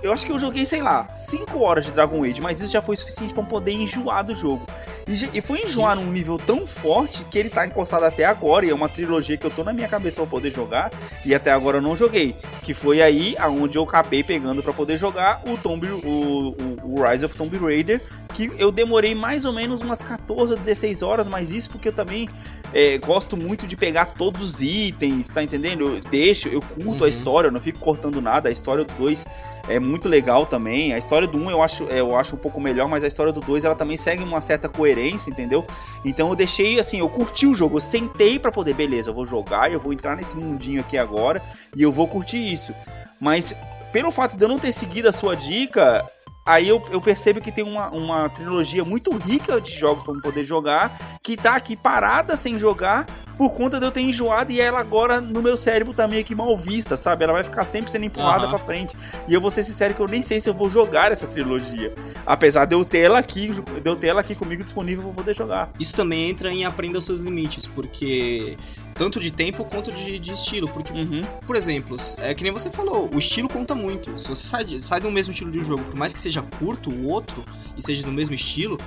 Eu 0.03 0.13
acho 0.13 0.27
que 0.27 0.33
eu 0.33 0.39
joguei, 0.39 0.67
sei 0.67 0.83
lá, 0.83 1.07
5 1.09 1.59
horas 1.61 1.85
de 1.85 1.93
Dragon 1.93 2.25
Age, 2.25 2.41
mas 2.41 2.61
isso 2.61 2.73
já 2.73 2.83
foi 2.83 2.97
suficiente 2.97 3.33
para 3.33 3.45
poder 3.45 3.71
enjoar 3.71 4.25
do 4.25 4.35
jogo. 4.35 4.67
E, 5.07 5.39
e 5.39 5.41
foi 5.41 5.63
enjoar 5.63 5.95
num 5.95 6.11
nível 6.11 6.39
tão 6.39 6.67
forte 6.67 7.25
que 7.25 7.39
ele 7.39 7.49
tá 7.49 7.65
encostado 7.65 8.05
até 8.05 8.25
agora, 8.25 8.67
e 8.67 8.71
é 8.71 8.75
uma 8.75 8.89
trilogia 8.89 9.37
que 9.37 9.47
eu 9.47 9.51
tô 9.51 9.63
na 9.63 9.73
minha 9.73 9.87
cabeça 9.87 10.17
para 10.17 10.27
poder 10.27 10.53
jogar, 10.53 10.91
e 11.25 11.33
até 11.33 11.53
agora 11.53 11.79
eu 11.79 11.83
não 11.83 11.97
joguei. 11.97 12.35
Que 12.63 12.75
foi 12.75 13.01
aí 13.01 13.37
aonde 13.39 13.79
eu 13.79 13.85
acabei 13.85 14.25
pegando 14.25 14.61
para 14.61 14.73
poder 14.73 14.99
jogar 14.99 15.41
o 15.47 15.57
Tomb 15.57 15.87
o, 15.87 15.99
o, 15.99 16.57
o, 16.83 17.09
Rise 17.09 17.25
of 17.25 17.37
Tomb 17.37 17.57
Raider, 17.59 18.03
que 18.35 18.51
eu 18.59 18.73
demorei 18.73 19.15
mais 19.15 19.45
ou 19.45 19.53
menos 19.53 19.83
umas 19.83 20.03
14 20.03 20.53
ou 20.53 20.59
16 20.59 21.03
horas, 21.03 21.29
mas 21.29 21.51
isso 21.51 21.71
porque 21.71 21.89
eu 21.89 21.93
também 21.93 22.29
é, 22.75 22.99
gosto 22.99 23.37
muito 23.37 23.69
de 23.69 23.77
pegar 23.77 24.07
todos 24.07 24.43
os 24.43 24.61
itens, 24.61 25.29
tá 25.29 25.45
entendendo? 25.45 25.97
Eu 25.97 26.01
deixo, 26.01 26.49
eu 26.49 26.61
curto 26.61 27.01
uhum. 27.01 27.05
a 27.05 27.09
história, 27.09 27.49
eu 27.49 27.53
não 27.53 27.61
fico 27.61 27.79
cortando 27.79 28.21
nada, 28.21 28.49
a 28.49 28.53
história 28.53 28.85
do 28.85 28.93
2 28.95 29.25
é 29.69 29.79
muito 29.79 30.09
legal 30.09 30.47
também. 30.47 30.93
A 30.93 30.99
história 30.99 31.27
do 31.27 31.39
1 31.39 31.43
um 31.45 31.51
eu 31.51 31.63
acho, 31.63 31.85
eu 31.85 32.17
acho 32.17 32.35
um 32.35 32.39
pouco 32.39 32.61
melhor, 32.61 32.89
mas 32.89 33.05
a 33.05 33.07
história 33.07 33.33
do 33.33 33.41
2 33.41 33.65
ela 33.65 33.75
também 33.75 33.97
segue 33.97 34.23
uma 34.23 34.41
certa 34.41 34.69
coerência, 34.69 35.31
entendeu? 35.31 35.67
Então 36.05 36.29
eu 36.29 36.37
deixei 36.37 36.81
assim, 36.81 36.99
eu 36.99 37.09
curti 37.09 37.47
o 37.47 37.55
jogo, 37.55 37.77
eu 37.77 37.81
sentei 37.81 38.39
para 38.39 38.53
poder, 38.53 38.75
beleza, 38.75 39.11
eu 39.11 39.15
vou 39.15 39.25
jogar, 39.25 39.71
eu 39.73 39.81
vou 39.81 39.93
entrar 39.93 40.17
nesse 40.17 40.37
mundinho 40.37 40.81
aqui 40.81 40.99
agora 40.99 41.43
e 41.77 41.83
eu 41.83 41.93
vou 41.93 42.09
curtir 42.09 42.53
isso. 42.53 42.75
Mas 43.21 43.55
pelo 43.93 44.11
fato 44.11 44.37
de 44.37 44.45
eu 44.45 44.49
não 44.49 44.59
ter 44.59 44.73
seguido 44.73 45.09
a 45.09 45.13
sua 45.13 45.37
dica, 45.37 46.05
aí 46.45 46.69
eu, 46.69 46.83
eu 46.91 47.01
percebo 47.01 47.41
que 47.41 47.53
tem 47.53 47.63
uma, 47.63 47.91
uma 47.91 48.29
trilogia 48.31 48.85
muito 48.85 49.15
rica 49.17 49.61
de 49.61 49.73
jogos 49.73 50.03
para 50.03 50.21
poder 50.21 50.45
jogar, 50.45 51.19
que 51.23 51.37
tá 51.37 51.55
aqui 51.55 51.77
parada 51.77 52.37
sem 52.37 52.59
jogar, 52.59 53.07
por 53.37 53.51
conta 53.51 53.79
de 53.81 53.87
eu 53.87 53.91
ter 53.91 54.01
enjoado 54.03 54.53
e 54.53 54.61
ela 54.61 54.79
agora 54.81 55.21
no 55.21 55.43
meu 55.43 55.57
cérebro 55.57 55.93
tá 55.95 56.07
meio 56.07 56.25
que 56.25 56.35
mal 56.35 56.57
vista, 56.57 56.97
sabe? 56.97 57.25
Ela 57.25 57.33
vai 57.33 57.45
ficar 57.45 57.65
sempre 57.67 57.91
sendo 57.91 58.05
empurrada 58.05 58.45
Aham. 58.45 58.51
pra 58.51 58.59
frente. 58.59 58.95
E 59.27 59.35
eu 59.35 59.41
vou 59.41 59.51
ser 59.51 59.63
sincero 59.65 59.95
que 59.95 60.01
eu 60.01 60.09
nem 60.09 60.23
sei 60.23 60.41
se 60.41 60.49
eu 60.49 60.55
vou 60.55 60.69
jogar 60.71 61.11
essa 61.13 61.27
trilogia. 61.27 61.95
Apesar 62.27 62.65
de 62.67 62.75
eu 62.75 62.85
ter 62.85 62.99
ela 63.01 63.19
aqui, 63.19 63.49
de 63.49 63.89
eu 63.89 63.97
ter 63.97 64.09
ela 64.09 64.21
aqui 64.21 64.35
comigo 64.35 64.63
disponível 64.63 65.05
pra 65.05 65.13
poder 65.15 65.35
jogar. 65.35 65.71
Isso 65.79 65.95
também 65.97 66.31
entra 66.31 66.53
em 66.53 66.65
aprenda 66.65 66.99
os 66.99 67.05
seus 67.05 67.21
limites, 67.21 67.67
porque 67.67 68.57
tanto 68.95 69.19
de 69.19 69.31
tempo 69.31 69.65
quanto 69.65 69.91
de, 69.91 70.19
de 70.19 70.33
estilo, 70.33 70.69
porque 70.69 70.93
Uhum. 70.93 71.23
por 71.47 71.57
exemplo, 71.57 71.97
é 72.19 72.35
que 72.35 72.43
nem 72.43 72.53
você 72.53 72.69
falou, 72.71 73.09
o 73.13 73.19
estilo 73.19 73.49
conta 73.49 73.75
muito. 73.75 74.17
Se 74.19 74.29
você 74.29 74.47
sai, 74.47 74.65
de, 74.65 74.83
sai 74.83 75.01
do 75.01 75.11
mesmo 75.11 75.33
estilo 75.33 75.51
de 75.51 75.59
um 75.59 75.65
jogo, 75.65 75.83
por 75.85 75.95
mais 75.97 76.13
que 76.13 76.21
seja 76.21 76.43
curto 76.43 76.91
o 76.91 77.09
outro 77.09 77.43
e 77.77 77.83
seja 77.83 78.03
do 78.05 78.13
mesmo 78.13 78.35
estilo, 78.35 78.79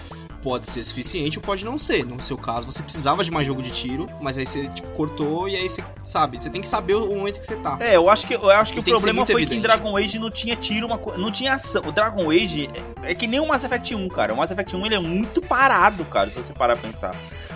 pode 0.45 0.69
ser 0.69 0.83
suficiente 0.83 1.39
ou 1.39 1.43
pode 1.43 1.65
não 1.65 1.75
ser. 1.75 2.05
No 2.05 2.21
seu 2.21 2.37
caso, 2.37 2.67
você 2.67 2.83
precisava 2.83 3.23
de 3.23 3.31
mais 3.31 3.47
jogo 3.47 3.63
de 3.63 3.71
tiro, 3.71 4.07
mas 4.21 4.37
aí 4.37 4.45
você 4.45 4.67
tipo, 4.67 4.87
cortou 4.89 5.49
e 5.49 5.55
aí 5.55 5.67
você 5.67 5.83
sabe, 6.03 6.39
você 6.39 6.51
tem 6.51 6.61
que 6.61 6.67
saber 6.67 6.93
o 6.93 7.07
momento 7.07 7.39
que 7.39 7.47
você 7.47 7.55
tá. 7.55 7.77
É, 7.79 7.95
eu 7.95 8.07
acho 8.07 8.27
que, 8.27 8.35
eu 8.35 8.51
acho 8.51 8.71
que 8.71 8.77
E 8.77 8.81
o 8.81 8.83
que 8.83 8.91
problema 8.91 9.25
foi 9.25 9.35
que 9.37 9.41
em 9.41 9.43
evidente. 9.45 9.61
Dragon 9.63 9.97
Age 9.97 10.19
não 10.19 10.29
tinha 10.29 10.55
tiro, 10.55 10.85
uma, 10.85 10.99
não 11.17 11.31
tinha 11.31 11.55
ação. 11.55 11.81
O 11.83 11.91
Dragon 11.91 12.29
Age 12.29 12.69
é, 13.01 13.11
é 13.11 13.15
que 13.15 13.25
nem 13.25 13.39
o 13.39 13.47
Mass 13.47 13.63
Effect 13.63 13.95
1, 13.95 14.07
cara. 14.09 14.35
O 14.35 14.37
Mass 14.37 14.51
Effect 14.51 14.75
1 14.75 14.85
ele 14.85 14.95
é 14.95 14.99
muito 14.99 15.41
parado, 15.41 16.05
cara, 16.05 16.29
se 16.29 16.35
você 16.35 16.53
parar 16.53 16.77
pra 16.77 16.91
pensar. 16.91 17.15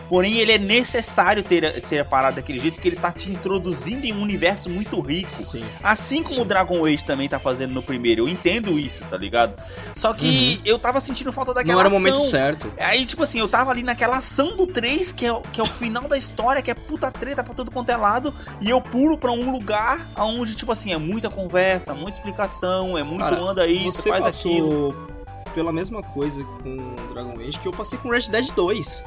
Porém, 0.09 0.37
ele 0.39 0.51
é 0.51 0.57
necessário 0.57 1.43
ter, 1.43 1.79
ser 1.83 2.03
parado 2.05 2.37
daquele 2.37 2.59
jeito, 2.59 2.73
porque 2.75 2.87
ele 2.89 2.95
tá 2.95 3.11
te 3.11 3.29
introduzindo 3.31 4.05
em 4.05 4.11
um 4.13 4.21
universo 4.23 4.67
muito 4.69 4.99
rico. 4.99 5.29
Sim. 5.31 5.63
Assim 5.83 6.23
como 6.23 6.35
Sim. 6.35 6.41
o 6.41 6.45
Dragon 6.45 6.83
Age 6.85 7.05
também 7.05 7.29
tá 7.29 7.37
fazendo 7.39 7.73
no 7.73 7.83
primeiro. 7.83 8.23
Eu 8.23 8.27
entendo 8.27 8.79
isso, 8.79 9.03
tá 9.09 9.15
ligado? 9.17 9.53
Só 9.95 10.11
que 10.13 10.59
eu 10.65 10.79
tava 10.79 10.99
sentindo 10.99 11.31
falta 11.31 11.53
daquela 11.53 11.73
Não 11.75 11.79
era 11.81 11.89
o 11.89 11.91
momento 11.91 12.19
certo. 12.21 12.73
Aí, 12.79 13.05
tipo 13.05 13.21
assim, 13.21 13.39
eu 13.39 13.47
tava 13.47 13.69
ali 13.69 13.83
naquela 13.83 14.17
ação 14.17 14.57
do 14.57 14.65
3, 14.65 15.11
que 15.11 15.25
é, 15.27 15.31
o- 15.31 15.41
que 15.41 15.61
é 15.61 15.63
o 15.63 15.67
final 15.67 16.07
da 16.07 16.17
história, 16.17 16.61
que 16.61 16.71
é 16.71 16.73
puta 16.73 17.11
treta 17.11 17.43
pra 17.43 17.53
todo 17.53 17.69
quanto 17.69 17.89
é 17.89 17.95
lado, 17.97 18.33
e 18.59 18.69
eu 18.69 18.81
pulo 18.81 19.15
pra 19.17 19.31
um 19.31 19.51
lugar 19.51 20.07
onde, 20.17 20.55
tipo 20.55 20.71
assim, 20.71 20.91
é 20.91 20.97
muita 20.97 21.29
conversa, 21.29 21.93
muita 21.93 22.17
explicação, 22.17 22.97
é 22.97 23.03
muito 23.03 23.19
Cara, 23.19 23.39
anda 23.39 23.61
aí, 23.61 23.83
Você 23.85 24.09
faz 24.09 24.39
aquilo. 24.39 24.91
passou 24.93 25.09
pela 25.53 25.71
mesma 25.71 26.01
coisa 26.01 26.43
com 26.63 26.95
Dragon 27.13 27.37
Age 27.39 27.59
que 27.59 27.67
eu 27.67 27.71
passei 27.73 27.99
com 27.99 28.09
Red 28.09 28.29
Dead 28.31 28.49
2. 28.55 29.03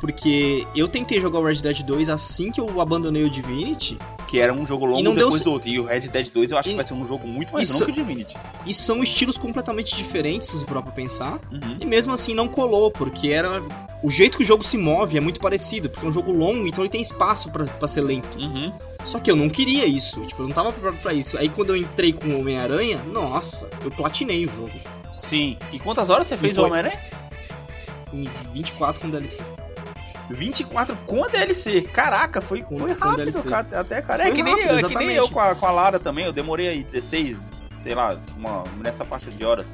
Porque 0.00 0.66
eu 0.74 0.88
tentei 0.88 1.20
jogar 1.20 1.38
o 1.40 1.44
Red 1.44 1.56
Dead 1.56 1.82
2 1.82 2.08
assim 2.08 2.50
que 2.50 2.58
eu 2.60 2.80
abandonei 2.80 3.22
o 3.22 3.28
Divinity, 3.30 3.98
Que 4.26 4.38
era 4.38 4.52
um 4.52 4.66
jogo 4.66 4.86
longo 4.86 5.02
não 5.02 5.12
deu 5.12 5.24
depois 5.26 5.38
ce- 5.38 5.44
do 5.44 5.52
outro. 5.52 5.68
E 5.68 5.78
o 5.78 5.84
Red 5.84 6.08
Dead 6.08 6.30
2 6.32 6.50
eu 6.52 6.56
acho 6.58 6.68
E- 6.68 6.72
que 6.72 6.76
vai 6.76 6.86
ser 6.86 6.94
um 6.94 7.06
jogo 7.06 7.26
muito 7.28 7.52
mais 7.52 7.68
longo 7.70 7.84
que 7.84 7.90
o 7.90 7.94
Divinity. 7.94 8.34
e 8.66 8.72
são 8.72 9.02
estilos 9.02 9.36
completamente 9.36 9.94
diferentes, 9.96 10.48
se 10.48 10.64
parar 10.64 10.82
pra 10.82 10.92
pensar. 10.92 11.38
Uhum. 11.52 11.76
E 11.80 11.84
mesmo 11.84 12.12
assim 12.12 12.34
não 12.34 12.48
colou, 12.48 12.90
porque 12.90 13.28
era. 13.28 13.62
O 14.02 14.08
jeito 14.08 14.38
que 14.38 14.42
o 14.42 14.46
jogo 14.46 14.62
se 14.62 14.78
move 14.78 15.18
é 15.18 15.20
muito 15.20 15.38
parecido, 15.40 15.90
porque 15.90 16.06
é 16.06 16.08
um 16.08 16.12
jogo 16.12 16.32
longo, 16.32 16.66
então 16.66 16.82
ele 16.82 16.88
tem 16.90 17.02
espaço 17.02 17.50
pra, 17.50 17.66
pra 17.66 17.86
ser 17.86 18.00
lento. 18.00 18.38
Uhum. 18.38 18.72
Só 19.04 19.18
que 19.18 19.30
eu 19.30 19.36
não 19.36 19.50
queria 19.50 19.84
isso, 19.84 20.22
tipo, 20.22 20.40
eu 20.42 20.46
não 20.46 20.54
tava 20.54 20.72
preparado 20.72 21.00
pra 21.02 21.12
isso. 21.12 21.36
Aí 21.36 21.48
quando 21.50 21.70
eu 21.70 21.76
entrei 21.76 22.12
com 22.12 22.26
o 22.28 22.40
Homem-Aranha, 22.40 22.98
nossa, 23.12 23.68
eu 23.84 23.90
platinei 23.90 24.46
o 24.46 24.48
jogo. 24.48 24.70
Sim. 25.12 25.58
E 25.72 25.78
quantas 25.78 26.08
horas 26.08 26.26
você 26.26 26.38
fez 26.38 26.52
o 26.52 26.62
foi- 26.62 26.70
Homem-Aranha? 26.70 26.98
Em 28.12 28.28
24 28.54 29.00
com 29.02 29.10
DLC. 29.10 29.40
24 30.34 30.96
com 31.06 31.24
a 31.24 31.28
DLC. 31.28 31.82
Caraca, 31.82 32.40
foi, 32.40 32.62
Com- 32.62 32.78
foi 32.78 32.94
com 32.94 33.04
rápido, 33.08 33.16
DLC. 33.24 33.48
cara. 33.48 33.80
Até, 33.80 34.02
cara. 34.02 34.22
Foi 34.22 34.30
é 34.30 34.34
que 34.34 34.42
nem, 34.42 34.52
rápido, 34.54 34.70
eu- 34.70 34.76
é 34.88 34.90
que 34.92 34.98
nem 34.98 35.12
eu 35.12 35.28
com 35.28 35.40
a, 35.40 35.54
com 35.54 35.66
a 35.66 35.70
Lara 35.70 35.98
também. 35.98 36.24
Eu 36.24 36.32
demorei 36.32 36.68
aí 36.68 36.82
16, 36.84 37.36
sei 37.82 37.94
lá, 37.94 38.16
uma, 38.36 38.64
nessa 38.82 39.04
faixa 39.04 39.30
de 39.30 39.44
horas. 39.44 39.66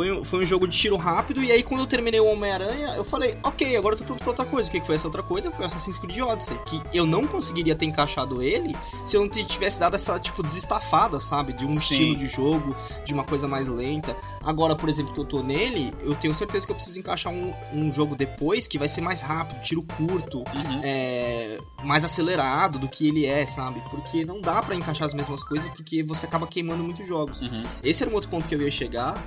Foi 0.00 0.10
um, 0.10 0.24
foi 0.24 0.42
um 0.42 0.46
jogo 0.46 0.66
de 0.66 0.78
tiro 0.78 0.96
rápido, 0.96 1.44
e 1.44 1.52
aí 1.52 1.62
quando 1.62 1.82
eu 1.82 1.86
terminei 1.86 2.18
o 2.18 2.24
Homem-Aranha, 2.24 2.94
eu 2.96 3.04
falei, 3.04 3.36
ok, 3.42 3.76
agora 3.76 3.94
eu 3.94 3.98
tô 3.98 4.04
pronto 4.04 4.20
pra 4.20 4.28
outra 4.30 4.44
coisa. 4.46 4.66
O 4.66 4.72
que 4.72 4.80
que 4.80 4.86
foi 4.86 4.94
essa 4.94 5.06
outra 5.06 5.22
coisa? 5.22 5.50
Foi 5.50 5.66
Assassin's 5.66 5.98
Creed 5.98 6.20
Odyssey, 6.20 6.56
que 6.64 6.80
eu 6.94 7.04
não 7.04 7.26
conseguiria 7.26 7.74
ter 7.74 7.84
encaixado 7.84 8.42
ele 8.42 8.74
se 9.04 9.14
eu 9.18 9.20
não 9.20 9.28
tivesse 9.28 9.78
dado 9.78 9.96
essa, 9.96 10.18
tipo, 10.18 10.42
desestafada, 10.42 11.20
sabe? 11.20 11.52
De 11.52 11.66
um 11.66 11.72
Sim. 11.74 11.76
estilo 11.80 12.16
de 12.16 12.26
jogo, 12.28 12.74
de 13.04 13.12
uma 13.12 13.24
coisa 13.24 13.46
mais 13.46 13.68
lenta. 13.68 14.16
Agora, 14.42 14.74
por 14.74 14.88
exemplo, 14.88 15.12
que 15.12 15.20
eu 15.20 15.24
tô 15.26 15.42
nele, 15.42 15.92
eu 16.00 16.14
tenho 16.14 16.32
certeza 16.32 16.64
que 16.64 16.72
eu 16.72 16.76
preciso 16.76 16.98
encaixar 16.98 17.30
um, 17.30 17.52
um 17.70 17.92
jogo 17.92 18.16
depois 18.16 18.66
que 18.66 18.78
vai 18.78 18.88
ser 18.88 19.02
mais 19.02 19.20
rápido, 19.20 19.60
tiro 19.60 19.82
curto, 19.82 20.38
Uhum. 20.38 20.80
é, 20.82 21.58
mais 21.84 22.06
acelerado 22.06 22.78
do 22.78 22.88
que 22.88 23.06
ele 23.06 23.26
é, 23.26 23.44
sabe? 23.44 23.82
Porque 23.90 24.24
não 24.24 24.40
dá 24.40 24.62
pra 24.62 24.74
encaixar 24.74 25.06
as 25.06 25.12
mesmas 25.12 25.44
coisas, 25.44 25.68
porque 25.68 26.02
você 26.02 26.24
acaba 26.24 26.46
queimando 26.46 26.82
muitos 26.82 27.06
jogos. 27.06 27.42
Uhum. 27.42 27.64
Esse 27.84 28.02
era 28.02 28.10
um 28.10 28.14
outro 28.14 28.30
ponto 28.30 28.48
que 28.48 28.54
eu 28.54 28.62
ia 28.62 28.70
chegar, 28.70 29.22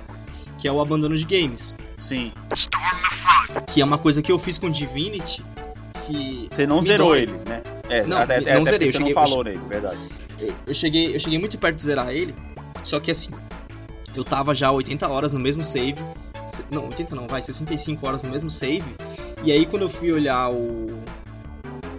que 0.58 0.66
é 0.68 0.72
o 0.72 0.80
abandono 0.80 1.16
de 1.16 1.24
games. 1.24 1.76
Sim. 2.06 2.32
Que 3.72 3.80
é 3.80 3.84
uma 3.84 3.98
coisa 3.98 4.20
que 4.22 4.30
eu 4.30 4.38
fiz 4.38 4.58
com 4.58 4.70
Divinity, 4.70 5.42
que 6.06 6.48
Você 6.50 6.66
não 6.66 6.82
zerou 6.82 7.08
dói. 7.08 7.22
ele, 7.22 7.32
né? 7.46 7.62
É, 7.88 8.04
Não, 8.06 8.18
até, 8.18 8.40
não 8.40 8.62
até 8.62 8.70
zerei, 8.72 8.88
eu 8.88 8.92
Você 8.92 8.98
cheguei- 8.98 9.14
não 9.14 9.26
falou 9.26 9.44
nele, 9.44 9.58
verdade. 9.68 9.98
eu 10.66 10.74
cheguei, 10.74 11.14
eu 11.16 11.20
cheguei 11.20 11.38
muito 11.38 11.56
perto 11.58 11.76
de 11.76 11.82
zerar 11.82 12.10
ele, 12.10 12.34
só 12.82 12.98
que 13.00 13.10
assim, 13.10 13.30
eu 14.14 14.24
tava 14.24 14.54
já 14.54 14.70
80 14.70 15.08
horas 15.08 15.32
no 15.34 15.40
mesmo 15.40 15.64
save. 15.64 15.96
Não, 16.70 16.86
80 16.86 17.14
não, 17.14 17.26
vai, 17.26 17.40
65 17.42 18.06
horas 18.06 18.22
no 18.22 18.30
mesmo 18.30 18.50
save. 18.50 18.84
E 19.42 19.50
aí 19.50 19.64
quando 19.66 19.82
eu 19.82 19.88
fui 19.88 20.12
olhar 20.12 20.50
o 20.50 21.02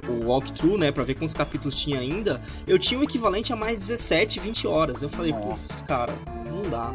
o 0.07 0.27
walkthrough, 0.27 0.77
né, 0.77 0.91
pra 0.91 1.03
ver 1.03 1.15
quantos 1.15 1.33
capítulos 1.33 1.75
tinha 1.75 1.99
ainda, 1.99 2.39
eu 2.67 2.77
tinha 2.77 2.99
o 2.99 3.03
equivalente 3.03 3.51
a 3.51 3.55
mais 3.55 3.75
17, 3.77 4.39
20 4.39 4.67
horas. 4.67 5.01
Eu 5.01 5.09
falei, 5.09 5.33
putz, 5.33 5.83
cara, 5.87 6.13
não 6.47 6.69
dá. 6.69 6.93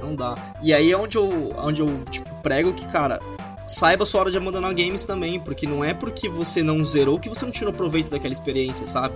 Não 0.00 0.14
dá. 0.14 0.36
E 0.62 0.72
aí 0.74 0.90
é 0.92 0.96
onde 0.96 1.16
eu, 1.16 1.52
onde 1.58 1.80
eu 1.82 2.04
tipo, 2.10 2.28
prego 2.42 2.72
que, 2.72 2.86
cara, 2.88 3.20
saiba 3.66 4.02
a 4.04 4.06
sua 4.06 4.20
hora 4.20 4.30
de 4.30 4.38
abandonar 4.38 4.72
games 4.74 5.04
também, 5.04 5.40
porque 5.40 5.66
não 5.66 5.84
é 5.84 5.92
porque 5.94 6.28
você 6.28 6.62
não 6.62 6.84
zerou 6.84 7.18
que 7.18 7.28
você 7.28 7.44
não 7.44 7.52
tirou 7.52 7.72
proveito 7.72 8.10
daquela 8.10 8.32
experiência, 8.32 8.86
sabe? 8.86 9.14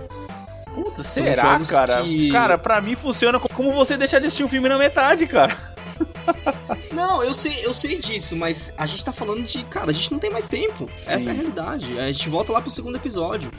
Puta, 0.73 1.03
São 1.03 1.23
será, 1.25 1.59
cara? 1.69 2.01
que- 2.01 2.31
Cara, 2.31 2.57
pra 2.57 2.79
mim 2.79 2.95
funciona 2.95 3.39
co- 3.39 3.49
como 3.49 3.73
você 3.73 3.97
deixar 3.97 4.19
de 4.19 4.27
assistir 4.27 4.43
um 4.43 4.49
filme 4.49 4.69
na 4.69 4.77
metade, 4.77 5.27
cara. 5.27 5.57
Não, 6.93 7.23
eu 7.23 7.33
sei, 7.33 7.53
eu 7.65 7.73
sei 7.73 7.97
disso, 7.97 8.35
mas 8.35 8.71
a 8.77 8.85
gente 8.85 9.03
tá 9.03 9.11
falando 9.13 9.43
de, 9.43 9.63
cara, 9.65 9.91
a 9.91 9.93
gente 9.93 10.11
não 10.11 10.19
tem 10.19 10.29
mais 10.29 10.47
tempo. 10.49 10.89
Essa 11.05 11.29
é 11.29 11.33
a 11.33 11.35
realidade. 11.35 11.97
A 11.99 12.11
gente 12.11 12.29
volta 12.29 12.51
lá 12.51 12.61
pro 12.61 12.71
segundo 12.71 12.95
episódio. 12.95 13.51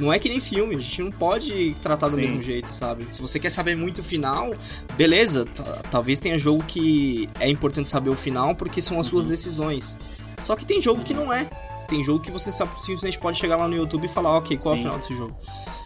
Não 0.00 0.12
é 0.12 0.18
que 0.18 0.28
nem 0.28 0.40
filme, 0.40 0.74
a 0.74 0.78
gente 0.78 1.02
não 1.02 1.10
pode 1.10 1.74
tratar 1.82 2.08
do 2.08 2.14
Sim. 2.14 2.22
mesmo 2.22 2.42
jeito, 2.42 2.68
sabe? 2.70 3.04
Se 3.12 3.20
você 3.20 3.38
quer 3.38 3.50
saber 3.50 3.76
muito 3.76 3.98
o 4.00 4.02
final, 4.02 4.52
beleza, 4.96 5.46
talvez 5.90 6.18
tenha 6.18 6.38
jogo 6.38 6.64
que 6.64 7.28
é 7.38 7.48
importante 7.48 7.88
saber 7.88 8.10
o 8.10 8.16
final 8.16 8.54
porque 8.54 8.80
são 8.80 8.98
as 8.98 9.06
suas 9.06 9.26
Uhum. 9.26 9.30
decisões. 9.30 9.98
Só 10.40 10.56
que 10.56 10.64
tem 10.64 10.80
jogo 10.80 11.02
que 11.02 11.12
não 11.12 11.32
é. 11.32 11.46
Tem 11.86 12.02
jogo 12.04 12.20
que 12.20 12.30
você 12.30 12.50
sabe, 12.52 12.72
simplesmente 12.80 13.18
pode 13.18 13.36
chegar 13.36 13.56
lá 13.56 13.66
no 13.68 13.74
YouTube 13.74 14.04
e 14.04 14.08
falar, 14.08 14.38
ok, 14.38 14.56
qual 14.56 14.74
é 14.74 14.78
Sim. 14.78 14.80
o 14.80 14.84
final 14.84 14.98
desse 14.98 15.14
jogo? 15.14 15.36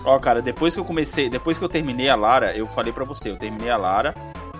Ó, 0.05 0.19
cara, 0.19 0.41
depois 0.43 0.75
que 0.75 0.81
eu 0.81 0.85
comecei, 0.85 1.29
depois 1.31 1.59
que 1.59 1.65
eu 1.65 1.69
terminei 1.69 2.09
a 2.09 2.15
Lara, 2.15 2.57
eu 2.57 2.67
falei 2.67 2.93
pra 2.93 3.05
você, 3.05 3.31
eu 3.31 3.37
terminei 3.37 3.71
a 3.71 3.77
Lara. 3.77 4.15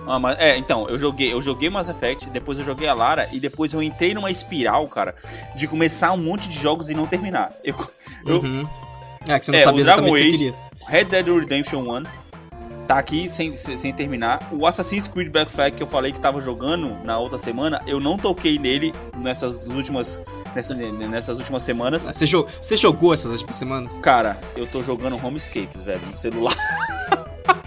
Ah, 0.07 0.19
mas, 0.19 0.37
é, 0.39 0.57
então, 0.57 0.87
eu 0.89 0.97
joguei, 0.99 1.31
eu 1.33 1.41
joguei 1.41 1.69
Mass 1.69 1.87
Effect, 1.89 2.29
depois 2.29 2.57
eu 2.59 2.65
joguei 2.65 2.87
a 2.87 2.93
Lara 2.93 3.27
e 3.31 3.39
depois 3.39 3.73
eu 3.73 3.81
entrei 3.81 4.13
numa 4.13 4.29
espiral, 4.29 4.87
cara, 4.87 5.15
de 5.55 5.67
começar 5.67 6.11
um 6.11 6.17
monte 6.17 6.47
de 6.49 6.59
jogos 6.61 6.89
e 6.89 6.93
não 6.93 7.07
terminar. 7.07 7.51
Eu, 7.63 7.75
Eu- 8.25 8.39
Uhum. 8.39 8.67
É, 9.27 9.39
que 9.39 9.45
você 9.45 9.51
não 9.51 9.57
É, 9.59 9.61
sabia 9.63 9.81
exatamente 9.81 10.11
o 10.11 10.15
que 10.15 10.21
você 10.23 10.29
queria. 10.29 10.53
Red 10.87 11.03
Dead 11.05 11.27
Redemption 11.27 11.79
1 11.81 12.03
tá 12.87 12.99
aqui 12.99 13.27
sem, 13.29 13.57
sem 13.57 13.91
terminar. 13.93 14.47
O 14.51 14.67
Assassin's 14.67 15.07
Creed 15.07 15.29
Black 15.31 15.51
Flag 15.51 15.75
que 15.75 15.81
eu 15.81 15.87
falei 15.87 16.11
que 16.11 16.19
tava 16.19 16.39
jogando 16.41 16.95
na 17.03 17.17
outra 17.17 17.39
semana, 17.39 17.81
eu 17.87 17.99
não 17.99 18.15
toquei 18.17 18.59
nele 18.59 18.93
nessas 19.17 19.55
últimas 19.67 20.19
nessas, 20.55 20.77
nessas 20.77 21.37
últimas 21.39 21.63
semanas. 21.63 22.03
Você, 22.03 22.25
jo- 22.25 22.45
você 22.47 22.77
jogou 22.77 23.13
essas 23.13 23.31
últimas 23.31 23.55
semanas? 23.55 23.99
Cara, 23.99 24.37
eu 24.55 24.67
tô 24.67 24.83
jogando 24.83 25.17
Homescapes, 25.25 25.81
velho, 25.81 26.05
no 26.05 26.15
celular. 26.15 26.55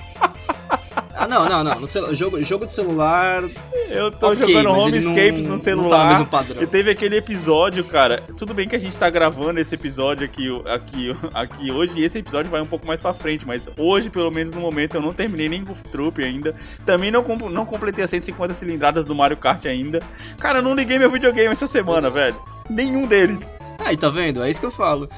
Ah, 1.18 1.26
não, 1.26 1.48
não, 1.48 1.64
não. 1.64 1.80
No 1.80 1.88
celu- 1.88 2.14
jogo, 2.14 2.40
jogo 2.42 2.64
de 2.66 2.72
celular. 2.72 3.42
Eu 3.90 4.10
tô 4.10 4.28
ok, 4.32 4.42
jogando 4.54 4.70
Homescapes 4.78 5.42
não, 5.42 5.50
no 5.52 5.58
celular. 5.58 5.82
Não 5.82 5.88
tá 5.90 6.04
no 6.04 6.10
mesmo 6.10 6.26
padrão. 6.26 6.62
E 6.62 6.66
teve 6.66 6.90
aquele 6.90 7.16
episódio, 7.16 7.84
cara. 7.84 8.22
Tudo 8.36 8.54
bem 8.54 8.68
que 8.68 8.76
a 8.76 8.78
gente 8.78 8.96
tá 8.96 9.08
gravando 9.10 9.58
esse 9.58 9.74
episódio 9.74 10.24
aqui, 10.24 10.48
aqui, 10.66 11.16
aqui 11.34 11.72
hoje, 11.72 11.98
e 12.00 12.04
esse 12.04 12.18
episódio 12.18 12.50
vai 12.50 12.60
um 12.60 12.66
pouco 12.66 12.86
mais 12.86 13.00
pra 13.00 13.12
frente, 13.12 13.46
mas 13.46 13.68
hoje, 13.76 14.10
pelo 14.10 14.30
menos 14.30 14.52
no 14.54 14.60
momento, 14.60 14.94
eu 14.94 15.00
não 15.02 15.12
terminei 15.12 15.48
nem 15.48 15.64
Goof 15.64 15.82
Troop 15.90 16.22
ainda. 16.22 16.54
Também 16.86 17.10
não, 17.10 17.22
não 17.50 17.64
completei 17.66 18.04
as 18.04 18.10
150 18.10 18.54
cilindradas 18.54 19.04
do 19.04 19.14
Mario 19.14 19.36
Kart 19.36 19.64
ainda. 19.66 20.00
Cara, 20.38 20.58
eu 20.58 20.62
não 20.62 20.74
liguei 20.74 20.98
meu 20.98 21.10
videogame 21.10 21.52
essa 21.52 21.66
semana, 21.66 22.10
Deus. 22.10 22.26
velho. 22.26 22.40
Nenhum 22.70 23.06
deles. 23.06 23.57
Aí, 23.88 23.96
tá 23.96 24.08
vendo? 24.10 24.42
É 24.42 24.50
isso 24.50 24.60
que 24.60 24.66
eu 24.66 24.70
falo. 24.70 25.08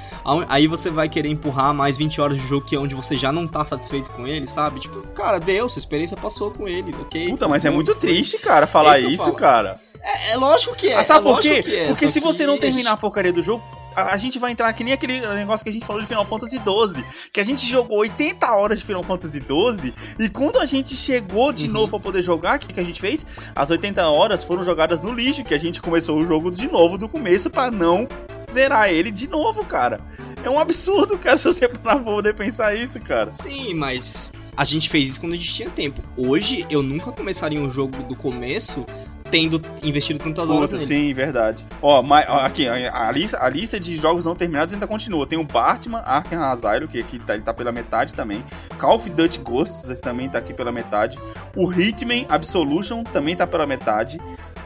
Aí 0.49 0.67
você 0.69 0.91
vai 0.91 1.09
querer 1.09 1.29
empurrar 1.29 1.75
mais 1.75 1.97
20 1.97 2.21
horas 2.21 2.39
de 2.41 2.47
jogo 2.47 2.65
que 2.65 2.77
é 2.77 2.79
onde 2.79 2.95
você 2.95 3.17
já 3.17 3.33
não 3.33 3.47
tá 3.47 3.65
satisfeito 3.65 4.11
com 4.13 4.27
ele, 4.27 4.47
sabe? 4.47 4.79
Tipo, 4.81 5.01
cara, 5.13 5.39
deu, 5.41 5.69
sua 5.69 5.81
experiência 5.81 6.17
passou 6.17 6.51
com 6.53 6.69
ele, 6.69 6.95
ok? 7.01 7.31
Puta, 7.31 7.49
mas 7.49 7.65
é 7.65 7.69
Foi- 7.69 7.75
muito 7.75 7.95
triste, 7.97 8.39
cara, 8.39 8.67
falar 8.67 8.95
isso 8.95 9.03
eu 9.05 9.09
isso, 9.11 9.19
falo. 9.19 9.35
cara. 9.35 9.75
É, 10.03 10.33
é 10.33 10.37
lógico 10.37 10.75
que 10.77 10.87
é. 10.89 10.95
Ah, 10.95 11.05
sabe 11.05 11.29
é 11.29 11.33
por 11.33 11.41
quê? 11.41 11.61
é, 11.67 11.87
Porque 11.89 12.09
se 12.09 12.21
você 12.21 12.47
não 12.47 12.55
a 12.55 12.59
terminar 12.59 12.93
a 12.93 12.97
porcaria 12.97 13.33
do 13.33 13.43
jogo, 13.43 13.63
a, 13.95 14.15
a 14.15 14.17
gente 14.17 14.39
vai 14.39 14.51
entrar 14.53 14.73
que 14.73 14.83
nem 14.83 14.95
aquele 14.95 15.21
negócio 15.21 15.63
que 15.63 15.69
a 15.69 15.73
gente 15.73 15.85
falou 15.85 16.01
de 16.01 16.07
Final 16.09 16.25
Fantasy 16.25 16.57
XII. 16.57 17.05
Que 17.33 17.41
a 17.41 17.45
gente 17.45 17.69
jogou 17.69 17.99
80 17.99 18.51
horas 18.51 18.79
de 18.79 18.85
Final 18.87 19.03
Fantasy 19.03 19.39
XII. 19.43 19.93
E 20.19 20.29
quando 20.31 20.59
a 20.59 20.65
gente 20.65 20.97
chegou 20.97 21.53
de 21.53 21.67
Uhum. 21.67 21.73
novo 21.73 21.91
pra 21.91 21.99
poder 22.01 22.23
jogar, 22.23 22.57
o 22.57 22.61
que, 22.61 22.73
que 22.73 22.81
a 22.81 22.85
gente 22.85 22.99
fez? 23.01 23.27
As 23.55 23.69
80 23.69 24.09
horas 24.09 24.43
foram 24.45 24.65
jogadas 24.65 25.03
no 25.03 25.13
lixo. 25.13 25.45
Que 25.45 25.53
a 25.55 25.59
gente 25.59 25.83
começou 25.83 26.19
o 26.19 26.25
jogo 26.27 26.51
de 26.51 26.67
novo 26.71 26.97
do 26.97 27.07
começo 27.09 27.51
pra 27.51 27.71
não 27.71 28.09
zerar 28.53 28.91
ele 28.91 29.11
de 29.11 29.27
novo, 29.29 29.65
cara. 29.65 30.01
É 30.43 30.49
um 30.49 30.59
absurdo, 30.59 31.19
cara, 31.19 31.37
se 31.39 31.45
você 31.45 31.69
parar 31.69 31.97
pra 31.97 32.13
poder 32.13 32.35
pensar 32.35 32.75
isso, 32.75 32.99
cara. 33.05 33.31
Sim, 33.31 33.75
mas 33.75 34.33
a 34.57 34.65
gente 34.65 34.89
fez 34.89 35.11
isso 35.11 35.21
quando 35.21 35.35
a 35.35 35.37
gente 35.37 35.53
tinha 35.53 35.71
tempo. 35.71 36.03
Hoje, 36.17 36.67
eu 36.71 36.83
nunca 36.83 37.13
começaria 37.13 37.61
um 37.61 37.71
jogo 37.71 38.03
do 38.05 38.17
começo 38.17 38.87
tendo 39.31 39.63
investido 39.83 40.19
tantas 40.19 40.51
horas 40.51 40.71
Puta, 40.73 40.83
nele. 40.85 41.09
sim, 41.09 41.15
verdade. 41.15 41.65
Ó, 41.81 42.03
mas, 42.03 42.27
ó, 42.29 42.41
aqui, 42.41 42.67
a 42.67 43.13
lista, 43.13 43.39
a 43.41 43.49
lista 43.49 43.79
de 43.79 43.97
jogos 43.97 44.25
não 44.25 44.35
terminados 44.35 44.73
ainda 44.73 44.87
continua. 44.87 45.27
Tem 45.27 45.39
o 45.39 45.45
Batman, 45.45 46.01
Arkham 46.01 46.43
Asylum, 46.43 46.89
que 46.89 46.99
aqui 46.99 47.19
tá, 47.21 47.35
ele 47.35 47.45
tá 47.45 47.55
pela 47.55 47.71
metade 47.71 48.13
também. 48.13 48.45
Call 48.79 48.97
of 48.97 49.09
Duty 49.09 49.39
Ghosts 49.39 49.99
também 50.01 50.29
tá 50.29 50.39
aqui 50.39 50.53
pela 50.53 50.73
metade. 50.73 51.19
O 51.55 51.71
Hitman 51.71 52.27
Absolution 52.29 53.05
também 53.05 53.37
tá 53.37 53.47
pela 53.47 53.67
metade. 53.67 54.21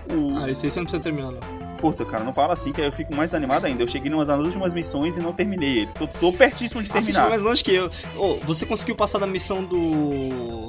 O... 0.08 0.38
Ah, 0.38 0.50
esse 0.50 0.66
aí 0.66 0.70
você 0.70 0.78
não 0.78 0.84
precisa 0.86 1.02
terminar, 1.02 1.30
não. 1.30 1.63
Puta, 1.84 2.02
cara, 2.02 2.24
não 2.24 2.32
fala 2.32 2.54
assim 2.54 2.72
que 2.72 2.80
aí 2.80 2.86
eu 2.86 2.92
fico 2.92 3.14
mais 3.14 3.34
animado 3.34 3.66
ainda. 3.66 3.82
Eu 3.82 3.86
cheguei 3.86 4.10
das 4.24 4.40
últimas 4.40 4.72
missões 4.72 5.18
e 5.18 5.20
não 5.20 5.34
terminei 5.34 5.80
ele. 5.80 5.90
Tô, 5.98 6.06
tô 6.06 6.32
pertíssimo 6.32 6.82
de 6.82 6.90
Ah, 6.90 6.94
você 6.94 7.12
terminar. 7.12 7.20
foi 7.20 7.28
mais 7.28 7.42
longe 7.42 7.62
que 7.62 7.74
eu. 7.74 7.90
Ô, 8.16 8.36
você 8.42 8.64
conseguiu 8.64 8.96
passar 8.96 9.18
da 9.18 9.26
missão 9.26 9.62
do. 9.62 10.66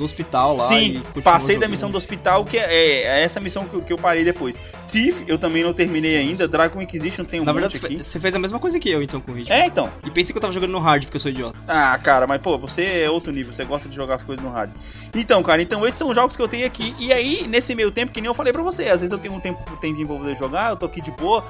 Do 0.00 0.04
hospital 0.04 0.56
lá 0.56 0.68
Sim, 0.68 1.02
passei 1.22 1.58
da 1.58 1.68
missão 1.68 1.90
do 1.90 1.96
hospital, 1.98 2.44
que 2.44 2.56
é, 2.56 3.02
é 3.02 3.22
essa 3.22 3.38
missão 3.38 3.64
que, 3.66 3.74
eu- 3.74 3.82
que 3.82 3.92
eu 3.92 3.98
parei 3.98 4.24
depois. 4.24 4.56
Thief, 4.88 5.22
eu 5.28 5.38
também 5.38 5.62
não 5.62 5.72
terminei 5.72 6.16
ainda. 6.16 6.48
Dragon 6.48 6.80
Inquisition 6.82 7.24
tem 7.24 7.40
um 7.40 7.44
Na 7.44 7.52
verdade, 7.52 7.78
você 7.78 8.18
fez 8.18 8.34
a 8.34 8.38
mesma 8.40 8.58
coisa 8.58 8.80
que 8.80 8.90
eu, 8.90 9.00
então, 9.02 9.20
com 9.20 9.30
o 9.32 9.38
Hitman. 9.38 9.56
É, 9.56 9.66
então. 9.66 9.88
E 10.04 10.10
pensei 10.10 10.32
que 10.32 10.38
eu 10.38 10.40
tava 10.40 10.52
jogando 10.52 10.72
no 10.72 10.80
hard, 10.80 11.04
porque 11.04 11.16
eu 11.16 11.20
sou 11.20 11.30
idiota. 11.30 11.56
Ah, 11.68 11.96
cara, 12.02 12.26
mas 12.26 12.40
pô, 12.42 12.58
você 12.58 13.02
é 13.04 13.10
outro 13.10 13.30
nível, 13.30 13.52
você 13.52 13.64
gosta 13.64 13.88
de 13.88 13.94
jogar 13.94 14.16
as 14.16 14.22
coisas 14.24 14.44
no 14.44 14.50
rádio. 14.50 14.74
Então, 15.14 15.42
cara, 15.42 15.62
então 15.62 15.86
esses 15.86 15.98
são 15.98 16.08
os 16.08 16.14
jogos 16.14 16.34
que 16.34 16.42
eu 16.42 16.48
tenho 16.48 16.66
aqui. 16.66 16.92
E 16.98 17.12
aí, 17.12 17.46
nesse 17.46 17.72
meio 17.74 17.92
tempo, 17.92 18.10
que 18.10 18.20
nem 18.20 18.26
eu 18.28 18.34
falei 18.34 18.52
pra 18.52 18.62
você, 18.62 18.84
às 18.88 19.00
vezes 19.00 19.12
eu 19.12 19.18
tenho 19.18 19.34
um 19.34 19.40
tempo 19.40 19.58
tempinho 19.76 20.06
pra 20.08 20.16
poder 20.16 20.36
jogar, 20.36 20.70
eu 20.70 20.76
tô 20.76 20.86
aqui 20.86 21.00
de 21.00 21.10
boa, 21.12 21.44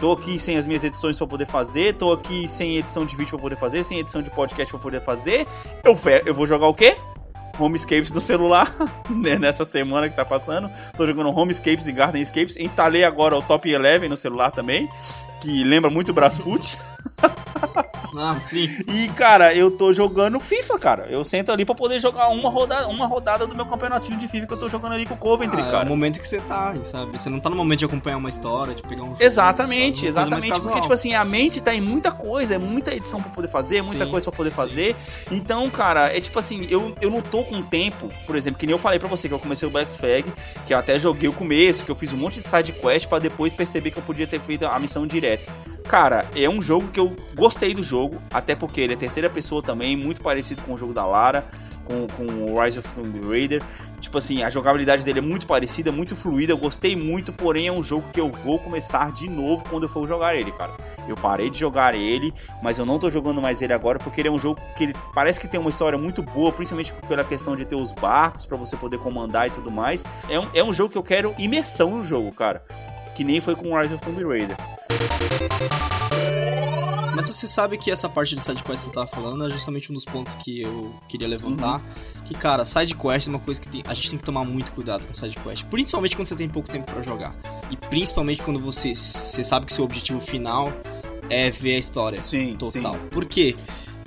tô 0.00 0.12
aqui 0.12 0.38
sem 0.38 0.56
as 0.56 0.66
minhas 0.66 0.84
edições 0.84 1.16
pra 1.18 1.26
poder 1.26 1.46
fazer, 1.46 1.94
tô 1.96 2.12
aqui 2.12 2.46
sem 2.48 2.76
edição 2.78 3.04
de 3.04 3.16
vídeo 3.16 3.30
pra 3.30 3.38
poder 3.40 3.56
fazer, 3.56 3.84
sem 3.84 3.98
edição 3.98 4.22
de 4.22 4.30
podcast 4.30 4.70
pra 4.72 4.80
poder 4.80 5.00
fazer. 5.00 5.46
Eu, 5.82 5.98
eu 6.26 6.34
vou 6.34 6.46
jogar 6.46 6.68
o 6.68 6.74
quê? 6.74 6.96
Homescapes 7.58 8.10
no 8.10 8.20
celular, 8.20 8.74
né, 9.08 9.38
nessa 9.38 9.64
semana 9.64 10.08
que 10.08 10.16
tá 10.16 10.24
passando. 10.24 10.70
Tô 10.96 11.06
jogando 11.06 11.30
Homescapes 11.30 11.86
e 11.86 11.92
Gardenscapes. 11.92 12.56
Instalei 12.56 13.04
agora 13.04 13.36
o 13.36 13.42
Top 13.42 13.68
11 13.74 14.08
no 14.08 14.16
celular 14.16 14.50
também, 14.50 14.88
que 15.40 15.64
lembra 15.64 15.90
muito 15.90 16.10
o 16.10 16.14
Brasfoot. 16.14 16.76
Ah, 18.16 18.38
sim. 18.38 18.68
E, 18.88 19.08
cara, 19.08 19.54
eu 19.54 19.70
tô 19.70 19.92
jogando 19.92 20.38
FIFA, 20.40 20.78
cara. 20.78 21.06
Eu 21.10 21.24
sento 21.24 21.50
ali 21.50 21.64
pra 21.64 21.74
poder 21.74 22.00
jogar 22.00 22.28
uma 22.28 22.48
rodada, 22.50 22.88
uma 22.88 23.06
rodada 23.06 23.46
do 23.46 23.54
meu 23.56 23.66
campeonatinho 23.66 24.18
de 24.18 24.28
FIFA 24.28 24.46
que 24.46 24.52
eu 24.52 24.58
tô 24.58 24.68
jogando 24.68 24.92
ali 24.92 25.04
com 25.06 25.14
o 25.14 25.16
Coventry, 25.16 25.60
Ah, 25.60 25.64
é 25.64 25.68
o 25.68 25.70
cara. 25.72 25.84
momento 25.88 26.20
que 26.20 26.28
você 26.28 26.40
tá, 26.40 26.74
sabe? 26.82 27.18
Você 27.18 27.28
não 27.28 27.40
tá 27.40 27.50
no 27.50 27.56
momento 27.56 27.80
de 27.80 27.84
acompanhar 27.84 28.16
uma 28.16 28.28
história, 28.28 28.74
de 28.74 28.82
pegar 28.82 29.02
um 29.02 29.10
jogo, 29.10 29.22
Exatamente, 29.22 29.96
sabe? 29.98 30.08
Exatamente. 30.08 30.62
Porque, 30.62 30.80
tipo 30.80 30.92
assim, 30.92 31.14
a 31.14 31.24
mente 31.24 31.60
tá 31.60 31.74
em 31.74 31.80
muita 31.80 32.10
coisa, 32.10 32.54
é 32.54 32.58
muita 32.58 32.94
edição 32.94 33.20
pra 33.20 33.30
poder 33.30 33.48
fazer, 33.48 33.82
muita 33.82 34.04
Sim, 34.04 34.10
coisa 34.10 34.24
pra 34.30 34.36
poder 34.36 34.50
sim. 34.50 34.56
fazer. 34.56 34.96
Então, 35.30 35.68
cara, 35.70 36.14
é 36.16 36.20
tipo 36.20 36.38
assim, 36.38 36.66
eu, 36.70 36.94
eu 37.00 37.10
não 37.10 37.20
tô 37.20 37.42
com 37.44 37.62
tempo, 37.62 38.08
por 38.26 38.36
exemplo, 38.36 38.58
que 38.58 38.66
nem 38.66 38.74
eu 38.74 38.78
falei 38.78 38.98
pra 38.98 39.08
você 39.08 39.28
que 39.28 39.34
eu 39.34 39.38
comecei 39.38 39.66
o 39.66 39.70
Black 39.70 39.96
Flag, 39.98 40.24
que 40.66 40.74
eu 40.74 40.78
até 40.78 40.98
joguei 40.98 41.28
o 41.28 41.32
começo, 41.32 41.84
que 41.84 41.90
eu 41.90 41.96
fiz 41.96 42.12
um 42.12 42.16
monte 42.16 42.40
de 42.40 42.48
side 42.48 42.72
quest 42.72 43.06
pra 43.08 43.18
depois 43.18 43.54
perceber 43.54 43.90
que 43.90 43.98
eu 43.98 44.02
podia 44.02 44.26
ter 44.26 44.40
feito 44.40 44.64
a 44.66 44.78
missão 44.78 45.06
direta. 45.06 45.50
Cara, 45.84 46.24
é 46.34 46.48
um 46.48 46.62
jogo 46.62 46.88
que 46.88 46.98
eu 46.98 47.14
gostei 47.34 47.74
do 47.74 47.82
jogo, 47.82 48.03
até 48.30 48.54
porque 48.54 48.80
ele 48.80 48.94
é 48.94 48.96
terceira 48.96 49.28
pessoa 49.28 49.62
também, 49.62 49.96
muito 49.96 50.22
parecido 50.22 50.62
com 50.62 50.74
o 50.74 50.78
jogo 50.78 50.92
da 50.92 51.04
Lara, 51.04 51.44
com, 51.84 52.06
com 52.08 52.52
o 52.52 52.60
Rise 52.60 52.78
of 52.78 52.88
Tomb 52.94 53.28
Raider. 53.28 53.62
Tipo 54.00 54.18
assim, 54.18 54.42
a 54.42 54.50
jogabilidade 54.50 55.02
dele 55.02 55.18
é 55.18 55.22
muito 55.22 55.46
parecida, 55.46 55.90
muito 55.90 56.14
fluida, 56.14 56.52
eu 56.52 56.58
gostei 56.58 56.94
muito, 56.94 57.32
porém 57.32 57.68
é 57.68 57.72
um 57.72 57.82
jogo 57.82 58.04
que 58.12 58.20
eu 58.20 58.30
vou 58.30 58.58
começar 58.58 59.10
de 59.12 59.28
novo 59.28 59.64
quando 59.68 59.84
eu 59.84 59.88
for 59.88 60.06
jogar 60.06 60.36
ele, 60.36 60.52
cara. 60.52 60.72
Eu 61.08 61.16
parei 61.16 61.48
de 61.48 61.58
jogar 61.58 61.94
ele, 61.94 62.32
mas 62.62 62.78
eu 62.78 62.84
não 62.84 62.98
tô 62.98 63.10
jogando 63.10 63.40
mais 63.40 63.62
ele 63.62 63.72
agora 63.72 63.98
porque 63.98 64.20
ele 64.20 64.28
é 64.28 64.30
um 64.30 64.38
jogo 64.38 64.60
que 64.76 64.84
ele 64.84 64.94
parece 65.14 65.40
que 65.40 65.48
tem 65.48 65.58
uma 65.58 65.70
história 65.70 65.98
muito 65.98 66.22
boa, 66.22 66.52
principalmente 66.52 66.92
pela 67.08 67.24
questão 67.24 67.56
de 67.56 67.64
ter 67.64 67.76
os 67.76 67.92
barcos 67.92 68.44
pra 68.44 68.58
você 68.58 68.76
poder 68.76 68.98
comandar 68.98 69.48
e 69.48 69.50
tudo 69.50 69.70
mais. 69.70 70.02
É 70.28 70.38
um, 70.38 70.48
é 70.52 70.62
um 70.62 70.74
jogo 70.74 70.90
que 70.90 70.98
eu 70.98 71.02
quero 71.02 71.34
imersão 71.38 71.90
no 71.90 72.04
jogo, 72.04 72.30
cara. 72.34 72.62
Que 73.14 73.24
nem 73.24 73.40
foi 73.40 73.54
com 73.54 73.78
Rise 73.78 73.94
of 73.94 74.04
Tomb 74.04 74.22
Raider. 74.22 74.56
Mas 77.26 77.36
você 77.36 77.48
sabe 77.48 77.78
que 77.78 77.90
essa 77.90 78.06
parte 78.08 78.34
de 78.34 78.42
sidequest 78.42 78.80
que 78.84 78.88
você 78.88 78.90
tava 78.90 79.06
falando 79.06 79.46
é 79.46 79.50
justamente 79.50 79.90
um 79.90 79.94
dos 79.94 80.04
pontos 80.04 80.34
que 80.36 80.60
eu 80.60 80.94
queria 81.08 81.26
levantar. 81.26 81.80
Que, 82.26 82.34
cara, 82.34 82.64
sidequest 82.64 83.28
é 83.28 83.30
uma 83.30 83.38
coisa 83.38 83.60
que 83.60 83.68
tem- 83.68 83.82
a 83.86 83.94
gente 83.94 84.10
tem 84.10 84.18
que 84.18 84.24
tomar 84.24 84.44
muito 84.44 84.72
cuidado 84.72 85.06
com 85.06 85.14
sidequest. 85.14 85.64
Principalmente 85.66 86.16
quando 86.16 86.28
você 86.28 86.36
tem 86.36 86.48
pouco 86.48 86.68
tempo 86.68 86.90
pra 86.90 87.00
jogar. 87.00 87.34
E 87.70 87.76
principalmente 87.76 88.42
quando 88.42 88.60
você, 88.60 88.94
você 88.94 89.42
sabe 89.42 89.64
que 89.66 89.72
seu 89.72 89.84
objetivo 89.84 90.20
final 90.20 90.70
é 91.30 91.48
ver 91.50 91.76
a 91.76 91.78
história 91.78 92.22
Sim, 92.22 92.56
total. 92.58 92.96
Por 93.10 93.24
quê? 93.24 93.56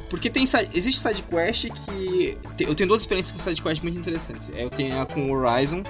Porque 0.09 0.29
tem, 0.29 0.43
existe 0.73 1.01
sidequest 1.01 1.69
que. 1.69 2.37
Eu 2.59 2.73
tenho 2.75 2.87
duas 2.87 3.01
experiências 3.01 3.31
com 3.33 3.39
sidequest 3.39 3.81
muito 3.83 3.97
interessantes. 3.99 4.49
Eu 4.55 4.69
tenho 4.69 5.01
a 5.01 5.05
com 5.05 5.29
Horizon, 5.31 5.83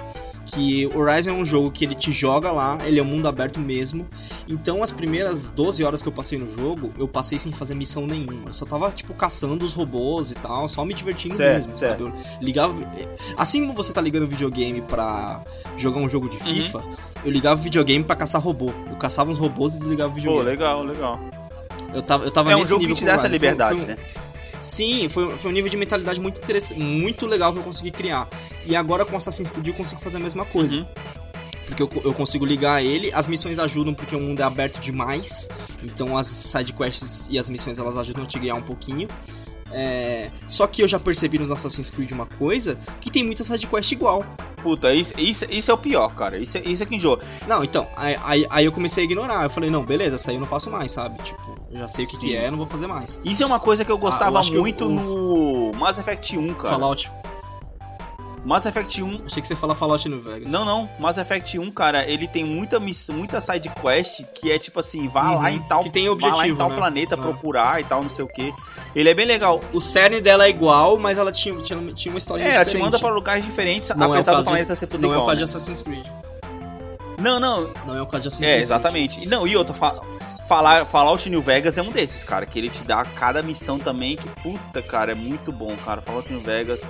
que 0.48 0.86
Horizon 0.94 1.30
é 1.30 1.34
um 1.34 1.44
jogo 1.44 1.70
que 1.70 1.84
ele 1.84 1.94
te 1.94 2.10
joga 2.10 2.50
lá, 2.50 2.78
ele 2.84 2.98
é 2.98 3.02
um 3.02 3.06
mundo 3.06 3.28
aberto 3.28 3.60
mesmo. 3.60 4.06
Então 4.48 4.82
as 4.82 4.90
primeiras 4.90 5.50
12 5.50 5.84
horas 5.84 6.00
que 6.02 6.08
eu 6.08 6.12
passei 6.12 6.38
no 6.38 6.48
jogo, 6.50 6.90
eu 6.98 7.06
passei 7.06 7.38
sem 7.38 7.52
fazer 7.52 7.74
missão 7.74 8.06
nenhuma. 8.06 8.48
Eu 8.48 8.52
só 8.52 8.64
tava, 8.64 8.90
tipo, 8.90 9.12
caçando 9.14 9.64
os 9.64 9.74
robôs 9.74 10.30
e 10.30 10.34
tal, 10.34 10.66
só 10.66 10.84
me 10.84 10.94
divertindo 10.94 11.36
Certo, 11.36 11.52
mesmo, 11.54 11.78
certo. 11.78 12.04
sabe? 12.04 12.16
Eu 12.40 12.44
ligava. 12.44 12.74
Assim 13.36 13.60
como 13.60 13.74
você 13.74 13.92
tá 13.92 14.00
ligando 14.00 14.22
o 14.24 14.28
videogame 14.28 14.80
pra 14.80 15.42
jogar 15.76 16.00
um 16.00 16.08
jogo 16.08 16.28
de 16.28 16.36
Uhum. 16.38 16.42
FIFA, 16.44 16.82
eu 17.24 17.30
ligava 17.30 17.60
o 17.60 17.62
videogame 17.62 18.02
pra 18.04 18.16
caçar 18.16 18.40
robô. 18.42 18.72
Eu 18.88 18.96
caçava 18.96 19.30
uns 19.30 19.38
robôs 19.38 19.74
e 19.76 19.80
desligava 19.80 20.10
o 20.10 20.14
Pô, 20.14 20.16
videogame. 20.20 20.48
legal, 20.48 20.82
legal. 20.82 21.20
Eu 21.94 22.02
tava, 22.02 22.24
eu 22.24 22.30
tava 22.30 22.52
É 22.52 22.56
um 22.56 22.58
nesse 22.58 22.70
jogo 22.70 22.80
que 22.80 22.86
nível 22.86 22.96
te 22.96 23.00
com 23.00 23.06
dá 23.06 23.12
essa 23.12 23.22
Horizon. 23.22 23.38
Foi- 23.38 23.48
liberdade, 23.48 23.74
foi 23.76 23.84
um- 23.84 23.86
né? 23.88 23.98
Sim, 24.58 25.08
foi, 25.08 25.36
foi 25.38 25.50
um 25.50 25.54
nível 25.54 25.70
de 25.70 25.76
mentalidade 25.76 26.20
muito 26.20 26.40
interessante, 26.40 26.80
muito 26.80 27.26
legal 27.26 27.52
que 27.52 27.58
eu 27.58 27.62
consegui 27.62 27.90
criar. 27.90 28.28
E 28.64 28.74
agora 28.74 29.04
com 29.04 29.16
Assassin's 29.16 29.48
Creed 29.48 29.68
eu 29.68 29.74
consigo 29.74 30.00
fazer 30.00 30.16
a 30.18 30.20
mesma 30.20 30.44
coisa. 30.44 30.78
Uhum. 30.78 30.86
Porque 31.66 31.82
eu, 31.82 31.90
eu 32.02 32.14
consigo 32.14 32.44
ligar 32.46 32.82
ele, 32.82 33.12
as 33.12 33.26
missões 33.26 33.58
ajudam 33.58 33.92
porque 33.94 34.16
o 34.16 34.20
mundo 34.20 34.40
é 34.40 34.42
aberto 34.42 34.80
demais. 34.80 35.48
Então 35.82 36.16
as 36.16 36.26
sidequests 36.28 37.28
e 37.30 37.38
as 37.38 37.48
missões 37.48 37.78
elas 37.78 37.96
ajudam 37.96 38.24
a 38.24 38.26
te 38.26 38.38
guiar 38.38 38.56
um 38.56 38.62
pouquinho. 38.62 39.06
É, 39.70 40.30
Só 40.48 40.66
que 40.66 40.82
eu 40.82 40.88
já 40.88 40.98
percebi 40.98 41.38
nos 41.38 41.50
Assassin's 41.52 41.90
Creed 41.90 42.10
uma 42.12 42.24
coisa, 42.24 42.78
que 43.02 43.10
tem 43.10 43.22
muita 43.22 43.44
sidequest 43.44 43.92
igual. 43.92 44.24
Puta, 44.62 44.92
isso, 44.94 45.12
isso, 45.20 45.44
isso 45.50 45.70
é 45.70 45.74
o 45.74 45.78
pior, 45.78 46.08
cara. 46.14 46.38
Isso, 46.38 46.56
é- 46.56 46.62
isso 46.62 46.82
é 46.82 46.86
que 46.86 46.96
enjoa. 46.96 47.20
Não, 47.46 47.62
então, 47.62 47.86
aí, 47.94 48.16
aí, 48.22 48.46
aí 48.48 48.64
eu 48.64 48.72
comecei 48.72 49.02
a 49.02 49.04
ignorar. 49.04 49.44
Eu 49.44 49.50
falei, 49.50 49.68
não, 49.70 49.84
beleza, 49.84 50.16
essa 50.16 50.30
aí 50.30 50.36
eu 50.36 50.40
não 50.40 50.46
faço 50.46 50.70
mais, 50.70 50.90
sabe? 50.92 51.22
Tipo, 51.22 51.57
eu 51.70 51.78
já 51.78 51.88
sei 51.88 52.04
o 52.04 52.08
que, 52.08 52.16
que 52.18 52.36
é, 52.36 52.46
eu 52.46 52.50
não 52.50 52.58
vou 52.58 52.66
fazer 52.66 52.86
mais. 52.86 53.20
Isso 53.24 53.42
é 53.42 53.46
uma 53.46 53.60
coisa 53.60 53.84
que 53.84 53.92
eu 53.92 53.98
gostava 53.98 54.38
acho 54.38 54.50
que 54.52 54.58
o- 54.58 54.60
muito 54.62 54.84
o- 54.86 55.70
no 55.72 55.78
Mass 55.78 55.98
Effect 55.98 56.36
1, 56.36 56.54
cara. 56.54 56.68
Fallout. 56.70 57.10
Mass 58.44 58.64
Effect 58.64 59.02
1 59.02 59.22
Achei 59.26 59.42
que 59.42 59.48
você 59.48 59.52
ia 59.54 59.58
falar 59.58 59.74
Fallout 59.74 60.08
no 60.08 60.20
Vegas. 60.20 60.50
Não, 60.50 60.64
não. 60.64 60.88
Mass 60.98 61.18
Effect 61.18 61.58
1, 61.58 61.70
cara, 61.72 62.06
ele 62.06 62.26
tem 62.26 62.44
muita 62.44 62.78
miss... 62.80 63.08
muita 63.08 63.40
side 63.40 63.68
quest 63.68 64.22
que 64.34 64.50
é 64.50 64.58
tipo 64.58 64.78
assim, 64.80 65.08
vá 65.08 65.32
lá 65.32 65.40
Uhum, 65.40 65.48
em 65.48 65.58
tal, 65.64 65.82
que 65.82 65.90
tem 65.90 66.04
vá 66.04 66.10
lá 66.10 66.16
em 66.22 66.30
objetivo, 66.30 66.56
tal 66.58 66.70
né? 66.70 66.76
planeta 66.76 67.14
É. 67.14 67.18
procurar 67.20 67.80
e 67.80 67.84
tal, 67.84 68.02
não 68.02 68.10
sei 68.10 68.24
o 68.24 68.28
que. 68.28 68.54
Ele 68.94 69.10
é 69.10 69.12
bem 69.12 69.26
legal. 69.26 69.60
O 69.72 69.80
cerne 69.80 70.20
dela 70.20 70.46
é 70.46 70.48
igual, 70.50 70.96
mas 70.98 71.18
ela 71.18 71.32
tinha, 71.32 71.54
tinha, 71.60 71.78
tinha 71.92 72.12
uma 72.12 72.18
história 72.18 72.42
É, 72.42 72.46
ela 72.54 72.64
diferente. 72.64 72.76
te 72.76 72.82
manda 72.84 72.98
pra 72.98 73.10
lugares 73.10 73.44
diferentes, 73.44 73.90
Não 73.90 74.14
é 74.14 74.18
apesar 74.20 74.30
do 74.32 74.36
caso 74.36 74.48
planeta 74.48 74.72
de, 74.72 74.78
ser 74.78 74.86
tudo 74.86 75.02
não 75.02 75.08
é 75.10 75.12
igual. 75.14 75.24
o 75.24 75.28
caso 75.28 75.40
né? 75.40 75.44
de 75.44 75.50
Assassin's 75.56 75.82
Creed. 75.82 76.06
Não, 77.18 77.40
não. 77.40 77.68
Não 77.86 77.96
é 77.96 78.00
o 78.02 78.06
caso 78.06 78.22
de 78.22 78.28
Assassin's 78.28 78.48
É, 78.48 78.52
Creed. 78.52 78.62
exatamente. 78.62 79.28
Não, 79.28 79.46
e 79.46 79.56
outra, 79.56 79.74
fa 79.74 80.00
falar, 80.48 80.86
Fallout 80.86 81.28
New 81.28 81.42
Vegas 81.42 81.76
é 81.76 81.82
um 81.82 81.90
desses, 81.90 82.24
cara, 82.24 82.46
que 82.46 82.58
ele 82.58 82.70
te 82.70 82.82
dá 82.82 83.04
cada 83.04 83.42
missão 83.42 83.78
também, 83.78 84.16
que 84.16 84.28
puta, 84.42 84.82
cara, 84.82 85.12
é 85.12 85.14
muito 85.14 85.52
bom, 85.52 85.76
cara. 85.76 86.00
Fallout 86.00 86.32
New 86.32 86.42
Vegas 86.42 86.80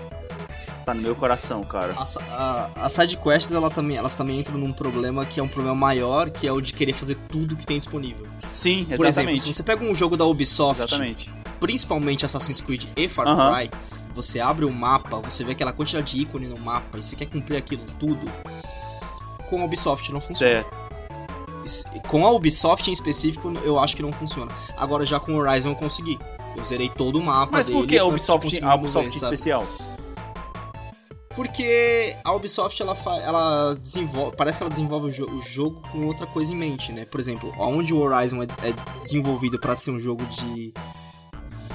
tá 0.87 0.95
no 0.95 1.03
meu 1.03 1.15
coração, 1.15 1.63
cara. 1.65 1.93
As, 1.99 2.17
a, 2.17 2.71
as 2.77 2.93
sidequests 2.93 3.53
ela 3.53 3.69
também, 3.69 3.97
elas 3.97 4.15
também 4.15 4.39
entram 4.39 4.57
num 4.57 4.73
problema 4.73 5.27
que 5.27 5.41
é 5.41 5.43
um 5.43 5.49
problema 5.49 5.75
maior, 5.75 6.31
que 6.31 6.47
é 6.47 6.53
o 6.53 6.61
de 6.61 6.73
querer 6.73 6.95
fazer 6.95 7.17
tudo 7.29 7.57
que 7.57 7.67
tem 7.67 7.79
disponível. 7.79 8.27
Sim, 8.55 8.85
Por 8.85 8.93
exemplo, 8.93 9.07
exatamente. 9.07 9.41
se 9.43 9.53
você 9.53 9.63
pega 9.63 9.85
um 9.85 9.95
jogo 9.95 10.17
da 10.17 10.25
Ubisoft, 10.25 10.83
Exatamente. 10.83 11.31
principalmente 11.61 12.25
Assassin's 12.25 12.61
Creed 12.61 12.87
e 12.97 13.09
Far. 13.09 13.27
Cry, 13.27 13.69
você 14.15 14.41
abre 14.41 14.65
o 14.65 14.73
mapa, 14.73 15.19
você 15.19 15.45
vê 15.45 15.53
aquela 15.53 15.73
quantidade 15.73 16.13
de 16.15 16.23
ícone 16.23 16.47
no 16.47 16.59
mapa 16.59 16.97
e 16.97 17.03
você 17.03 17.15
quer 17.15 17.27
cumprir 17.27 17.57
aquilo 17.57 17.83
tudo, 17.99 18.31
com 19.51 19.61
a 19.61 19.65
Ubisoft 19.65 20.11
não 20.13 20.21
funciona. 20.21 20.63
Certo. 20.63 20.88
Com 22.09 22.27
a 22.27 22.31
Ubisoft 22.33 22.89
em 22.89 22.93
específico, 22.93 23.51
eu 23.65 23.79
acho 23.79 23.95
que 23.97 24.03
não 24.03 24.13
funciona. 24.13 24.51
Agora 24.77 25.05
já 25.07 25.19
com 25.21 25.33
o 25.33 25.37
Horizon 25.39 25.71
eu 25.71 25.75
consegui. 25.77 26.19
Eu 26.57 26.65
zerei 26.65 26.89
todo 26.89 27.19
o 27.19 27.23
mapa 27.23 27.59
Mas 27.59 27.67
dele 27.67 27.79
por 27.79 27.87
que 27.87 27.99
a 27.99 28.05
Ubisoft, 28.05 28.59
a 28.63 28.77
mover, 28.77 28.79
Ubisoft 28.81 29.19
sabe? 29.19 29.35
especial? 29.35 29.67
Porque 31.35 32.17
a 32.25 32.33
Ubisoft 32.33 32.83
ela, 32.83 32.97
ela 33.23 33.75
desenvolve, 33.81 34.37
parece 34.37 34.59
que 34.59 34.65
ela 34.65 34.71
desenvolve 34.71 35.07
o, 35.07 35.11
jo- 35.13 35.31
o 35.31 35.41
jogo 35.41 35.81
com 35.93 36.05
outra 36.07 36.27
coisa 36.27 36.53
em 36.53 36.57
mente, 36.57 36.91
né? 36.93 37.05
Por 37.05 37.21
exemplo, 37.21 37.53
onde 37.59 37.95
o 37.95 37.99
Horizon 38.01 38.43
é, 38.43 38.47
é 38.69 39.01
desenvolvido 39.03 39.57
para 39.61 39.77
ser 39.77 39.93
um 39.93 40.01
jogo 40.01 40.25
de 40.27 40.73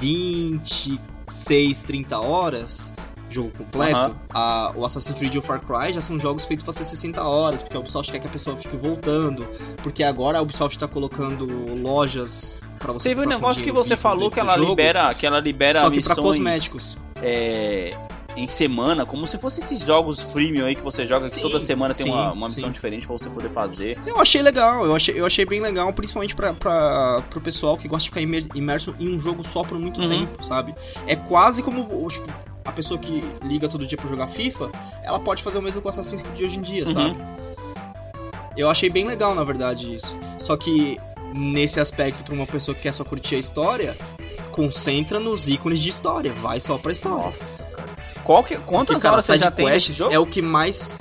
26, 0.01 1.83
30 1.83 2.19
horas, 2.19 2.93
jogo 3.33 3.51
completo, 3.57 4.15
a, 4.33 4.71
o 4.75 4.85
Assassin's 4.85 5.17
Creed 5.17 5.33
e 5.35 5.37
o 5.37 5.41
Far 5.41 5.59
Cry 5.61 5.93
já 5.93 6.01
são 6.01 6.17
jogos 6.19 6.45
feitos 6.45 6.63
para 6.63 6.71
ser 6.73 6.83
60 6.83 7.21
horas, 7.23 7.61
porque 7.63 7.75
a 7.75 7.79
Ubisoft 7.79 8.11
quer 8.11 8.19
que 8.19 8.27
a 8.27 8.29
pessoa 8.29 8.55
fique 8.57 8.77
voltando, 8.77 9.47
porque 9.81 10.03
agora 10.03 10.37
a 10.37 10.41
Ubisoft 10.41 10.77
tá 10.77 10.87
colocando 10.87 11.45
lojas 11.81 12.61
para 12.79 12.93
você 12.93 13.09
Teve 13.09 13.21
um 13.21 13.29
negócio 13.29 13.63
que 13.63 13.71
você 13.71 13.95
falou 13.97 14.29
que 14.31 14.39
ela 14.39 14.55
jogo, 14.55 14.69
libera, 14.69 15.13
que 15.13 15.25
ela 15.25 15.39
libera 15.39 15.79
só 15.79 15.89
que 15.89 16.01
para 16.01 16.15
cosméticos. 16.15 16.97
É, 17.21 17.95
em 18.35 18.47
semana, 18.47 19.05
como 19.05 19.27
se 19.27 19.37
fosse 19.37 19.61
esses 19.61 19.79
jogos 19.85 20.19
freemium 20.21 20.65
aí 20.65 20.75
que 20.75 20.81
você 20.81 21.05
joga 21.05 21.27
Sim, 21.27 21.35
que 21.35 21.41
toda 21.51 21.63
semana 21.63 21.93
tem 21.93 22.07
sim, 22.07 22.11
uma, 22.11 22.31
uma 22.31 22.47
missão 22.47 22.63
sim. 22.65 22.71
diferente 22.71 23.05
pra 23.05 23.15
você 23.17 23.29
poder 23.29 23.49
fazer. 23.51 23.97
Eu 24.07 24.19
achei 24.19 24.41
legal, 24.41 24.85
eu 24.85 24.95
achei, 24.95 25.19
eu 25.19 25.25
achei 25.25 25.45
bem 25.45 25.61
legal, 25.61 25.93
principalmente 25.93 26.35
pra, 26.35 26.51
pra, 26.53 27.21
pro 27.29 27.39
pessoal 27.39 27.77
que 27.77 27.87
gosta 27.87 28.03
de 28.05 28.09
ficar 28.09 28.21
imer- 28.21 28.47
imerso 28.55 28.93
em 28.99 29.15
um 29.15 29.19
jogo 29.19 29.43
só 29.43 29.63
por 29.63 29.77
muito 29.77 30.01
Uhum. 30.01 30.07
tempo, 30.09 30.43
sabe? 30.43 30.73
É 31.05 31.15
quase 31.15 31.61
como 31.61 31.83
o- 31.83 32.09
tipo, 32.09 32.27
a 32.65 32.71
pessoa 32.71 32.99
que 32.99 33.23
liga 33.43 33.67
todo 33.67 33.85
dia 33.85 33.97
pra 33.97 34.07
jogar 34.07 34.27
FIFA, 34.27 34.71
ela 35.03 35.19
pode 35.19 35.43
fazer 35.43 35.57
o 35.57 35.61
mesmo 35.61 35.81
com 35.81 35.89
Assassin's 35.89 36.21
Creed 36.21 36.41
hoje 36.41 36.57
em 36.57 36.61
dia, 36.61 36.85
Uhum. 36.85 36.91
sabe? 36.91 37.17
Eu 38.55 38.69
achei 38.69 38.89
bem 38.89 39.05
legal, 39.07 39.33
na 39.33 39.43
verdade, 39.43 39.93
isso. 39.93 40.15
Só 40.37 40.55
que 40.55 40.99
nesse 41.33 41.79
aspecto, 41.79 42.23
pra 42.23 42.33
uma 42.33 42.45
pessoa 42.45 42.75
que 42.75 42.81
quer 42.81 42.93
só 42.93 43.03
curtir 43.03 43.35
a 43.35 43.39
história, 43.39 43.97
concentra 44.51 45.19
nos 45.19 45.49
ícones 45.49 45.79
de 45.79 45.89
história, 45.89 46.31
vai 46.33 46.59
só 46.59 46.77
pra 46.77 46.91
história. 46.91 47.17
Nossa, 47.31 47.73
cara. 47.75 47.89
Qual 48.23 48.43
que, 48.43 48.55
quantas 48.59 48.93
Porque, 48.95 49.01
cara, 49.01 49.15
horas 49.15 49.25
você 49.25 49.39
já 49.39 49.49
tem 49.51 49.65
quests 49.65 50.01
é 50.01 50.19
o 50.19 50.25
que 50.25 50.41
mais. 50.41 50.99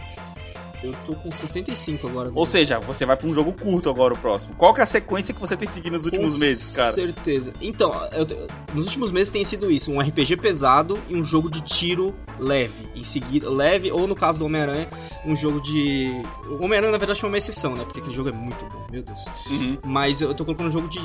Eu 0.83 0.93
tô 1.07 1.15
com 1.15 1.31
65 1.31 2.09
agora. 2.09 2.31
Ou 2.35 2.47
seja, 2.47 2.81
você 2.81 3.07
vai 3.07 3.17
pra 3.17 3.29
um 3.29 3.35
jogo 3.35 3.53
curto 3.53 3.89
agora 3.89 4.15
o 4.15 4.19
próximo. 4.19 4.55
Qual 4.57 4.75
que 4.75 4.81
é 4.81 4.83
a 4.83 4.87
sequência 4.87 5.33
que 5.33 5.41
você 5.41 5.57
tem 5.57 5.69
seguido 5.69 5.97
nos 5.97 6.05
últimos 6.05 6.35
Com 6.35 6.41
meses, 6.41 6.77
cara? 6.77 6.93
certeza. 6.93 7.53
Então, 7.61 7.93
eu 8.13 8.27
nos 8.75 8.87
últimos 8.87 9.13
meses 9.13 9.31
tem 9.31 9.45
sido 9.45 9.71
isso: 9.71 9.93
um 9.93 10.01
RPG 10.01 10.37
pesado 10.39 11.01
e 11.09 11.15
um 11.15 11.23
jogo 11.23 11.49
de 11.49 11.61
tiro 11.61 12.15
leve. 12.39 12.89
Em 12.95 13.05
seguida, 13.05 13.49
leve, 13.49 13.93
ou 13.93 14.07
no 14.07 14.17
caso 14.17 14.39
do 14.41 14.47
Homem-Aranha, 14.47 14.89
um 15.25 15.37
jogo 15.37 15.61
de. 15.61 16.11
O 16.47 16.65
Homem-Aranha, 16.65 16.93
na 16.93 16.99
verdade, 16.99 17.21
foi 17.21 17.29
uma 17.29 17.39
exceção, 17.39 17.77
né? 17.77 17.85
Porque 17.85 18.01
aquele 18.01 18.15
jogo 18.15 18.31
é 18.31 18.33
muito 18.33 18.65
bom, 18.67 18.87
meu 18.91 19.03
Deus. 19.03 19.25
Uhum. 19.51 19.79
Mas 19.87 20.21
eu 20.21 20.35
tô 20.35 20.45
colocando 20.45 20.67
um 20.67 20.71
jogo 20.71 20.89
de. 20.89 20.99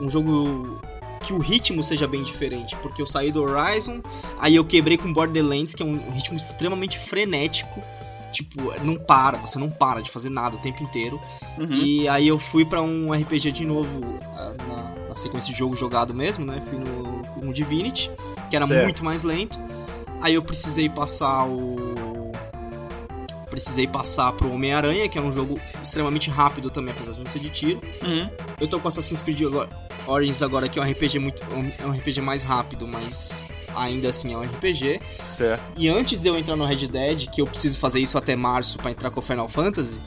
Um 0.00 0.10
jogo. 0.10 0.80
Que 1.22 1.32
o 1.32 1.38
ritmo 1.38 1.82
seja 1.82 2.06
bem 2.06 2.22
diferente. 2.22 2.76
Porque 2.76 3.02
eu 3.02 3.06
saí 3.06 3.30
do 3.30 3.42
Horizon, 3.42 4.00
aí 4.38 4.54
eu 4.56 4.64
quebrei 4.64 4.96
com 4.96 5.12
Borderlands, 5.12 5.74
que 5.74 5.82
é 5.82 5.86
um 5.86 6.10
ritmo 6.10 6.36
extremamente 6.36 6.98
frenético. 6.98 7.82
Tipo, 8.32 8.72
não 8.82 8.96
para, 8.96 9.38
você 9.38 9.58
não 9.58 9.70
para 9.70 10.02
de 10.02 10.10
fazer 10.10 10.30
nada 10.30 10.56
o 10.56 10.58
tempo 10.58 10.82
inteiro. 10.82 11.20
Uhum. 11.58 11.72
E 11.72 12.08
aí 12.08 12.28
eu 12.28 12.38
fui 12.38 12.64
pra 12.64 12.82
um 12.82 13.12
RPG 13.12 13.52
de 13.52 13.64
novo 13.64 14.00
ah, 14.36 14.54
na, 14.66 15.08
na 15.08 15.14
sequência 15.14 15.52
de 15.52 15.58
jogo 15.58 15.74
jogado 15.74 16.14
mesmo, 16.14 16.44
né? 16.44 16.60
Fui 16.68 16.78
no, 16.78 17.22
no 17.42 17.52
Divinity, 17.52 18.10
que 18.50 18.56
era 18.56 18.66
Certo. 18.66 18.82
muito 18.82 19.04
mais 19.04 19.22
lento. 19.22 19.58
Aí 20.20 20.34
eu 20.34 20.42
precisei 20.42 20.88
passar 20.88 21.46
o. 21.46 22.07
Precisei 23.58 23.86
passar 23.86 24.32
pro 24.32 24.52
Homem-Aranha, 24.52 25.08
que 25.08 25.18
é 25.18 25.20
um 25.20 25.32
jogo 25.32 25.60
extremamente 25.82 26.30
rápido 26.30 26.70
também, 26.70 26.94
apesar 26.94 27.12
de 27.12 27.24
não 27.24 27.30
ser 27.30 27.40
de 27.40 27.50
tiro. 27.50 27.80
Uhum. 28.02 28.30
Eu 28.60 28.68
tô 28.68 28.78
com 28.78 28.88
Assassin's 28.88 29.20
Creed 29.20 29.40
Origins 30.06 30.42
agora, 30.42 30.68
que 30.68 30.78
é 30.78 30.82
um 30.82 30.84
RPG 30.90 31.18
muito. 31.18 31.42
é 31.78 31.86
um 31.86 31.90
RPG 31.90 32.20
mais 32.20 32.42
rápido, 32.42 32.86
mas 32.86 33.46
ainda 33.76 34.08
assim 34.08 34.32
é 34.32 34.36
um 34.36 34.42
RPG. 34.42 35.00
Certo. 35.36 35.62
E 35.76 35.88
antes 35.88 36.20
de 36.20 36.28
eu 36.28 36.38
entrar 36.38 36.56
no 36.56 36.64
Red 36.64 36.88
Dead, 36.88 37.28
que 37.28 37.40
eu 37.40 37.46
preciso 37.46 37.78
fazer 37.78 38.00
isso 38.00 38.16
até 38.16 38.34
março 38.34 38.78
pra 38.78 38.90
entrar 38.90 39.10
com 39.10 39.20
o 39.20 39.22
Final 39.22 39.48
Fantasy. 39.48 40.00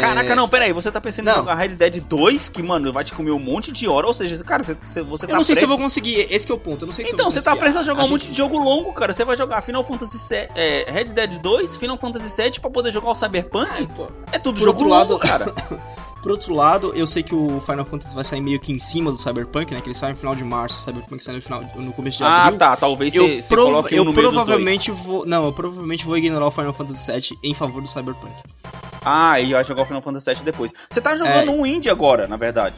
Caraca, 0.00 0.32
é, 0.32 0.34
não, 0.34 0.48
peraí, 0.48 0.72
você 0.72 0.90
tá 0.90 1.00
pensando 1.00 1.26
em 1.28 1.30
Não. 1.30 1.36
jogar 1.38 1.54
Red 1.54 1.68
Dead 1.70 2.00
2, 2.02 2.48
que, 2.48 2.62
mano, 2.62 2.92
vai 2.92 3.04
te 3.04 3.12
comer 3.14 3.30
um 3.32 3.38
monte 3.38 3.70
de 3.70 3.86
hora, 3.88 4.06
ou 4.06 4.14
seja, 4.14 4.42
cara, 4.42 4.62
você, 4.64 4.74
você, 5.02 5.24
Eu 5.24 5.28
tá 5.28 5.34
não 5.36 5.44
sei 5.44 5.54
se 5.56 5.64
eu 5.64 5.68
vou 5.68 5.78
conseguir, 5.78 6.26
esse 6.30 6.50
é 6.50 6.54
o 6.54 6.58
ponto, 6.58 6.82
eu 6.82 6.86
não 6.86 6.92
sei 6.92 7.04
se 7.04 7.10
eu 7.10 7.14
Então, 7.14 7.24
vou 7.26 7.32
você 7.32 7.42
tá 7.42 7.54
prestes 7.56 7.80
a 7.80 7.84
jogar 7.84 8.04
um 8.04 8.08
monte 8.08 8.22
gente- 8.26 8.32
de 8.32 8.38
jogo 8.38 8.58
longo, 8.58 8.92
cara. 8.92 9.12
Você 9.12 9.24
vai 9.24 9.36
jogar 9.36 9.62
Final 9.62 9.84
Fantasy 9.84 10.18
VII, 10.28 10.48
é, 10.54 10.90
Red 10.90 11.04
Dead 11.04 11.38
2, 11.40 11.76
Final 11.76 11.98
Fantasy 11.98 12.30
VII 12.36 12.60
pra 12.60 12.70
poder 12.70 12.90
jogar 12.92 13.10
o 13.10 13.14
Cyberpunk? 13.14 13.70
É, 13.82 13.86
pô. 13.86 14.08
É, 14.32 14.38
tudo 14.38 14.58
por 14.58 14.64
jogo 14.66 14.82
longo, 14.84 14.94
lado- 14.94 15.18
cara. 15.18 15.46
Por 16.22 16.30
outro 16.30 16.54
lado, 16.54 16.92
eu 16.94 17.04
sei 17.04 17.20
que 17.22 17.34
o 17.34 17.60
Final 17.60 17.84
Fantasy 17.84 18.14
vai 18.14 18.22
sair 18.24 18.40
meio 18.40 18.60
que 18.60 18.72
em 18.72 18.78
cima 18.78 19.10
do 19.10 19.16
Cyberpunk, 19.18 19.74
né? 19.74 19.80
Que 19.80 19.88
ele 19.88 19.94
sai 19.94 20.10
no 20.10 20.16
final 20.16 20.36
de 20.36 20.44
março, 20.44 20.78
o 20.78 20.80
Cyberpunk 20.80 21.22
sai 21.22 21.34
no, 21.34 21.42
final, 21.42 21.64
no 21.74 21.92
começo 21.92 22.18
de 22.18 22.24
ah, 22.24 22.42
abril. 22.44 22.58
tá, 22.60 22.76
talvez 22.76 23.12
Eu, 23.12 23.42
coloque 23.48 23.92
um 23.94 23.98
eu 23.98 24.04
no 24.04 24.12
provavelmente 24.12 24.92
vou. 24.92 25.26
Não, 25.26 25.44
eu 25.46 25.52
provavelmente 25.52 26.06
vou 26.06 26.16
ignorar 26.16 26.46
o 26.46 26.50
Final 26.52 26.72
Fantasy 26.72 27.10
VII 27.10 27.38
em 27.42 27.52
favor 27.54 27.82
do 27.82 27.88
Cyberpunk. 27.88 28.32
Ah, 29.04 29.40
e 29.40 29.52
vai 29.52 29.64
jogar 29.64 29.82
o 29.82 29.86
Final 29.86 30.00
Fantasy 30.00 30.32
VII 30.32 30.44
depois. 30.44 30.72
Você 30.88 31.00
tá 31.00 31.16
jogando 31.16 31.48
É. 31.48 31.50
um 31.50 31.66
indie 31.66 31.90
agora, 31.90 32.28
na 32.28 32.36
verdade. 32.36 32.76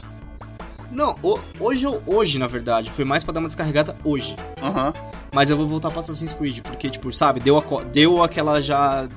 Não, 0.91 1.15
hoje, 1.59 1.85
eu- 1.85 2.01
hoje, 2.07 2.39
na 2.39 2.47
verdade, 2.47 2.89
foi 2.89 3.05
mais 3.05 3.23
pra 3.23 3.31
dar 3.33 3.41
uma 3.41 3.47
descarregada 3.47 3.95
hoje. 4.03 4.35
Aham. 4.61 4.91
Mas 5.33 5.49
eu 5.49 5.57
vou 5.57 5.67
voltar 5.67 5.91
pra 5.91 5.99
Assassin's 5.99 6.33
Creed, 6.33 6.61
porque, 6.61 6.89
tipo, 6.89 7.11
sabe, 7.11 7.39
deu, 7.41 7.57
a 7.57 7.83
deu 7.83 8.23
aquela 8.23 8.61
já 8.61 9.07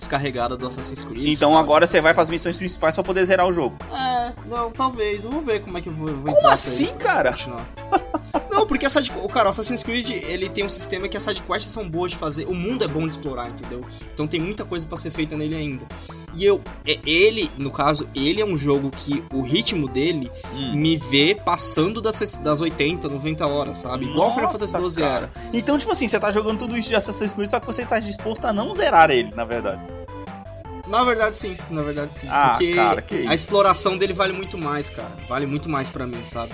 descarregada 0.00 0.56
do 0.56 0.66
Assassin's 0.66 1.02
Creed. 1.02 1.28
Então 1.28 1.56
agora 1.56 1.86
você 1.86 2.00
vai 2.00 2.12
pras 2.12 2.28
missões 2.28 2.56
principais 2.56 2.94
pra 2.94 3.04
poder 3.04 3.24
zerar 3.24 3.46
o 3.46 3.52
jogo. 3.52 3.76
É, 3.92 4.32
não, 4.46 4.70
talvez. 4.70 5.24
Vamos 5.24 5.46
ver 5.46 5.60
como 5.60 5.78
é 5.78 5.80
que 5.80 5.88
eu 5.88 5.92
vou, 5.92 6.08
vou 6.08 6.24
Como 6.24 6.38
entrar 6.38 6.54
assim, 6.54 6.88
ele, 6.88 6.92
cara? 6.94 7.34
Não, 8.50 8.66
porque 8.66 8.84
a 8.84 8.90
side... 8.90 9.12
o 9.16 9.28
cara, 9.28 9.48
o 9.48 9.50
Assassin's 9.50 9.82
Creed, 9.82 10.10
ele 10.10 10.48
tem 10.48 10.64
um 10.64 10.68
sistema 10.68 11.08
que 11.08 11.16
as 11.16 11.22
sidequests 11.22 11.72
são 11.72 11.88
boas 11.88 12.10
de 12.10 12.16
fazer. 12.16 12.46
O 12.46 12.54
mundo 12.54 12.84
é 12.84 12.88
bom 12.88 13.00
de 13.00 13.10
explorar, 13.10 13.48
entendeu? 13.48 13.80
Então 14.12 14.26
tem 14.26 14.40
muita 14.40 14.64
coisa 14.64 14.86
pra 14.86 14.96
ser 14.96 15.10
feita 15.10 15.36
nele 15.36 15.54
ainda. 15.54 15.86
E 16.34 16.44
eu, 16.44 16.60
é- 16.86 16.98
ele, 17.04 17.50
no 17.58 17.70
caso, 17.70 18.08
ele 18.14 18.40
é 18.40 18.44
um 18.44 18.56
jogo 18.56 18.90
que 18.90 19.24
o 19.32 19.42
ritmo 19.42 19.88
dele 19.88 20.30
Hum. 20.54 20.76
me 20.76 20.96
vê 20.96 21.34
passando 21.34 22.00
das, 22.00 22.38
das 22.38 22.60
80, 22.60 23.08
90 23.08 23.46
horas, 23.46 23.78
sabe? 23.78 24.06
Igual 24.06 24.28
o 24.28 24.30
Final 24.30 24.52
Nossa, 24.52 24.66
Fantasy 24.66 24.94
XII 24.96 25.04
era. 25.04 25.30
Então, 25.52 25.78
tipo 25.78 25.90
assim, 25.92 26.06
você 26.08 26.18
tá 26.20 26.30
jogando 26.30 26.58
tudo 26.60 26.76
isso 26.76 26.88
de 26.88 26.94
Assassin's 26.94 27.32
Creed, 27.32 27.50
só 27.50 27.58
que 27.60 27.66
você 27.66 27.84
tá 27.84 27.98
disposto 27.98 28.44
a 28.44 28.52
não 28.52 28.72
zerar 28.74 29.10
ele, 29.10 29.30
na 29.34 29.44
verdade. 29.44 29.86
Na 30.86 31.04
verdade, 31.04 31.36
sim. 31.36 31.56
Na 31.70 31.82
verdade, 31.82 32.12
sim. 32.12 32.26
Ah, 32.28 32.50
porque 32.50 32.74
cara, 32.74 33.00
que 33.00 33.14
a 33.26 33.32
exploração 33.32 33.96
dele 33.96 34.12
vale 34.12 34.32
muito 34.32 34.58
mais, 34.58 34.90
cara. 34.90 35.12
Vale 35.28 35.46
muito 35.46 35.68
mais 35.68 35.88
pra 35.88 36.04
mim, 36.04 36.24
sabe? 36.24 36.52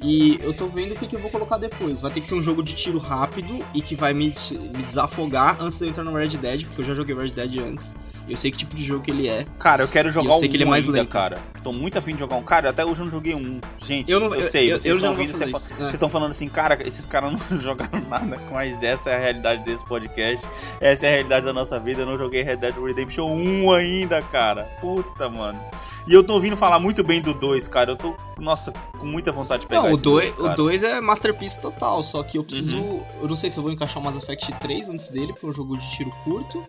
E 0.00 0.38
eu 0.42 0.54
tô 0.54 0.66
vendo 0.66 0.92
o 0.92 0.96
que, 0.96 1.06
que 1.06 1.14
eu 1.14 1.20
vou 1.20 1.30
colocar 1.30 1.58
depois. 1.58 2.00
Vai 2.00 2.10
ter 2.10 2.20
que 2.22 2.26
ser 2.28 2.34
um 2.34 2.40
jogo 2.42 2.62
de 2.62 2.74
tiro 2.74 2.96
rápido 2.98 3.62
e 3.74 3.82
que 3.82 3.94
vai 3.94 4.14
me, 4.14 4.32
me 4.74 4.82
desafogar 4.82 5.58
antes 5.60 5.78
de 5.78 5.84
eu 5.84 5.88
entrar 5.90 6.02
no 6.04 6.14
Red 6.16 6.28
Dead, 6.28 6.64
porque 6.64 6.80
eu 6.80 6.84
já 6.84 6.94
joguei 6.94 7.14
Red 7.14 7.32
Dead 7.32 7.58
antes. 7.58 7.94
Eu 8.28 8.36
sei 8.36 8.50
que 8.50 8.56
tipo 8.56 8.74
de 8.74 8.82
jogo 8.82 9.02
que 9.02 9.10
ele 9.10 9.28
é. 9.28 9.46
Cara, 9.58 9.82
eu 9.82 9.88
quero 9.88 10.10
jogar 10.10 10.28
eu 10.30 10.32
sei 10.32 10.48
um 10.48 10.50
que 10.50 10.56
ele 10.56 10.64
é 10.64 10.66
mais 10.66 10.86
ainda, 10.86 10.98
lento. 11.00 11.10
cara. 11.12 11.38
Tô 11.62 11.72
muito 11.72 11.98
afim 11.98 12.14
de 12.14 12.20
jogar 12.20 12.36
um. 12.36 12.42
Cara, 12.42 12.70
até 12.70 12.84
hoje 12.84 13.00
eu 13.00 13.04
não 13.04 13.10
joguei 13.12 13.34
um. 13.34 13.60
Gente, 13.84 14.10
Eu 14.10 14.18
eu, 14.20 14.28
não- 14.30 14.34
eu- 14.36 14.50
sei, 14.50 14.72
eu- 14.72 14.78
vocês 14.78 14.86
eu 14.86 14.96
estão 14.96 15.00
já 15.00 15.08
não 15.08 15.14
vou 15.14 15.22
ouvindo, 15.24 15.32
fazer 15.38 15.50
você 15.50 15.56
isso. 15.56 15.68
fa- 15.68 15.74
É. 15.74 15.78
vocês 15.78 15.94
estão 15.94 16.08
falando 16.08 16.30
assim, 16.30 16.48
cara, 16.48 16.88
esses 16.88 17.06
caras 17.06 17.32
não 17.32 17.38
jogaram 17.60 18.00
nada, 18.08 18.38
mas 18.50 18.82
essa 18.82 19.10
é 19.10 19.16
a 19.16 19.18
realidade 19.18 19.64
desse 19.64 19.84
podcast. 19.84 20.46
Essa 20.80 21.06
é 21.06 21.08
a 21.08 21.12
realidade 21.12 21.44
da 21.44 21.52
nossa 21.52 21.78
vida. 21.78 22.02
Eu 22.02 22.06
não 22.06 22.16
joguei 22.16 22.42
Red 22.42 22.56
Dead 22.56 22.74
Redemption 22.76 23.26
1 23.30 23.72
ainda, 23.72 24.22
cara. 24.22 24.64
Puta, 24.80 25.28
mano. 25.28 25.60
E 26.06 26.12
eu 26.12 26.22
tô 26.22 26.34
ouvindo 26.34 26.54
falar 26.56 26.78
muito 26.78 27.02
bem 27.02 27.20
do 27.22 27.32
2, 27.32 27.66
cara. 27.66 27.92
Eu 27.92 27.96
tô, 27.96 28.14
nossa, 28.38 28.72
com 28.98 29.06
muita 29.06 29.32
vontade 29.32 29.62
de 29.62 29.66
pegar 29.68 29.82
Não, 29.82 29.90
o 29.92 29.94
esse 29.94 30.02
2 30.02 30.32
cara. 30.32 30.52
o 30.52 30.54
dois 30.54 30.82
é 30.82 31.00
masterpiece 31.00 31.58
total, 31.60 32.02
só 32.02 32.22
que 32.22 32.36
eu 32.38 32.44
preciso. 32.44 32.76
Uhum. 32.76 33.02
Eu 33.22 33.28
não 33.28 33.36
sei 33.36 33.48
se 33.48 33.56
eu 33.58 33.62
vou 33.62 33.72
encaixar 33.72 34.02
o 34.02 34.04
Mass 34.04 34.16
Effect 34.18 34.52
3 34.60 34.90
antes 34.90 35.08
dele, 35.08 35.32
porque 35.32 35.46
é 35.46 35.48
um 35.48 35.52
jogo 35.52 35.76
de 35.78 35.90
tiro 35.96 36.10
curto. 36.22 36.62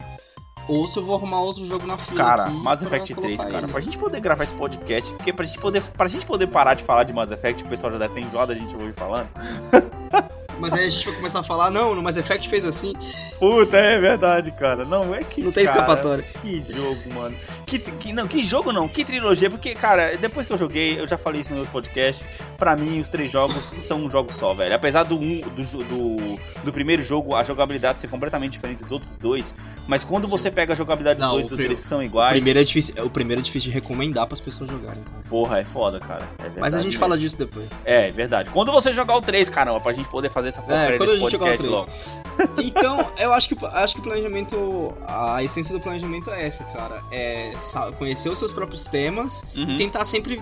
Ou 0.67 0.87
se 0.87 0.97
eu 0.97 1.05
vou 1.05 1.15
arrumar 1.15 1.41
outro 1.41 1.65
jogo 1.65 1.85
na 1.85 1.97
fila. 1.97 2.23
Cara, 2.23 2.47
Mass 2.47 2.81
Effect 2.81 3.13
3, 3.13 3.37
colocar 3.37 3.51
cara, 3.51 3.65
ele. 3.65 3.71
pra 3.71 3.81
gente 3.81 3.97
poder 3.97 4.19
gravar 4.19 4.43
esse 4.43 4.53
podcast, 4.53 5.11
porque 5.13 5.31
pra 5.31 5.45
gente 5.45 5.59
poder, 5.59 5.83
pra 5.83 6.07
gente 6.07 6.25
poder 6.25 6.47
parar 6.47 6.73
de 6.73 6.83
falar 6.83 7.03
de 7.03 7.13
Mass 7.13 7.31
Effect, 7.31 7.63
o 7.63 7.67
pessoal 7.67 7.91
já 7.91 7.99
deve 7.99 8.13
ter 8.15 8.21
enjoado 8.21 8.51
a 8.51 8.55
gente 8.55 8.73
ouvir 8.73 8.93
falando. 8.93 9.29
Mas 10.59 10.73
aí 10.73 10.85
a 10.85 10.89
gente 10.89 11.05
vai 11.05 11.15
começar 11.15 11.39
a 11.39 11.43
falar, 11.43 11.69
não, 11.71 11.93
no 11.95 12.01
Mass 12.01 12.17
Effect 12.17 12.47
fez 12.49 12.65
assim, 12.65 12.93
Puta, 13.39 13.77
é 13.77 13.99
verdade, 13.99 14.51
cara. 14.51 14.85
Não, 14.85 15.13
é 15.13 15.23
que. 15.23 15.41
não 15.41 15.51
tem 15.51 15.65
cara, 15.65 15.77
escapatória. 15.77 16.23
Que 16.41 16.61
jogo, 16.71 17.13
mano. 17.13 17.35
Que, 17.65 17.79
que, 17.79 18.13
não, 18.13 18.27
que 18.27 18.43
jogo 18.43 18.71
não, 18.71 18.87
que 18.87 19.03
trilogia, 19.03 19.49
porque, 19.49 19.73
cara, 19.75 20.15
depois 20.17 20.47
que 20.47 20.53
eu 20.53 20.57
joguei, 20.57 20.99
eu 20.99 21.07
já 21.07 21.17
falei 21.17 21.41
isso 21.41 21.51
no 21.51 21.57
outro 21.57 21.71
podcast, 21.71 22.25
pra 22.57 22.75
mim 22.75 22.99
os 22.99 23.09
três 23.09 23.31
jogos 23.31 23.55
são 23.87 24.03
um 24.03 24.09
jogo 24.09 24.31
só, 24.33 24.53
velho. 24.53 24.73
Apesar 24.73 25.03
do, 25.03 25.15
um, 25.15 25.41
do, 25.41 25.83
do, 25.83 26.39
do 26.63 26.71
primeiro 26.73 27.01
jogo, 27.01 27.35
a 27.35 27.43
jogabilidade 27.43 27.99
ser 27.99 28.07
completamente 28.07 28.51
diferente 28.53 28.83
dos 28.83 28.91
outros 28.91 29.15
dois, 29.17 29.53
mas 29.87 30.03
quando 30.03 30.27
você 30.27 30.49
pega 30.49 30.73
a 30.73 30.75
jogabilidade 30.75 31.19
dos 31.19 31.27
Não, 31.27 31.33
dois 31.35 31.45
o 31.47 31.49
dos 31.49 31.57
três 31.57 31.79
que 31.81 31.87
são 31.87 31.99
O 31.99 32.03
iguais, 32.03 32.31
primeiro, 32.33 32.59
é 32.59 32.63
difícil, 32.63 32.95
o 33.03 33.09
primeiro 33.09 33.41
é 33.41 33.43
difícil 33.43 33.71
de 33.71 33.73
recomendar 33.79 34.25
pras 34.27 34.39
pessoas 34.39 34.69
jogarem, 34.69 35.03
cara. 35.03 35.17
porra, 35.29 35.59
é 35.59 35.63
foda, 35.63 35.99
cara. 35.99 36.23
É 36.39 36.43
Mas 36.43 36.45
a 36.45 36.49
verdade 36.49 36.75
gente 36.77 36.85
mesmo. 36.85 36.99
fala 36.99 37.17
disso 37.17 37.37
depois. 37.37 37.71
É, 37.83 38.11
verdade. 38.11 38.49
Quando 38.51 38.71
você 38.71 38.93
jogar 38.93 39.15
o 39.17 39.21
3, 39.21 39.49
caramba, 39.49 39.79
pra 39.81 39.91
gente 39.91 40.07
poder 40.09 40.29
fazer 40.29 40.44
essa 40.49 40.61
porcaria 40.61 40.95
É, 40.95 40.97
quando 40.97 41.11
a 41.11 41.15
gente 41.17 41.31
jogar 41.31 41.45
o 41.45 41.57
podcast 41.57 41.67
3. 41.67 41.71
logo. 41.71 42.25
Então, 42.61 42.99
eu 43.17 43.33
acho 43.33 43.47
que, 43.47 43.65
acho 43.65 43.93
que 43.95 43.99
o 44.01 44.03
planejamento. 44.03 44.93
A 45.07 45.41
essência 45.41 45.73
do 45.73 45.79
planejamento 45.79 46.29
é 46.29 46.45
essa, 46.45 46.65
cara. 46.65 47.01
É 47.11 47.53
conhecer 47.97 48.27
os 48.29 48.37
seus 48.37 48.51
próprios 48.51 48.87
temas 48.87 49.45
Uhum. 49.55 49.69
e 49.69 49.75
tentar 49.75 50.03
sempre 50.03 50.41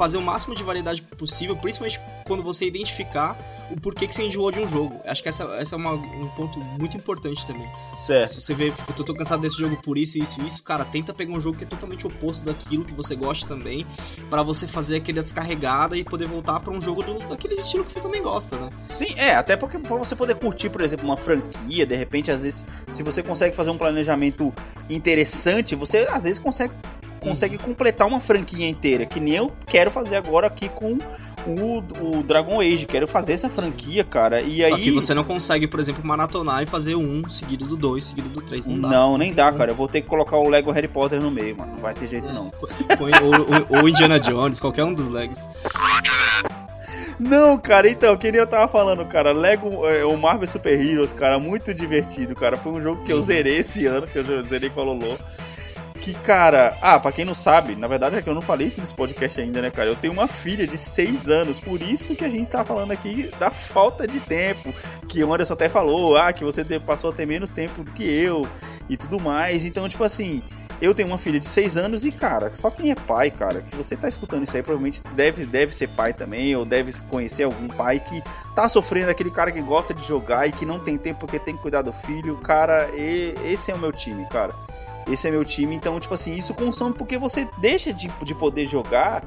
fazer 0.00 0.16
o 0.16 0.22
máximo 0.22 0.54
de 0.54 0.62
variedade 0.62 1.02
possível, 1.02 1.54
principalmente 1.54 2.00
quando 2.24 2.42
você 2.42 2.64
identificar 2.64 3.36
o 3.70 3.78
porquê 3.78 4.06
que 4.06 4.14
você 4.14 4.22
enjoou 4.22 4.50
de 4.50 4.58
um 4.58 4.66
jogo. 4.66 4.98
Acho 5.04 5.22
que 5.22 5.28
essa, 5.28 5.44
essa 5.56 5.74
é 5.74 5.78
uma, 5.78 5.92
um 5.92 6.26
ponto 6.34 6.58
muito 6.58 6.96
importante 6.96 7.44
também. 7.46 7.68
Certo. 8.06 8.28
Se 8.30 8.40
você 8.40 8.54
vê, 8.54 8.72
eu 8.88 8.94
tô, 8.94 9.04
tô 9.04 9.12
cansado 9.12 9.42
desse 9.42 9.58
jogo 9.58 9.76
por 9.76 9.98
isso, 9.98 10.16
isso, 10.16 10.40
isso, 10.40 10.62
cara, 10.62 10.86
tenta 10.86 11.12
pegar 11.12 11.34
um 11.34 11.40
jogo 11.40 11.58
que 11.58 11.64
é 11.64 11.66
totalmente 11.66 12.06
oposto 12.06 12.46
daquilo 12.46 12.82
que 12.82 12.94
você 12.94 13.14
gosta 13.14 13.46
também, 13.46 13.86
para 14.30 14.42
você 14.42 14.66
fazer 14.66 14.96
aquele 14.96 15.22
descarregada 15.22 15.98
e 15.98 16.02
poder 16.02 16.26
voltar 16.26 16.60
para 16.60 16.72
um 16.72 16.80
jogo 16.80 17.02
do, 17.02 17.18
daquele 17.18 17.56
estilo 17.56 17.84
que 17.84 17.92
você 17.92 18.00
também 18.00 18.22
gosta, 18.22 18.56
né? 18.56 18.70
Sim, 18.96 19.12
é, 19.18 19.34
até 19.34 19.54
porque 19.54 19.78
pra 19.78 19.96
você 19.96 20.16
poder 20.16 20.36
curtir, 20.36 20.70
por 20.70 20.80
exemplo, 20.80 21.04
uma 21.04 21.18
franquia, 21.18 21.84
de 21.84 21.94
repente, 21.94 22.30
às 22.30 22.40
vezes, 22.40 22.64
se 22.94 23.02
você 23.02 23.22
consegue 23.22 23.54
fazer 23.54 23.68
um 23.68 23.76
planejamento 23.76 24.50
interessante, 24.88 25.76
você 25.76 26.08
às 26.10 26.22
vezes 26.22 26.38
consegue 26.38 26.72
consegue 27.20 27.58
completar 27.58 28.06
uma 28.06 28.20
franquia 28.20 28.68
inteira, 28.68 29.06
que 29.06 29.20
nem 29.20 29.34
eu 29.34 29.52
quero 29.66 29.90
fazer 29.90 30.16
agora 30.16 30.46
aqui 30.46 30.68
com 30.68 30.98
o, 31.46 31.78
o 32.18 32.22
Dragon 32.22 32.60
Age. 32.60 32.86
Quero 32.86 33.06
fazer 33.06 33.34
essa 33.34 33.48
franquia, 33.48 34.02
cara. 34.04 34.40
E 34.40 34.62
Só 34.62 34.74
aí... 34.74 34.82
que 34.82 34.90
você 34.90 35.14
não 35.14 35.24
consegue, 35.24 35.66
por 35.66 35.78
exemplo, 35.80 36.04
maratonar 36.04 36.62
e 36.62 36.66
fazer 36.66 36.96
um 36.96 37.28
seguido 37.28 37.66
do 37.66 37.76
dois, 37.76 38.06
seguido 38.06 38.28
do 38.30 38.40
três. 38.40 38.66
Não 38.66 38.80
dá. 38.80 38.88
Não, 38.88 39.18
nem 39.18 39.32
dá, 39.32 39.52
cara. 39.52 39.72
Eu 39.72 39.76
vou 39.76 39.88
ter 39.88 40.00
que 40.00 40.08
colocar 40.08 40.36
o 40.36 40.48
Lego 40.48 40.70
Harry 40.70 40.88
Potter 40.88 41.20
no 41.20 41.30
meio, 41.30 41.56
mano. 41.56 41.72
Não 41.72 41.78
vai 41.78 41.94
ter 41.94 42.08
jeito, 42.08 42.26
não. 42.28 42.50
Ou, 42.98 43.76
ou, 43.76 43.80
ou 43.80 43.88
Indiana 43.88 44.18
Jones, 44.18 44.60
qualquer 44.60 44.84
um 44.84 44.94
dos 44.94 45.08
Legos. 45.08 45.48
Não, 47.18 47.58
cara, 47.58 47.86
então, 47.86 48.16
que 48.16 48.32
nem 48.32 48.40
eu 48.40 48.46
tava 48.46 48.66
falando, 48.66 49.04
cara, 49.04 49.32
Lego, 49.32 49.86
é, 49.86 50.06
o 50.06 50.16
Marvel 50.16 50.48
Super 50.48 50.80
Heroes, 50.80 51.12
cara, 51.12 51.38
muito 51.38 51.74
divertido, 51.74 52.34
cara. 52.34 52.56
Foi 52.56 52.72
um 52.72 52.80
jogo 52.80 53.04
que 53.04 53.12
eu 53.12 53.20
zerei 53.20 53.58
esse 53.58 53.84
ano, 53.84 54.06
que 54.06 54.18
eu 54.18 54.24
zerei 54.48 54.70
com 54.70 54.80
a 54.80 54.84
Lolo. 54.84 55.18
Que, 56.00 56.14
cara, 56.14 56.78
ah, 56.80 56.98
pra 56.98 57.12
quem 57.12 57.26
não 57.26 57.34
sabe, 57.34 57.76
na 57.76 57.86
verdade 57.86 58.16
é 58.16 58.22
que 58.22 58.28
eu 58.28 58.34
não 58.34 58.40
falei 58.40 58.68
isso 58.68 58.80
nesse 58.80 58.94
podcast 58.94 59.38
ainda, 59.38 59.60
né, 59.60 59.70
cara? 59.70 59.90
Eu 59.90 59.96
tenho 59.96 60.12
uma 60.12 60.26
filha 60.26 60.66
de 60.66 60.78
6 60.78 61.28
anos, 61.28 61.60
por 61.60 61.82
isso 61.82 62.16
que 62.16 62.24
a 62.24 62.30
gente 62.30 62.50
tá 62.50 62.64
falando 62.64 62.92
aqui 62.92 63.30
da 63.38 63.50
falta 63.50 64.06
de 64.06 64.18
tempo. 64.20 64.72
Que 65.08 65.22
o 65.22 65.32
Anderson 65.32 65.52
até 65.52 65.68
falou, 65.68 66.16
ah, 66.16 66.32
que 66.32 66.42
você 66.42 66.64
passou 66.80 67.10
a 67.10 67.12
ter 67.12 67.26
menos 67.26 67.50
tempo 67.50 67.84
do 67.84 67.90
que 67.92 68.02
eu 68.02 68.48
e 68.88 68.96
tudo 68.96 69.20
mais. 69.20 69.64
Então, 69.64 69.86
tipo 69.90 70.02
assim, 70.02 70.42
eu 70.80 70.94
tenho 70.94 71.08
uma 71.08 71.18
filha 71.18 71.38
de 71.38 71.48
6 71.48 71.76
anos 71.76 72.04
e, 72.06 72.10
cara, 72.10 72.50
só 72.54 72.70
quem 72.70 72.90
é 72.90 72.94
pai, 72.94 73.30
cara, 73.30 73.60
que 73.60 73.76
você 73.76 73.94
tá 73.94 74.08
escutando 74.08 74.44
isso 74.44 74.56
aí, 74.56 74.62
provavelmente 74.62 75.02
deve, 75.14 75.44
deve 75.44 75.74
ser 75.74 75.88
pai 75.88 76.14
também, 76.14 76.56
ou 76.56 76.64
deve 76.64 76.94
conhecer 77.10 77.42
algum 77.42 77.68
pai 77.68 78.00
que 78.00 78.22
tá 78.54 78.70
sofrendo, 78.70 79.10
aquele 79.10 79.30
cara 79.30 79.52
que 79.52 79.60
gosta 79.60 79.92
de 79.92 80.02
jogar 80.06 80.46
e 80.46 80.52
que 80.52 80.64
não 80.64 80.78
tem 80.80 80.96
tempo 80.96 81.20
porque 81.20 81.38
tem 81.38 81.54
que 81.54 81.62
cuidar 81.62 81.82
do 81.82 81.92
filho. 81.92 82.36
Cara, 82.38 82.88
e, 82.96 83.34
esse 83.44 83.70
é 83.70 83.74
o 83.74 83.78
meu 83.78 83.92
time, 83.92 84.24
cara. 84.30 84.54
Esse 85.08 85.28
é 85.28 85.30
meu 85.30 85.44
time, 85.44 85.74
então, 85.74 85.98
tipo 85.98 86.14
assim, 86.14 86.34
isso 86.34 86.54
consome 86.54 86.94
porque 86.94 87.18
você 87.18 87.48
deixa 87.58 87.92
de, 87.92 88.08
de 88.22 88.34
poder 88.34 88.66
jogar 88.66 89.22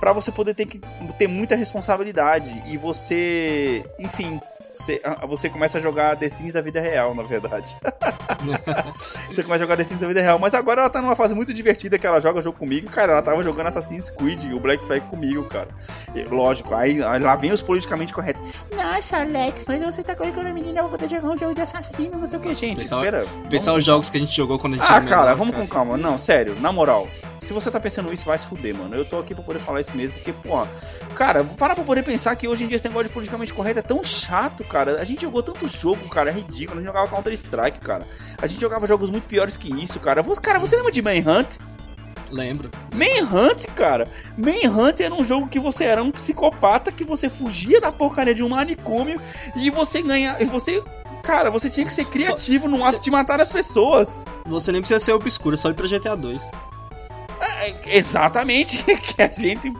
para 0.00 0.12
você 0.12 0.30
poder 0.30 0.54
ter 0.54 0.66
que 0.66 0.80
ter 1.18 1.26
muita 1.26 1.56
responsabilidade. 1.56 2.62
E 2.66 2.76
você, 2.76 3.84
enfim, 3.98 4.40
você, 4.88 5.00
ah, 5.04 5.26
você 5.26 5.48
começa 5.50 5.76
a 5.76 5.80
jogar 5.80 6.16
The 6.16 6.30
Sims 6.30 6.54
da 6.54 6.62
vida 6.62 6.80
real, 6.80 7.14
na 7.14 7.22
verdade. 7.22 7.76
você 9.28 9.42
começa 9.42 9.54
a 9.56 9.58
jogar 9.58 9.76
The 9.76 9.84
Sims 9.84 10.00
da 10.00 10.08
vida 10.08 10.22
real. 10.22 10.38
Mas 10.38 10.54
agora 10.54 10.80
ela 10.80 10.90
tá 10.90 11.02
numa 11.02 11.14
fase 11.14 11.34
muito 11.34 11.52
divertida 11.52 11.98
que 11.98 12.06
ela 12.06 12.20
joga 12.20 12.40
jogo 12.40 12.58
comigo. 12.58 12.88
Cara, 12.88 13.12
ela 13.12 13.22
tava 13.22 13.42
jogando 13.42 13.66
Assassin's 13.66 14.08
Creed, 14.08 14.50
o 14.52 14.58
Black 14.58 14.84
Flag 14.86 15.06
comigo, 15.08 15.44
cara. 15.44 15.68
E, 16.14 16.22
lógico, 16.22 16.74
aí, 16.74 17.02
aí, 17.02 17.20
lá 17.20 17.36
vem 17.36 17.52
os 17.52 17.60
politicamente 17.60 18.12
corretos. 18.14 18.40
Nossa, 18.74 19.18
Alex, 19.18 19.64
mas 19.68 19.84
você 19.84 20.02
tá 20.02 20.16
colocando 20.16 20.46
a 20.46 20.52
menina 20.52 20.80
pra 20.80 20.88
poder 20.88 21.10
jogar 21.10 21.28
um 21.34 21.38
jogo 21.38 21.54
de 21.54 21.60
assassino, 21.60 22.18
não 22.18 22.26
sei 22.26 22.38
o 22.38 22.42
que, 22.42 22.52
gente. 22.54 22.76
Pensar, 22.76 22.98
espera, 22.98 23.24
pensar 23.50 23.74
os 23.74 23.84
jogos 23.84 24.08
que 24.08 24.16
a 24.16 24.20
gente 24.20 24.34
jogou 24.34 24.58
quando 24.58 24.74
a 24.74 24.76
gente 24.76 24.90
Ah, 24.90 25.00
cara, 25.02 25.22
menor, 25.22 25.36
vamos 25.36 25.54
cara. 25.54 25.66
com 25.66 25.72
calma. 25.72 25.96
Não, 25.98 26.16
sério, 26.16 26.58
na 26.60 26.72
moral 26.72 27.06
se 27.48 27.54
você 27.54 27.70
tá 27.70 27.80
pensando 27.80 28.12
isso, 28.12 28.26
vai 28.26 28.38
se 28.38 28.46
fuder, 28.46 28.76
mano. 28.76 28.94
Eu 28.94 29.06
tô 29.06 29.18
aqui 29.18 29.34
pra 29.34 29.42
poder 29.42 29.60
falar 29.60 29.80
isso 29.80 29.96
mesmo, 29.96 30.14
porque, 30.16 30.34
pô, 30.34 30.66
cara, 31.14 31.42
parar 31.42 31.74
pra 31.74 31.82
poder 31.82 32.02
pensar 32.02 32.36
que 32.36 32.46
hoje 32.46 32.64
em 32.64 32.68
dia 32.68 32.76
esse 32.76 32.86
negócio 32.86 33.08
de 33.08 33.14
politicamente 33.14 33.54
correto 33.54 33.78
é 33.78 33.82
tão 33.82 34.04
chato, 34.04 34.62
cara. 34.64 34.77
A 34.82 35.04
gente 35.04 35.22
jogou 35.22 35.42
tanto 35.42 35.66
jogo, 35.68 36.08
cara, 36.08 36.30
é 36.30 36.32
ridículo. 36.32 36.78
A 36.78 36.82
gente 36.82 36.86
jogava 36.86 37.08
Counter-Strike, 37.08 37.80
cara. 37.80 38.06
A 38.40 38.46
gente 38.46 38.60
jogava 38.60 38.86
jogos 38.86 39.10
muito 39.10 39.26
piores 39.26 39.56
que 39.56 39.68
isso, 39.68 39.98
cara. 40.00 40.22
Cara, 40.40 40.58
você 40.58 40.76
lembra 40.76 40.92
de 40.92 41.02
Manhunt? 41.02 41.56
Lembro. 42.30 42.70
Manhunt, 42.94 43.64
cara. 43.74 44.08
Manhunt 44.36 45.00
era 45.00 45.14
um 45.14 45.24
jogo 45.24 45.48
que 45.48 45.58
você 45.58 45.84
era 45.84 46.02
um 46.02 46.10
psicopata, 46.10 46.92
que 46.92 47.04
você 47.04 47.28
fugia 47.28 47.80
da 47.80 47.90
porcaria 47.90 48.34
de 48.34 48.42
um 48.42 48.48
manicômio 48.50 49.20
e 49.56 49.70
você 49.70 50.02
ganha. 50.02 50.36
E 50.38 50.44
você. 50.44 50.82
Cara, 51.22 51.50
você 51.50 51.68
tinha 51.68 51.84
que 51.84 51.92
ser 51.92 52.04
criativo 52.04 52.64
só, 52.64 52.70
no 52.70 52.84
ato 52.84 53.00
de 53.00 53.10
matar 53.10 53.40
as 53.40 53.52
pessoas. 53.52 54.08
Você 54.46 54.72
nem 54.72 54.80
precisa 54.80 55.00
ser 55.00 55.12
obscuro, 55.12 55.54
é 55.54 55.58
só 55.58 55.70
ir 55.70 55.74
pra 55.74 55.86
GTA 55.86 56.16
2. 56.16 56.50
É, 57.50 57.96
exatamente, 57.96 58.82
que 58.84 59.22
a 59.22 59.28
gente 59.28 59.72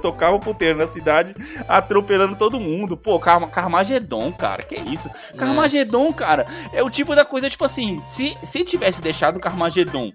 tocava 0.00 0.36
o 0.36 0.40
puteiro 0.40 0.78
na 0.78 0.86
cidade 0.86 1.34
atropelando 1.68 2.36
todo 2.36 2.60
mundo. 2.60 2.96
Pô, 2.96 3.18
Car 3.18 3.46
Carmagedon, 3.50 4.32
cara, 4.32 4.62
que 4.62 4.76
isso? 4.76 5.10
É. 5.32 5.36
Carmagedon, 5.36 6.12
cara, 6.12 6.46
é 6.72 6.82
o 6.82 6.90
tipo 6.90 7.14
da 7.14 7.24
coisa, 7.24 7.50
tipo 7.50 7.64
assim, 7.64 8.00
se, 8.10 8.36
se 8.44 8.64
tivesse 8.64 9.00
deixado 9.00 9.36
o 9.36 9.40
Carmagedon 9.40 10.12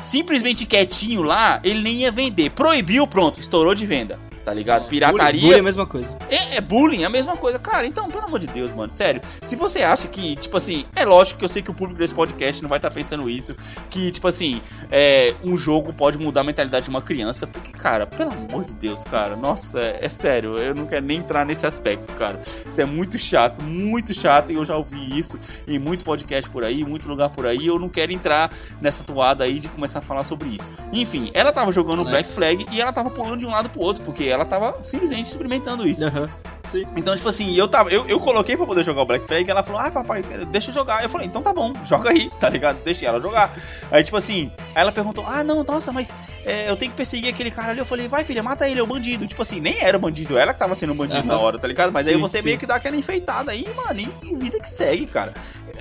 simplesmente 0.00 0.64
quietinho 0.64 1.22
lá, 1.22 1.60
ele 1.64 1.82
nem 1.82 1.96
ia 1.98 2.12
vender. 2.12 2.50
Proibiu, 2.50 3.06
pronto, 3.06 3.40
estourou 3.40 3.74
de 3.74 3.84
venda 3.84 4.27
tá 4.48 4.54
ligado? 4.54 4.86
É, 4.86 4.88
Pirataria. 4.88 5.40
Bullying 5.40 5.54
é 5.54 5.58
a 5.58 5.62
mesma 5.62 5.86
coisa. 5.86 6.18
É, 6.30 6.56
é, 6.56 6.60
bullying, 6.60 7.02
é 7.02 7.06
a 7.06 7.10
mesma 7.10 7.36
coisa. 7.36 7.58
Cara, 7.58 7.86
então, 7.86 8.08
pelo 8.08 8.24
amor 8.24 8.38
de 8.38 8.46
Deus, 8.46 8.72
mano, 8.72 8.90
sério. 8.90 9.20
Se 9.46 9.54
você 9.54 9.82
acha 9.82 10.08
que, 10.08 10.36
tipo 10.36 10.56
assim, 10.56 10.86
é 10.96 11.04
lógico 11.04 11.38
que 11.38 11.44
eu 11.44 11.48
sei 11.50 11.60
que 11.60 11.70
o 11.70 11.74
público 11.74 11.98
desse 11.98 12.14
podcast 12.14 12.62
não 12.62 12.68
vai 12.68 12.78
estar 12.78 12.88
tá 12.88 12.94
pensando 12.94 13.28
isso, 13.28 13.54
que, 13.90 14.10
tipo 14.10 14.26
assim, 14.26 14.62
é, 14.90 15.34
um 15.44 15.54
jogo 15.58 15.92
pode 15.92 16.16
mudar 16.16 16.40
a 16.40 16.44
mentalidade 16.44 16.84
de 16.84 16.90
uma 16.90 17.02
criança, 17.02 17.46
porque, 17.46 17.72
cara, 17.72 18.06
pelo 18.06 18.32
amor 18.32 18.64
de 18.64 18.72
Deus, 18.72 19.04
cara, 19.04 19.36
nossa, 19.36 19.78
é, 19.78 19.98
é 20.00 20.08
sério, 20.08 20.56
eu 20.56 20.74
não 20.74 20.86
quero 20.86 21.04
nem 21.04 21.18
entrar 21.18 21.44
nesse 21.44 21.66
aspecto, 21.66 22.10
cara. 22.14 22.40
Isso 22.66 22.80
é 22.80 22.86
muito 22.86 23.18
chato, 23.18 23.62
muito 23.62 24.14
chato, 24.14 24.50
e 24.50 24.54
eu 24.54 24.64
já 24.64 24.76
ouvi 24.76 25.18
isso 25.18 25.38
em 25.66 25.78
muito 25.78 26.04
podcast 26.04 26.48
por 26.48 26.64
aí, 26.64 26.82
muito 26.84 27.06
lugar 27.06 27.28
por 27.28 27.46
aí, 27.46 27.66
eu 27.66 27.78
não 27.78 27.90
quero 27.90 28.12
entrar 28.12 28.50
nessa 28.80 29.04
toada 29.04 29.44
aí 29.44 29.58
de 29.58 29.68
começar 29.68 29.98
a 29.98 30.02
falar 30.02 30.24
sobre 30.24 30.48
isso. 30.48 30.70
Enfim, 30.90 31.30
ela 31.34 31.52
tava 31.52 31.70
jogando 31.70 32.02
Black 32.02 32.26
Flag 32.26 32.66
e 32.72 32.80
ela 32.80 32.94
tava 32.94 33.10
pulando 33.10 33.40
de 33.40 33.46
um 33.46 33.50
lado 33.50 33.68
pro 33.68 33.82
outro, 33.82 34.02
porque 34.04 34.24
ela 34.24 34.37
ela 34.38 34.46
tava 34.46 34.82
simplesmente 34.84 35.30
experimentando 35.30 35.86
isso. 35.86 36.04
Uhum. 36.04 36.28
Sim. 36.68 36.84
Então, 36.94 37.16
tipo 37.16 37.28
assim, 37.28 37.54
eu 37.54 37.66
tava. 37.66 37.90
Eu, 37.90 38.06
eu 38.06 38.20
coloquei 38.20 38.56
pra 38.56 38.66
poder 38.66 38.84
jogar 38.84 39.02
o 39.02 39.06
Black 39.06 39.26
Flag 39.26 39.46
e 39.46 39.50
ela 39.50 39.62
falou, 39.62 39.80
ah, 39.80 39.90
papai, 39.90 40.22
deixa 40.50 40.68
eu 40.68 40.74
jogar. 40.74 41.02
Eu 41.02 41.08
falei, 41.08 41.26
então 41.26 41.42
tá 41.42 41.52
bom, 41.52 41.72
joga 41.84 42.10
aí, 42.10 42.30
tá 42.38 42.48
ligado? 42.48 42.82
Deixei 42.84 43.08
ela 43.08 43.20
jogar. 43.20 43.56
Aí, 43.90 44.04
tipo 44.04 44.16
assim, 44.16 44.52
aí 44.74 44.82
ela 44.82 44.92
perguntou, 44.92 45.24
ah, 45.26 45.42
não, 45.42 45.64
nossa, 45.64 45.90
mas 45.90 46.12
é, 46.44 46.68
eu 46.70 46.76
tenho 46.76 46.90
que 46.90 46.96
perseguir 46.96 47.32
aquele 47.32 47.50
cara 47.50 47.70
ali. 47.70 47.78
Eu 47.78 47.86
falei, 47.86 48.06
vai, 48.06 48.22
filha, 48.22 48.42
mata 48.42 48.68
ele, 48.68 48.80
é 48.80 48.82
o 48.82 48.86
bandido. 48.86 49.26
Tipo 49.26 49.42
assim, 49.42 49.60
nem 49.60 49.80
era 49.80 49.98
bandido, 49.98 50.36
ela 50.36 50.52
que 50.52 50.58
tava 50.58 50.74
sendo 50.74 50.94
bandido 50.94 51.20
uhum. 51.20 51.26
na 51.26 51.38
hora, 51.38 51.58
tá 51.58 51.66
ligado? 51.66 51.90
Mas 51.90 52.06
sim, 52.06 52.14
aí 52.14 52.20
você 52.20 52.38
sim. 52.38 52.44
meio 52.44 52.58
que 52.58 52.66
dá 52.66 52.74
aquela 52.74 52.96
enfeitada 52.96 53.50
aí, 53.50 53.66
mano, 53.74 54.12
e 54.22 54.34
vida 54.34 54.60
que 54.60 54.68
segue, 54.68 55.06
cara. 55.06 55.32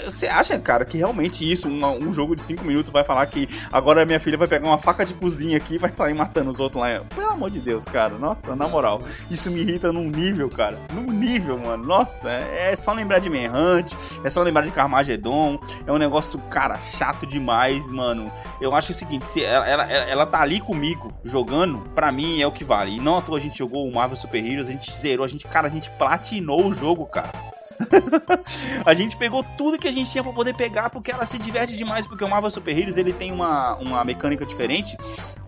Você 0.05 0.27
acha, 0.27 0.57
cara, 0.59 0.85
que 0.85 0.97
realmente 0.97 1.49
isso, 1.49 1.67
um, 1.67 1.85
um 1.85 2.13
jogo 2.13 2.35
de 2.35 2.43
5 2.43 2.63
minutos, 2.63 2.91
vai 2.91 3.03
falar 3.03 3.25
que 3.27 3.49
agora 3.71 4.05
minha 4.05 4.19
filha 4.19 4.38
vai 4.38 4.47
pegar 4.47 4.67
uma 4.67 4.77
faca 4.77 5.05
de 5.05 5.13
cozinha 5.13 5.57
aqui 5.57 5.75
e 5.75 5.77
vai 5.77 5.91
sair 5.91 6.13
matando 6.13 6.51
os 6.51 6.59
outros 6.59 6.81
lá? 6.81 7.01
Pelo 7.15 7.29
amor 7.29 7.49
de 7.49 7.59
Deus, 7.59 7.83
cara. 7.85 8.15
Nossa, 8.17 8.55
na 8.55 8.67
moral. 8.67 9.01
Isso 9.29 9.49
me 9.49 9.61
irrita 9.61 9.91
num 9.91 10.09
nível, 10.09 10.49
cara. 10.49 10.76
Num 10.93 11.11
nível, 11.11 11.57
mano. 11.57 11.86
Nossa, 11.86 12.30
é, 12.30 12.71
é 12.71 12.75
só 12.75 12.93
lembrar 12.93 13.19
de 13.19 13.30
Manhunt, 13.30 13.93
é 14.23 14.30
só 14.30 14.41
lembrar 14.41 14.63
de 14.63 14.71
Carmageddon. 14.71 15.59
É 15.86 15.91
um 15.91 15.97
negócio, 15.97 16.39
cara, 16.49 16.80
chato 16.97 17.25
demais, 17.25 17.86
mano. 17.88 18.32
Eu 18.59 18.75
acho 18.75 18.91
o 18.91 18.95
seguinte, 18.95 19.25
se 19.28 19.43
ela, 19.43 19.67
ela, 19.67 19.84
ela 19.84 20.25
tá 20.25 20.41
ali 20.41 20.59
comigo 20.59 21.13
jogando, 21.23 21.80
pra 21.93 22.11
mim 22.11 22.41
é 22.41 22.47
o 22.47 22.51
que 22.51 22.63
vale. 22.63 22.97
E 22.97 22.99
não 22.99 23.17
à 23.17 23.21
toa 23.21 23.38
a 23.38 23.41
gente 23.41 23.57
jogou 23.57 23.88
o 23.88 23.93
Marvel 23.93 24.17
Super 24.17 24.43
Heroes, 24.43 24.67
a 24.67 24.71
gente 24.71 24.91
zerou, 24.99 25.25
a 25.25 25.30
gente, 25.30 25.45
cara, 25.45 25.67
a 25.67 25.71
gente 25.71 25.89
platinou 25.91 26.65
o 26.65 26.73
jogo, 26.73 27.05
cara. 27.05 27.32
a 28.86 28.93
gente 28.93 29.15
pegou 29.17 29.43
tudo 29.57 29.78
que 29.78 29.88
a 29.88 29.91
gente 29.91 30.11
tinha 30.11 30.23
para 30.23 30.34
poder 30.34 30.55
pegar 30.55 30.89
porque 30.89 31.11
ela 31.11 31.25
se 31.25 31.38
diverte 31.38 31.75
demais 31.75 32.07
porque 32.07 32.23
o 32.23 32.28
Marvel 32.28 32.49
Super 32.49 32.78
Heroes 32.78 32.97
ele 32.97 33.13
tem 33.13 33.32
uma, 33.32 33.75
uma 33.75 34.03
mecânica 34.03 34.45
diferente 34.45 34.97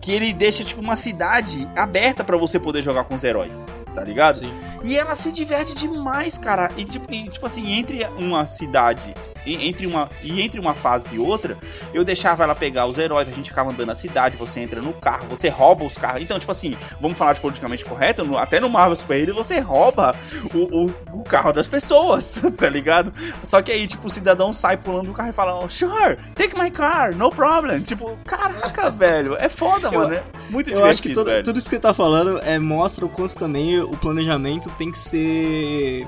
que 0.00 0.12
ele 0.12 0.32
deixa 0.32 0.64
tipo 0.64 0.80
uma 0.80 0.96
cidade 0.96 1.68
aberta 1.74 2.22
para 2.22 2.36
você 2.36 2.58
poder 2.58 2.82
jogar 2.82 3.04
com 3.04 3.14
os 3.14 3.24
heróis 3.24 3.56
tá 3.94 4.02
ligado? 4.02 4.38
Sim. 4.38 4.52
E 4.82 4.96
ela 4.96 5.14
se 5.14 5.30
diverte 5.32 5.74
demais, 5.74 6.38
cara. 6.38 6.70
E 6.76 6.84
tipo, 6.84 7.12
e, 7.12 7.28
tipo 7.28 7.46
assim, 7.46 7.72
entre 7.72 8.04
uma 8.18 8.46
cidade 8.46 9.14
entre 9.46 9.86
uma 9.86 10.10
e 10.22 10.40
entre 10.40 10.60
uma 10.60 10.74
fase 10.74 11.14
e 11.14 11.18
outra, 11.18 11.56
eu 11.92 12.04
deixava 12.04 12.44
ela 12.44 12.54
pegar 12.54 12.86
os 12.86 12.98
heróis, 12.98 13.28
a 13.28 13.32
gente 13.32 13.50
ficava 13.50 13.70
andando 13.70 13.86
na 13.86 13.94
cidade, 13.94 14.36
você 14.36 14.60
entra 14.60 14.80
no 14.80 14.92
carro, 14.92 15.26
você 15.28 15.48
rouba 15.48 15.84
os 15.84 15.96
carros. 15.96 16.22
Então, 16.22 16.38
tipo 16.38 16.52
assim, 16.52 16.76
vamos 17.00 17.16
falar 17.16 17.32
de 17.32 17.40
politicamente 17.40 17.84
correto, 17.84 18.24
no, 18.24 18.38
até 18.38 18.60
no 18.60 18.68
Marvel 18.68 18.96
Super 18.96 19.18
Heroes 19.18 19.36
você 19.36 19.58
rouba 19.58 20.14
o, 20.54 20.58
o, 20.58 20.94
o, 21.20 21.24
carro 21.24 21.52
das 21.52 21.66
pessoas, 21.66 22.34
tá 22.56 22.68
ligado? 22.68 23.12
Só 23.44 23.62
que 23.62 23.72
aí, 23.72 23.86
tipo, 23.86 24.06
o 24.06 24.10
cidadão 24.10 24.52
sai 24.52 24.76
pulando 24.76 25.06
do 25.06 25.12
carro 25.12 25.30
e 25.30 25.32
fala, 25.32 25.64
oh, 25.64 25.68
sure, 25.68 26.16
take 26.34 26.58
my 26.58 26.70
car, 26.70 27.14
no 27.14 27.30
problem. 27.30 27.80
Tipo, 27.80 28.16
caraca, 28.24 28.90
velho, 28.92 29.36
é 29.36 29.48
foda, 29.48 29.90
mano, 29.90 30.14
é 30.14 30.22
muito 30.50 30.70
Eu 30.70 30.84
acho 30.84 31.02
que 31.02 31.12
todo, 31.12 31.30
tudo 31.42 31.58
isso 31.58 31.68
que 31.68 31.76
você 31.76 31.80
tá 31.80 31.94
falando 31.94 32.38
é, 32.42 32.58
mostra 32.58 33.04
o 33.04 33.08
quanto 33.08 33.34
também 33.36 33.78
o 33.80 33.96
planejamento 33.96 34.70
tem 34.76 34.90
que 34.90 34.98
ser 34.98 36.06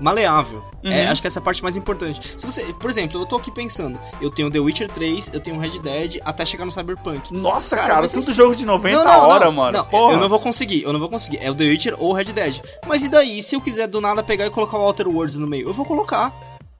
maleável. 0.00 0.64
Uhum. 0.84 0.90
É, 0.90 1.06
acho 1.08 1.20
que 1.20 1.26
essa 1.28 1.38
é 1.38 1.40
a 1.40 1.44
parte 1.44 1.62
mais 1.62 1.76
importante. 1.76 2.34
Se 2.40 2.46
você, 2.46 2.72
por 2.74 2.90
exemplo, 2.90 3.20
eu 3.20 3.26
tô 3.26 3.36
aqui 3.36 3.50
pensando, 3.50 3.98
eu 4.20 4.30
tenho 4.30 4.50
The 4.50 4.58
Witcher 4.58 4.88
3, 4.88 5.30
eu 5.34 5.40
tenho 5.40 5.58
Red 5.60 5.78
Dead, 5.80 6.16
até 6.24 6.44
chegar 6.46 6.64
no 6.64 6.70
Cyberpunk. 6.70 7.32
Nossa, 7.34 7.76
Cara, 7.76 7.88
cara, 7.94 8.08
tudo 8.08 8.18
isso- 8.20 8.32
jogo 8.34 8.56
de 8.56 8.64
90 8.64 8.96
Não, 8.96 9.04
não, 9.04 9.28
hora, 9.28 9.44
não, 9.46 9.52
mano. 9.52 9.78
Não, 9.78 9.84
Porra. 9.84 10.14
eu 10.14 10.20
não 10.20 10.28
vou 10.28 10.38
conseguir, 10.40 10.82
eu 10.82 10.92
não 10.92 11.00
vou 11.00 11.08
conseguir. 11.08 11.38
É 11.42 11.50
o 11.50 11.54
The 11.54 11.64
Witcher 11.64 11.94
ou 11.98 12.10
o 12.10 12.12
Red 12.14 12.24
Dead. 12.32 12.60
Mas 12.86 13.04
e 13.04 13.08
daí, 13.08 13.42
se 13.42 13.54
eu 13.54 13.60
quiser 13.60 13.86
do 13.86 14.00
nada 14.00 14.22
pegar 14.22 14.46
e 14.46 14.50
colocar 14.50 14.76
o 14.78 14.80
Outer 14.82 15.08
Worlds 15.08 15.38
no 15.38 15.46
meio? 15.46 15.68
Eu 15.68 15.74
vou 15.74 15.84
colocar. 15.84 16.32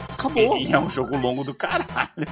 Acabou. 0.09 0.57
E 0.57 0.73
é 0.73 0.79
um 0.79 0.89
jogo 0.89 1.17
longo 1.17 1.45
do 1.45 1.53
caralho 1.55 1.87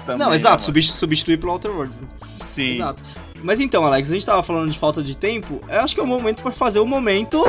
também. 0.06 0.18
Não, 0.18 0.30
né, 0.30 0.36
exato, 0.36 0.54
mano? 0.54 0.60
substitu- 0.62 0.96
substituir 0.96 1.38
pelo 1.38 1.52
Outer 1.52 1.70
Worlds. 1.70 2.00
né? 2.00 2.08
Sim. 2.46 2.70
Exato. 2.70 3.02
Mas 3.42 3.60
então, 3.60 3.84
Alex, 3.84 4.10
a 4.10 4.14
gente 4.14 4.24
tava 4.26 4.42
falando 4.42 4.70
de 4.70 4.78
falta 4.78 5.02
de 5.02 5.16
tempo. 5.16 5.60
Eu 5.68 5.80
acho 5.82 5.94
que 5.94 6.00
é 6.00 6.04
o 6.04 6.06
momento 6.06 6.42
pra 6.42 6.50
fazer 6.50 6.80
o 6.80 6.86
momento. 6.86 7.44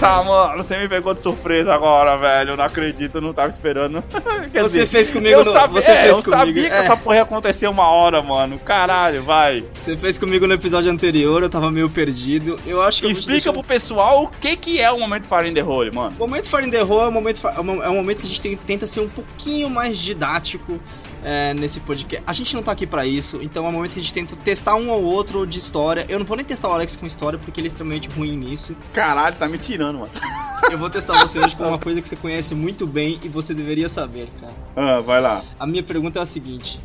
Puta, 0.00 0.22
mano, 0.22 0.64
você 0.64 0.78
me 0.78 0.88
pegou 0.88 1.12
de 1.12 1.20
surpresa 1.20 1.74
agora, 1.74 2.16
velho. 2.16 2.52
Eu 2.52 2.56
não 2.56 2.64
acredito, 2.64 3.16
eu 3.16 3.20
não 3.20 3.34
tava 3.34 3.50
esperando. 3.50 4.02
Quer 4.50 4.62
Você 4.62 4.78
dizer, 4.80 4.86
fez 4.86 5.10
comigo 5.10 5.40
eu 5.40 5.44
no- 5.44 5.52
sabia, 5.52 5.80
você 5.82 5.90
é, 5.90 5.96
fez 5.96 6.16
eu 6.16 6.24
comigo, 6.24 6.38
sabia 6.46 6.68
que 6.70 6.74
é. 6.74 6.78
essa 6.78 6.96
porra 6.96 7.16
ia 7.16 7.22
acontecer 7.22 7.66
uma 7.68 7.86
hora, 7.86 8.22
mano. 8.22 8.58
Caralho, 8.60 9.22
vai. 9.22 9.62
Você 9.74 9.98
fez 9.98 10.16
comigo 10.16 10.46
no 10.46 10.54
episódio 10.54 10.90
anterior, 10.90 11.42
eu 11.42 11.50
tava 11.50 11.70
meio 11.70 11.90
perdido. 11.90 12.58
Eu 12.66 12.80
acho 12.82 13.00
que 13.02 13.08
eu 13.08 13.10
Explica 13.10 13.32
deixar- 13.32 13.52
pro 13.52 13.62
pessoal 13.62 14.22
o 14.24 14.28
que 14.28 14.56
que 14.56 14.80
é 14.80 14.90
o 14.90 14.98
momento 14.98 15.26
Fire 15.26 15.46
in 15.46 15.52
the 15.52 15.62
Hole, 15.62 15.94
mano. 15.94 16.14
O 16.16 16.20
momento 16.26 16.48
Fire 16.48 16.66
in 16.66 16.70
the 16.70 16.82
Hole 16.82 17.04
é 17.04 17.08
um 17.08 17.12
momento, 17.12 17.46
é 17.46 17.54
é 17.56 17.60
um 17.90 17.94
momento 17.96 18.20
que 18.20 18.24
a 18.24 18.28
gente 18.28 18.40
tem- 18.40 18.56
tenta 18.56 18.86
ser 18.86 19.00
um 19.00 19.08
pouquinho 19.08 19.68
mais 19.68 19.98
didático 19.98 20.80
é, 21.24 21.54
nesse 21.54 21.80
podcast. 21.80 22.24
A 22.26 22.32
gente 22.32 22.54
não 22.54 22.62
tá 22.62 22.72
aqui 22.72 22.86
pra 22.86 23.06
isso, 23.06 23.38
então 23.42 23.66
é 23.66 23.68
um 23.68 23.72
momento 23.72 23.92
que 23.92 23.98
a 23.98 24.02
gente 24.02 24.12
tenta 24.14 24.36
testar 24.36 24.74
um 24.74 24.88
ou 24.90 25.02
outro 25.04 25.46
de 25.46 25.58
história. 25.58 26.04
Eu 26.08 26.18
não 26.18 26.26
vou 26.26 26.36
nem 26.36 26.44
testar 26.44 26.68
o 26.68 26.72
Alex 26.72 26.96
com 26.96 27.06
história, 27.06 27.38
porque 27.38 27.60
ele 27.60 27.68
é 27.68 27.70
extremamente 27.70 28.08
ruim 28.08 28.36
nisso. 28.36 28.74
Caralho, 28.92 29.36
tá 29.36 29.48
me 29.48 29.58
tirando, 29.58 29.98
mano. 30.00 30.10
Eu 30.70 30.78
vou 30.78 30.90
testar 30.90 31.18
você 31.18 31.38
hoje 31.38 31.56
com 31.56 31.64
uma 31.64 31.78
coisa 31.78 32.00
que 32.02 32.08
você 32.08 32.16
conhece 32.16 32.54
muito 32.54 32.86
bem 32.86 33.18
e 33.22 33.28
você 33.28 33.54
deveria 33.54 33.88
saber, 33.88 34.28
cara. 34.40 34.52
Ah, 34.76 35.00
vai 35.00 35.20
lá. 35.20 35.42
A 35.58 35.66
minha 35.66 35.82
pergunta 35.82 36.18
é 36.18 36.22
a 36.22 36.26
seguinte: 36.26 36.80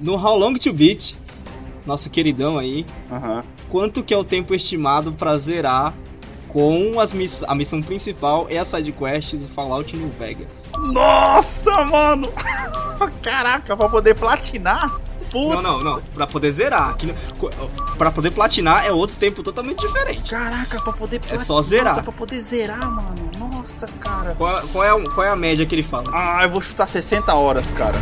No 0.00 0.14
How 0.14 0.36
Long 0.38 0.54
to 0.54 0.72
Beat, 0.72 1.14
nosso 1.86 2.08
queridão 2.10 2.58
aí, 2.58 2.84
Aham. 3.10 3.44
quanto 3.68 4.02
que 4.02 4.12
é 4.14 4.16
o 4.16 4.24
tempo 4.24 4.54
estimado 4.54 5.12
pra 5.12 5.36
zerar 5.36 5.94
com 6.54 6.98
as 7.00 7.12
miss 7.12 7.42
a 7.48 7.54
missão 7.54 7.82
principal 7.82 8.46
e 8.48 8.56
a 8.56 8.64
side 8.64 8.92
quest 8.92 9.34
do 9.34 9.48
Fallout 9.48 9.94
New 9.96 10.08
Vegas? 10.18 10.70
Nossa, 10.78 11.84
mano! 11.84 12.32
Caraca, 13.20 13.76
pra 13.76 13.88
poder 13.88 14.14
platinar? 14.14 14.88
Puta. 15.32 15.56
Não, 15.56 15.62
não, 15.62 15.82
não. 15.82 16.00
Pra 16.14 16.28
poder 16.28 16.50
zerar. 16.52 16.90
Aqui, 16.90 17.06
no- 17.06 17.14
pra 17.98 18.12
poder 18.12 18.30
platinar 18.30 18.86
é 18.86 18.92
outro 18.92 19.16
tempo 19.16 19.42
totalmente 19.42 19.80
diferente. 19.80 20.30
Caraca, 20.30 20.80
pra 20.80 20.92
poder 20.92 21.18
platinar. 21.18 21.42
É 21.42 21.44
só 21.44 21.60
zerar. 21.60 21.86
Nossa, 21.96 22.02
pra 22.04 22.12
poder 22.12 22.40
zerar, 22.44 22.88
mano. 22.88 23.30
Nossa, 23.36 23.86
cara. 23.98 24.34
Qual, 24.38 24.62
qual 24.68 24.84
é, 24.84 24.90
a- 24.90 25.10
qual 25.10 25.26
é 25.26 25.30
a 25.30 25.36
média 25.36 25.66
que 25.66 25.74
ele 25.74 25.82
fala? 25.82 26.08
Ah, 26.14 26.44
eu 26.44 26.50
vou 26.50 26.60
chutar 26.60 26.86
60 26.86 27.34
horas, 27.34 27.64
cara. 27.74 27.98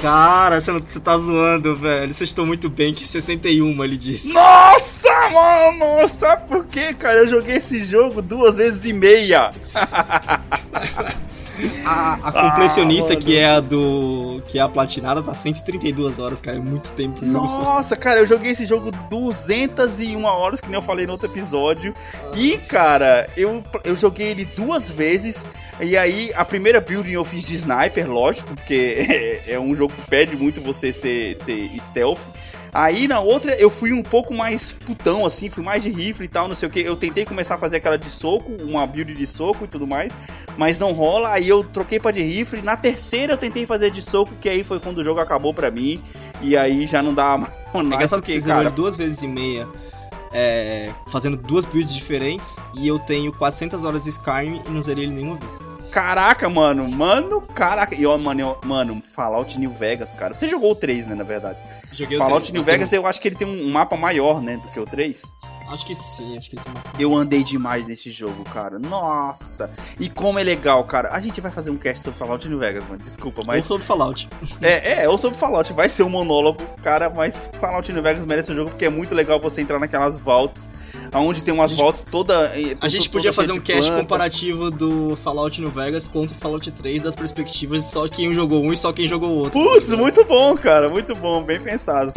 Cara, 0.00 0.60
você, 0.62 0.98
tá 0.98 1.18
zoando, 1.18 1.76
velho. 1.76 2.12
Vocês 2.12 2.30
estão 2.30 2.46
muito 2.46 2.70
bem, 2.70 2.94
que 2.94 3.06
61 3.06 3.84
ele 3.84 3.98
disse. 3.98 4.32
Nossa, 4.32 5.28
mano! 5.30 6.08
Sabe 6.08 6.48
por 6.48 6.66
quê, 6.66 6.94
cara? 6.94 7.20
Eu 7.20 7.28
joguei 7.28 7.56
esse 7.56 7.84
jogo 7.84 8.22
duas 8.22 8.56
vezes 8.56 8.82
e 8.84 8.94
meia. 8.94 9.50
A, 11.84 12.14
a 12.22 12.32
completionista, 12.32 13.14
Ah, 13.14 13.16
que 13.16 13.36
é 13.36 13.46
a 13.46 13.60
do. 13.60 14.42
que 14.46 14.58
é 14.58 14.62
a 14.62 14.68
platinada, 14.68 15.22
tá 15.22 15.34
132 15.34 16.18
horas, 16.18 16.40
cara. 16.40 16.56
É 16.56 16.60
muito 16.60 16.92
tempo. 16.92 17.24
Nossa, 17.24 17.96
cara, 17.96 18.20
eu 18.20 18.26
joguei 18.26 18.52
esse 18.52 18.66
jogo 18.66 18.90
201 19.08 20.24
horas, 20.24 20.60
que 20.60 20.66
nem 20.68 20.76
eu 20.76 20.82
falei 20.82 21.06
no 21.06 21.12
outro 21.12 21.26
episódio. 21.28 21.94
E, 22.34 22.58
cara, 22.58 23.28
eu, 23.36 23.62
eu 23.84 23.96
joguei 23.96 24.28
ele 24.28 24.44
duas 24.44 24.90
vezes. 24.90 25.44
E 25.80 25.96
aí, 25.96 26.30
a 26.34 26.44
primeira 26.44 26.80
building 26.80 27.12
eu 27.12 27.24
fiz 27.24 27.44
de 27.44 27.56
sniper, 27.56 28.10
lógico, 28.10 28.54
porque 28.54 29.40
é, 29.46 29.54
é 29.54 29.60
um 29.60 29.74
jogo 29.74 29.92
que 29.94 30.02
pede 30.10 30.36
muito 30.36 30.60
você 30.60 30.92
ser, 30.92 31.38
ser 31.44 31.70
stealth. 31.90 32.20
Aí 32.72 33.08
na 33.08 33.20
outra 33.20 33.54
eu 33.54 33.68
fui 33.68 33.92
um 33.92 34.02
pouco 34.02 34.32
mais 34.32 34.72
putão, 34.72 35.26
assim, 35.26 35.50
fui 35.50 35.62
mais 35.62 35.82
de 35.82 35.90
rifle 35.90 36.24
e 36.24 36.28
tal, 36.28 36.46
não 36.46 36.54
sei 36.54 36.68
o 36.68 36.70
que. 36.70 36.80
Eu 36.80 36.96
tentei 36.96 37.24
começar 37.24 37.56
a 37.56 37.58
fazer 37.58 37.76
aquela 37.76 37.98
de 37.98 38.08
soco, 38.10 38.52
uma 38.62 38.86
build 38.86 39.14
de 39.14 39.26
soco 39.26 39.64
e 39.64 39.68
tudo 39.68 39.86
mais, 39.86 40.12
mas 40.56 40.78
não 40.78 40.92
rola. 40.92 41.30
Aí 41.30 41.48
eu 41.48 41.64
troquei 41.64 41.98
pra 41.98 42.10
de 42.10 42.22
rifle. 42.22 42.62
Na 42.62 42.76
terceira 42.76 43.32
eu 43.32 43.38
tentei 43.38 43.66
fazer 43.66 43.90
de 43.90 44.02
soco, 44.02 44.32
que 44.40 44.48
aí 44.48 44.62
foi 44.62 44.78
quando 44.78 44.98
o 44.98 45.04
jogo 45.04 45.20
acabou 45.20 45.52
pra 45.52 45.70
mim. 45.70 46.02
E 46.40 46.56
aí 46.56 46.86
já 46.86 47.02
não 47.02 47.12
dá 47.12 47.36
mais. 47.38 47.52
É 47.74 47.78
engraçado 47.78 48.22
que 48.22 48.30
você 48.30 48.40
zerou 48.40 48.58
cara, 48.58 48.68
ele 48.68 48.76
duas 48.76 48.96
vezes 48.96 49.22
e 49.22 49.28
meia, 49.28 49.66
é, 50.32 50.92
fazendo 51.08 51.36
duas 51.36 51.64
builds 51.64 51.94
diferentes, 51.94 52.58
e 52.78 52.86
eu 52.86 52.98
tenho 52.98 53.32
400 53.32 53.84
horas 53.84 54.04
de 54.04 54.10
Skyrim 54.10 54.62
e 54.66 54.70
não 54.70 54.80
zerei 54.80 55.04
ele 55.04 55.14
nenhuma 55.14 55.36
vez. 55.36 55.60
Caraca, 55.90 56.48
mano, 56.48 56.88
mano, 56.90 57.40
caraca. 57.40 57.94
E 57.94 58.06
ó, 58.06 58.16
mano, 58.16 58.40
eu- 58.40 58.58
mano, 58.64 59.02
Fallout 59.14 59.58
New 59.58 59.70
Vegas, 59.70 60.10
cara. 60.12 60.34
Você 60.34 60.48
jogou 60.48 60.72
o 60.72 60.74
3, 60.76 61.06
né, 61.06 61.14
na 61.14 61.24
verdade. 61.24 61.58
Joguei 61.92 62.16
o 62.16 62.20
Fallout 62.20 62.42
três, 62.46 62.52
New 62.52 62.60
gostei 62.60 62.74
Vegas, 62.74 62.92
eu 62.92 63.06
acho 63.06 63.20
que 63.20 63.28
ele 63.28 63.36
tem 63.36 63.46
um 63.46 63.70
mapa 63.70 63.96
maior, 63.96 64.40
né, 64.40 64.56
do 64.56 64.68
que 64.68 64.78
o 64.78 64.86
3. 64.86 65.20
muito. 65.22 65.40
Acho 65.72 65.86
que 65.86 65.94
sim, 65.94 66.36
acho 66.36 66.50
que 66.50 66.56
ele 66.56 66.64
tem 66.64 66.72
uma... 66.72 66.82
Eu 66.98 67.14
andei 67.14 67.44
demais 67.44 67.86
nesse 67.86 68.10
jogo, 68.10 68.42
cara. 68.44 68.76
Nossa. 68.76 69.70
E 70.00 70.10
como 70.10 70.36
é 70.38 70.42
legal, 70.42 70.82
cara. 70.82 71.10
A 71.12 71.20
gente 71.20 71.40
vai 71.40 71.48
fazer 71.50 71.70
um 71.70 71.76
cast 71.76 72.02
sobre 72.02 72.18
Fallout 72.18 72.48
New 72.48 72.58
Vegas, 72.58 72.82
mano. 72.88 72.98
Desculpa, 72.98 73.40
Ou 73.42 73.46
mas. 73.46 73.64
sobre 73.66 73.86
Fallout. 73.86 74.28
É, 74.60 75.02
é, 75.04 75.08
ou 75.08 75.16
sobre 75.16 75.38
Fallout. 75.38 75.72
Vai 75.72 75.88
ser 75.88 76.02
um 76.02 76.08
monólogo, 76.08 76.60
cara, 76.82 77.08
mas 77.08 77.48
Fallout 77.60 77.92
New 77.92 78.02
Vegas 78.02 78.26
merece 78.26 78.50
o 78.50 78.54
jogo 78.56 78.70
porque 78.70 78.84
é 78.84 78.90
muito 78.90 79.14
legal 79.14 79.38
você 79.38 79.60
entrar 79.60 79.78
naquelas 79.78 80.18
vaults. 80.18 80.60
Onde 81.14 81.42
tem 81.42 81.52
umas 81.52 81.70
gente- 81.70 81.80
vaults 81.80 82.04
toda. 82.10 82.52
A 82.80 82.88
gente 82.88 83.08
podia 83.10 83.32
fazer 83.32 83.52
um 83.52 83.60
cast 83.60 83.90
comparativo 83.92 84.70
do 84.70 85.16
Fallout 85.16 85.60
New 85.60 85.70
Vegas 85.70 86.06
contra 86.08 86.36
o 86.36 86.38
Fallout 86.38 86.70
3 86.70 87.02
das 87.02 87.16
perspectivas 87.16 87.82
de 87.84 87.90
só 87.90 88.06
quem 88.08 88.32
jogou 88.32 88.62
um 88.62 88.72
e 88.72 88.76
só 88.76 88.92
quem 88.92 89.06
jogou 89.06 89.30
o 89.30 89.38
outro. 89.38 89.60
Putz, 89.62 89.88
muito 89.90 90.24
bom, 90.24 90.54
cara. 90.56 90.88
Muito 90.88 91.14
bom, 91.14 91.42
bem 91.42 91.60
pensado. 91.60 92.12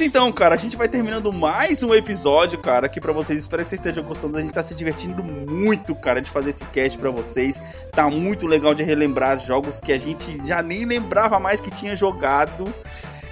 Isso 0.00 0.04
então, 0.04 0.32
cara. 0.32 0.54
A 0.54 0.58
gente 0.58 0.78
vai 0.78 0.88
terminando 0.88 1.30
mais 1.30 1.82
um 1.82 1.94
episódio, 1.94 2.58
cara, 2.58 2.86
aqui 2.86 2.98
pra 2.98 3.12
vocês. 3.12 3.38
Espero 3.38 3.62
que 3.62 3.68
vocês 3.68 3.78
estejam 3.78 4.02
gostando. 4.02 4.38
A 4.38 4.40
gente 4.40 4.52
tá 4.52 4.62
se 4.62 4.74
divertindo 4.74 5.22
muito, 5.22 5.94
cara, 5.94 6.22
de 6.22 6.30
fazer 6.30 6.50
esse 6.50 6.64
cast 6.66 6.96
pra 6.96 7.10
vocês. 7.10 7.54
Tá 7.92 8.08
muito 8.08 8.46
legal 8.46 8.74
de 8.74 8.82
relembrar 8.82 9.38
jogos 9.44 9.78
que 9.78 9.92
a 9.92 9.98
gente 9.98 10.40
já 10.46 10.62
nem 10.62 10.86
lembrava 10.86 11.38
mais 11.38 11.60
que 11.60 11.70
tinha 11.70 11.94
jogado. 11.94 12.72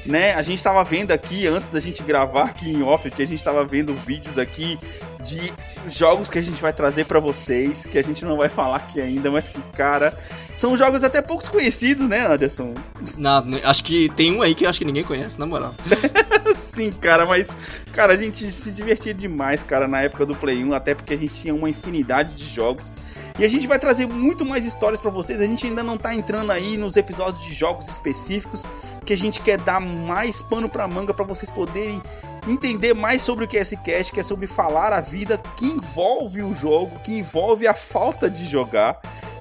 Né? 0.04 0.34
A 0.34 0.42
gente 0.42 0.62
tava 0.62 0.84
vendo 0.84 1.10
aqui, 1.10 1.46
antes 1.46 1.70
da 1.70 1.80
gente 1.80 2.02
gravar 2.02 2.44
aqui 2.44 2.70
em 2.70 2.82
off, 2.82 3.10
que 3.10 3.22
a 3.22 3.26
gente 3.26 3.42
tava 3.42 3.64
vendo 3.64 3.94
vídeos 3.94 4.36
aqui 4.36 4.78
de 5.22 5.52
jogos 5.88 6.28
que 6.28 6.38
a 6.38 6.42
gente 6.42 6.60
vai 6.60 6.72
trazer 6.72 7.04
pra 7.04 7.18
vocês, 7.20 7.84
que 7.86 7.98
a 7.98 8.02
gente 8.02 8.24
não 8.24 8.36
vai 8.36 8.48
falar 8.48 8.76
aqui 8.76 9.00
ainda, 9.00 9.30
mas 9.30 9.48
que, 9.48 9.60
cara, 9.72 10.18
são 10.54 10.76
jogos 10.76 11.02
até 11.02 11.20
poucos 11.20 11.48
conhecidos, 11.48 12.08
né, 12.08 12.26
Anderson? 12.26 12.74
Não, 13.16 13.44
acho 13.64 13.84
que 13.84 14.08
tem 14.10 14.32
um 14.32 14.42
aí 14.42 14.54
que 14.54 14.64
eu 14.64 14.70
acho 14.70 14.78
que 14.78 14.84
ninguém 14.84 15.04
conhece, 15.04 15.38
na 15.38 15.46
moral. 15.46 15.74
Sim, 16.74 16.92
cara, 16.92 17.26
mas, 17.26 17.48
cara, 17.92 18.12
a 18.12 18.16
gente 18.16 18.50
se 18.52 18.70
divertia 18.70 19.14
demais, 19.14 19.62
cara, 19.62 19.88
na 19.88 20.02
época 20.02 20.24
do 20.24 20.34
Play 20.34 20.64
1, 20.64 20.72
até 20.72 20.94
porque 20.94 21.14
a 21.14 21.16
gente 21.18 21.34
tinha 21.34 21.54
uma 21.54 21.68
infinidade 21.68 22.34
de 22.34 22.54
jogos. 22.54 22.84
E 23.38 23.44
a 23.44 23.48
gente 23.48 23.68
vai 23.68 23.78
trazer 23.78 24.04
muito 24.06 24.44
mais 24.44 24.66
histórias 24.66 25.00
pra 25.00 25.12
vocês. 25.12 25.40
A 25.40 25.44
gente 25.44 25.64
ainda 25.64 25.82
não 25.82 25.96
tá 25.96 26.12
entrando 26.12 26.50
aí 26.50 26.76
nos 26.76 26.96
episódios 26.96 27.40
de 27.44 27.54
jogos 27.54 27.86
específicos, 27.88 28.64
que 29.06 29.12
a 29.12 29.16
gente 29.16 29.40
quer 29.40 29.58
dar 29.60 29.80
mais 29.80 30.42
pano 30.42 30.68
pra 30.68 30.88
manga 30.88 31.14
pra 31.14 31.24
vocês 31.24 31.48
poderem 31.48 32.02
entender 32.51 32.94
mais 32.94 33.22
sobre 33.22 33.44
o 33.44 33.49
que 33.49 33.59
é 33.59 33.62
esse 33.62 33.76
cast, 33.76 34.12
que 34.12 34.20
é 34.20 34.22
sobre 34.22 34.46
falar 34.46 34.92
a 34.92 35.01
vida 35.01 35.38
que 35.57 35.66
envolve 35.66 36.42
o 36.42 36.55
jogo, 36.55 36.99
que 37.01 37.12
envolve 37.12 37.66
a 37.66 37.74
falta 37.74 38.28
de 38.28 38.49
jogar. 38.49 39.01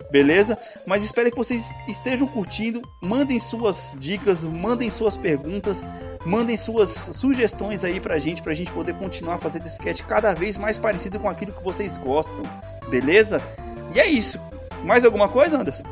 Beleza? 0.09 0.57
Mas 0.85 1.03
espero 1.03 1.29
que 1.29 1.37
vocês 1.37 1.65
estejam 1.87 2.27
curtindo. 2.27 2.81
Mandem 3.01 3.39
suas 3.39 3.91
dicas, 3.99 4.41
mandem 4.41 4.89
suas 4.89 5.17
perguntas, 5.17 5.85
mandem 6.25 6.57
suas 6.57 6.89
sugestões 6.89 7.83
aí 7.83 7.99
pra 7.99 8.17
gente, 8.17 8.41
pra 8.41 8.53
gente 8.53 8.71
poder 8.71 8.93
continuar 8.95 9.37
fazendo 9.37 9.67
esse 9.67 9.77
cast 9.77 10.03
cada 10.03 10.33
vez 10.33 10.57
mais 10.57 10.77
parecido 10.77 11.19
com 11.19 11.29
aquilo 11.29 11.51
que 11.51 11.63
vocês 11.63 11.97
gostam. 11.97 12.43
Beleza? 12.89 13.41
E 13.93 13.99
é 13.99 14.07
isso. 14.07 14.39
Mais 14.83 15.03
alguma 15.03 15.27
coisa, 15.27 15.57
Anderson? 15.57 15.83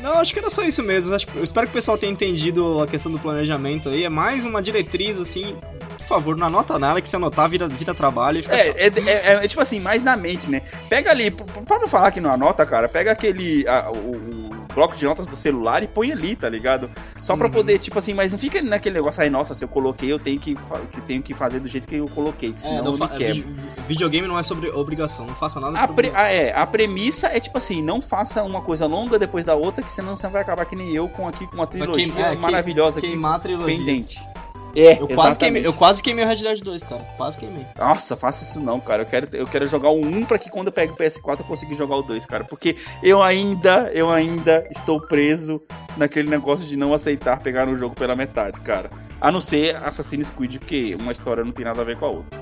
Não, 0.00 0.18
acho 0.18 0.32
que 0.32 0.40
era 0.40 0.50
só 0.50 0.62
isso 0.62 0.82
mesmo. 0.82 1.14
Eu 1.34 1.44
espero 1.44 1.66
que 1.66 1.70
o 1.70 1.74
pessoal 1.74 1.96
tenha 1.96 2.12
entendido 2.12 2.80
a 2.80 2.86
questão 2.88 3.10
do 3.10 3.20
planejamento 3.20 3.88
aí. 3.88 4.04
É 4.04 4.08
mais 4.08 4.44
uma 4.44 4.60
diretriz, 4.60 5.18
assim, 5.20 5.56
por 6.02 6.08
favor, 6.08 6.36
não 6.36 6.46
anota 6.46 6.78
nada, 6.78 7.00
que 7.00 7.08
se 7.08 7.16
anotar, 7.16 7.48
vira, 7.48 7.68
vira 7.68 7.94
trabalho 7.94 8.38
e 8.38 8.42
fica 8.42 8.56
é, 8.56 8.68
é, 8.68 8.86
é, 8.86 9.44
é, 9.44 9.48
tipo 9.48 9.60
assim, 9.60 9.80
mais 9.80 10.02
na 10.02 10.16
mente, 10.16 10.50
né? 10.50 10.62
Pega 10.88 11.10
ali, 11.10 11.30
pra 11.30 11.78
não 11.78 11.88
falar 11.88 12.10
que 12.10 12.20
não 12.20 12.32
anota, 12.32 12.66
cara, 12.66 12.88
pega 12.88 13.12
aquele. 13.12 13.66
A, 13.66 13.90
o, 13.90 14.48
o, 14.48 14.62
bloco 14.72 14.96
de 14.96 15.04
notas 15.04 15.26
do 15.26 15.36
celular 15.36 15.82
e 15.82 15.86
põe 15.86 16.12
ali, 16.12 16.34
tá 16.34 16.48
ligado? 16.48 16.90
Só 17.20 17.36
pra 17.36 17.46
uhum. 17.46 17.52
poder, 17.52 17.78
tipo 17.78 17.98
assim, 17.98 18.14
mas 18.14 18.32
não 18.32 18.38
fica 18.38 18.60
naquele 18.62 18.94
negócio 18.94 19.22
aí, 19.22 19.30
nossa, 19.30 19.54
se 19.54 19.62
eu 19.62 19.68
coloquei, 19.68 20.10
eu 20.10 20.18
tenho 20.18 20.40
que, 20.40 20.56
que, 20.90 21.00
tenho 21.02 21.22
que 21.22 21.34
fazer 21.34 21.60
do 21.60 21.68
jeito 21.68 21.86
que 21.86 21.96
eu 21.96 22.08
coloquei, 22.08 22.54
senão 22.58 22.78
é, 22.78 22.82
não 22.82 22.92
eu 22.92 23.08
quebro. 23.08 23.44
Videogame 23.86 24.26
não 24.26 24.38
é 24.38 24.42
sobre 24.42 24.70
obrigação, 24.70 25.26
não 25.26 25.34
faça 25.34 25.60
nada 25.60 25.78
a, 25.78 25.86
pre, 25.86 26.10
a, 26.14 26.32
é, 26.32 26.56
a 26.56 26.66
premissa 26.66 27.28
é 27.28 27.38
tipo 27.38 27.58
assim, 27.58 27.82
não 27.82 28.00
faça 28.00 28.42
uma 28.42 28.62
coisa 28.62 28.86
longa 28.86 29.18
depois 29.18 29.44
da 29.44 29.54
outra, 29.54 29.82
que 29.82 29.92
senão 29.92 30.16
você 30.16 30.26
vai 30.28 30.42
acabar 30.42 30.64
que 30.64 30.74
nem 30.74 30.90
eu 30.92 31.08
com 31.08 31.28
aqui 31.28 31.46
com 31.46 31.54
uma 31.54 31.66
trilogia 31.66 32.10
queim, 32.10 32.22
é, 32.22 32.34
maravilhosa 32.36 33.00
queimar 33.00 33.36
aqui, 33.36 33.56
pendente. 33.56 34.31
É, 34.74 35.00
eu 35.00 35.08
quase, 35.08 35.38
queimei, 35.38 35.66
eu 35.66 35.72
quase 35.72 36.02
queimei 36.02 36.24
o 36.24 36.28
Red 36.28 36.36
Dead 36.36 36.60
2, 36.60 36.82
cara. 36.84 37.02
Quase 37.16 37.38
queimei. 37.38 37.66
Nossa, 37.78 38.16
faça 38.16 38.44
isso 38.44 38.60
não, 38.60 38.80
cara. 38.80 39.02
Eu 39.02 39.06
quero, 39.06 39.28
eu 39.36 39.46
quero 39.46 39.66
jogar 39.66 39.90
o 39.90 40.00
1 40.00 40.24
pra 40.24 40.38
que 40.38 40.50
quando 40.50 40.68
eu 40.68 40.72
pego 40.72 40.94
o 40.94 40.96
PS4 40.96 41.40
eu 41.40 41.44
consiga 41.44 41.74
jogar 41.74 41.96
o 41.96 42.02
2, 42.02 42.24
cara. 42.24 42.44
Porque 42.44 42.76
eu 43.02 43.22
ainda, 43.22 43.90
eu 43.92 44.10
ainda 44.10 44.64
estou 44.70 45.00
preso 45.00 45.62
naquele 45.96 46.30
negócio 46.30 46.66
de 46.66 46.76
não 46.76 46.94
aceitar 46.94 47.38
pegar 47.40 47.68
um 47.68 47.76
jogo 47.76 47.94
pela 47.94 48.16
metade, 48.16 48.60
cara. 48.60 48.88
A 49.20 49.30
não 49.30 49.40
ser 49.40 49.76
Assassin's 49.76 50.30
Creed, 50.30 50.58
porque 50.58 50.94
uma 50.94 51.12
história 51.12 51.44
não 51.44 51.52
tem 51.52 51.64
nada 51.64 51.80
a 51.80 51.84
ver 51.84 51.96
com 51.96 52.06
a 52.06 52.08
outra. 52.08 52.40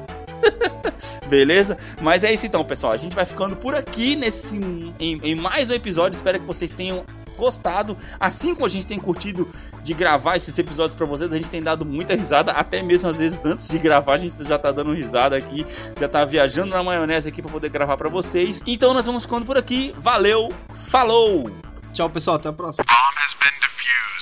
Beleza? 1.29 1.77
Mas 2.01 2.25
é 2.25 2.33
isso 2.33 2.47
então, 2.47 2.65
pessoal. 2.65 2.93
A 2.93 2.97
gente 2.97 3.15
vai 3.15 3.27
ficando 3.27 3.57
por 3.57 3.75
aqui 3.75 4.17
nesse 4.17 4.57
em, 4.99 5.19
em 5.23 5.35
mais 5.35 5.71
um 5.71 5.75
episódio. 5.75 6.17
Espero 6.17 6.41
que 6.41 6.47
vocês 6.47 6.71
tenham 6.71 7.05
gostado, 7.41 7.97
assim 8.21 8.55
como 8.55 8.67
a 8.67 8.69
gente 8.69 8.87
tem 8.87 9.01
curtido 9.01 9.49
de 9.83 9.95
gravar 9.95 10.37
esses 10.37 10.57
episódios 10.59 10.95
para 10.95 11.07
vocês, 11.07 11.33
a 11.33 11.37
gente 11.37 11.51
tem 11.51 11.63
dado 11.63 11.85
muita 11.85 12.15
risada, 12.15 12.53
até 12.53 12.83
mesmo 12.83 13.09
às 13.09 13.17
vezes 13.17 13.45
antes 13.45 13.67
de 13.67 13.79
gravar 13.79 14.15
a 14.15 14.19
gente 14.19 14.45
já 14.45 14.59
tá 14.59 14.71
dando 14.71 14.93
risada 14.93 15.37
aqui, 15.37 15.67
já 15.99 16.09
tá 16.09 16.25
viajando 16.25 16.71
na 16.71 16.83
maionese 16.83 17.27
aqui 17.27 17.43
para 17.43 17.51
poder 17.51 17.71
gravar 17.71 17.97
para 17.97 18.09
vocês. 18.09 18.61
Então 18.67 18.95
nós 18.95 19.07
vamos 19.07 19.25
ficando 19.25 19.47
por 19.47 19.57
aqui. 19.57 19.93
Valeu, 19.97 20.53
falou. 20.89 21.51
Tchau, 21.93 22.09
pessoal, 22.09 22.37
até 22.37 22.49
a 22.49 22.53
próxima. 22.53 22.85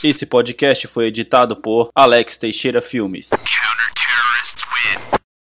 Esse 0.02 0.24
podcast 0.24 0.86
foi 0.86 1.06
editado 1.06 1.56
por 1.56 1.90
Alex 1.94 2.38
Teixeira 2.38 2.80
Filmes. 2.80 3.28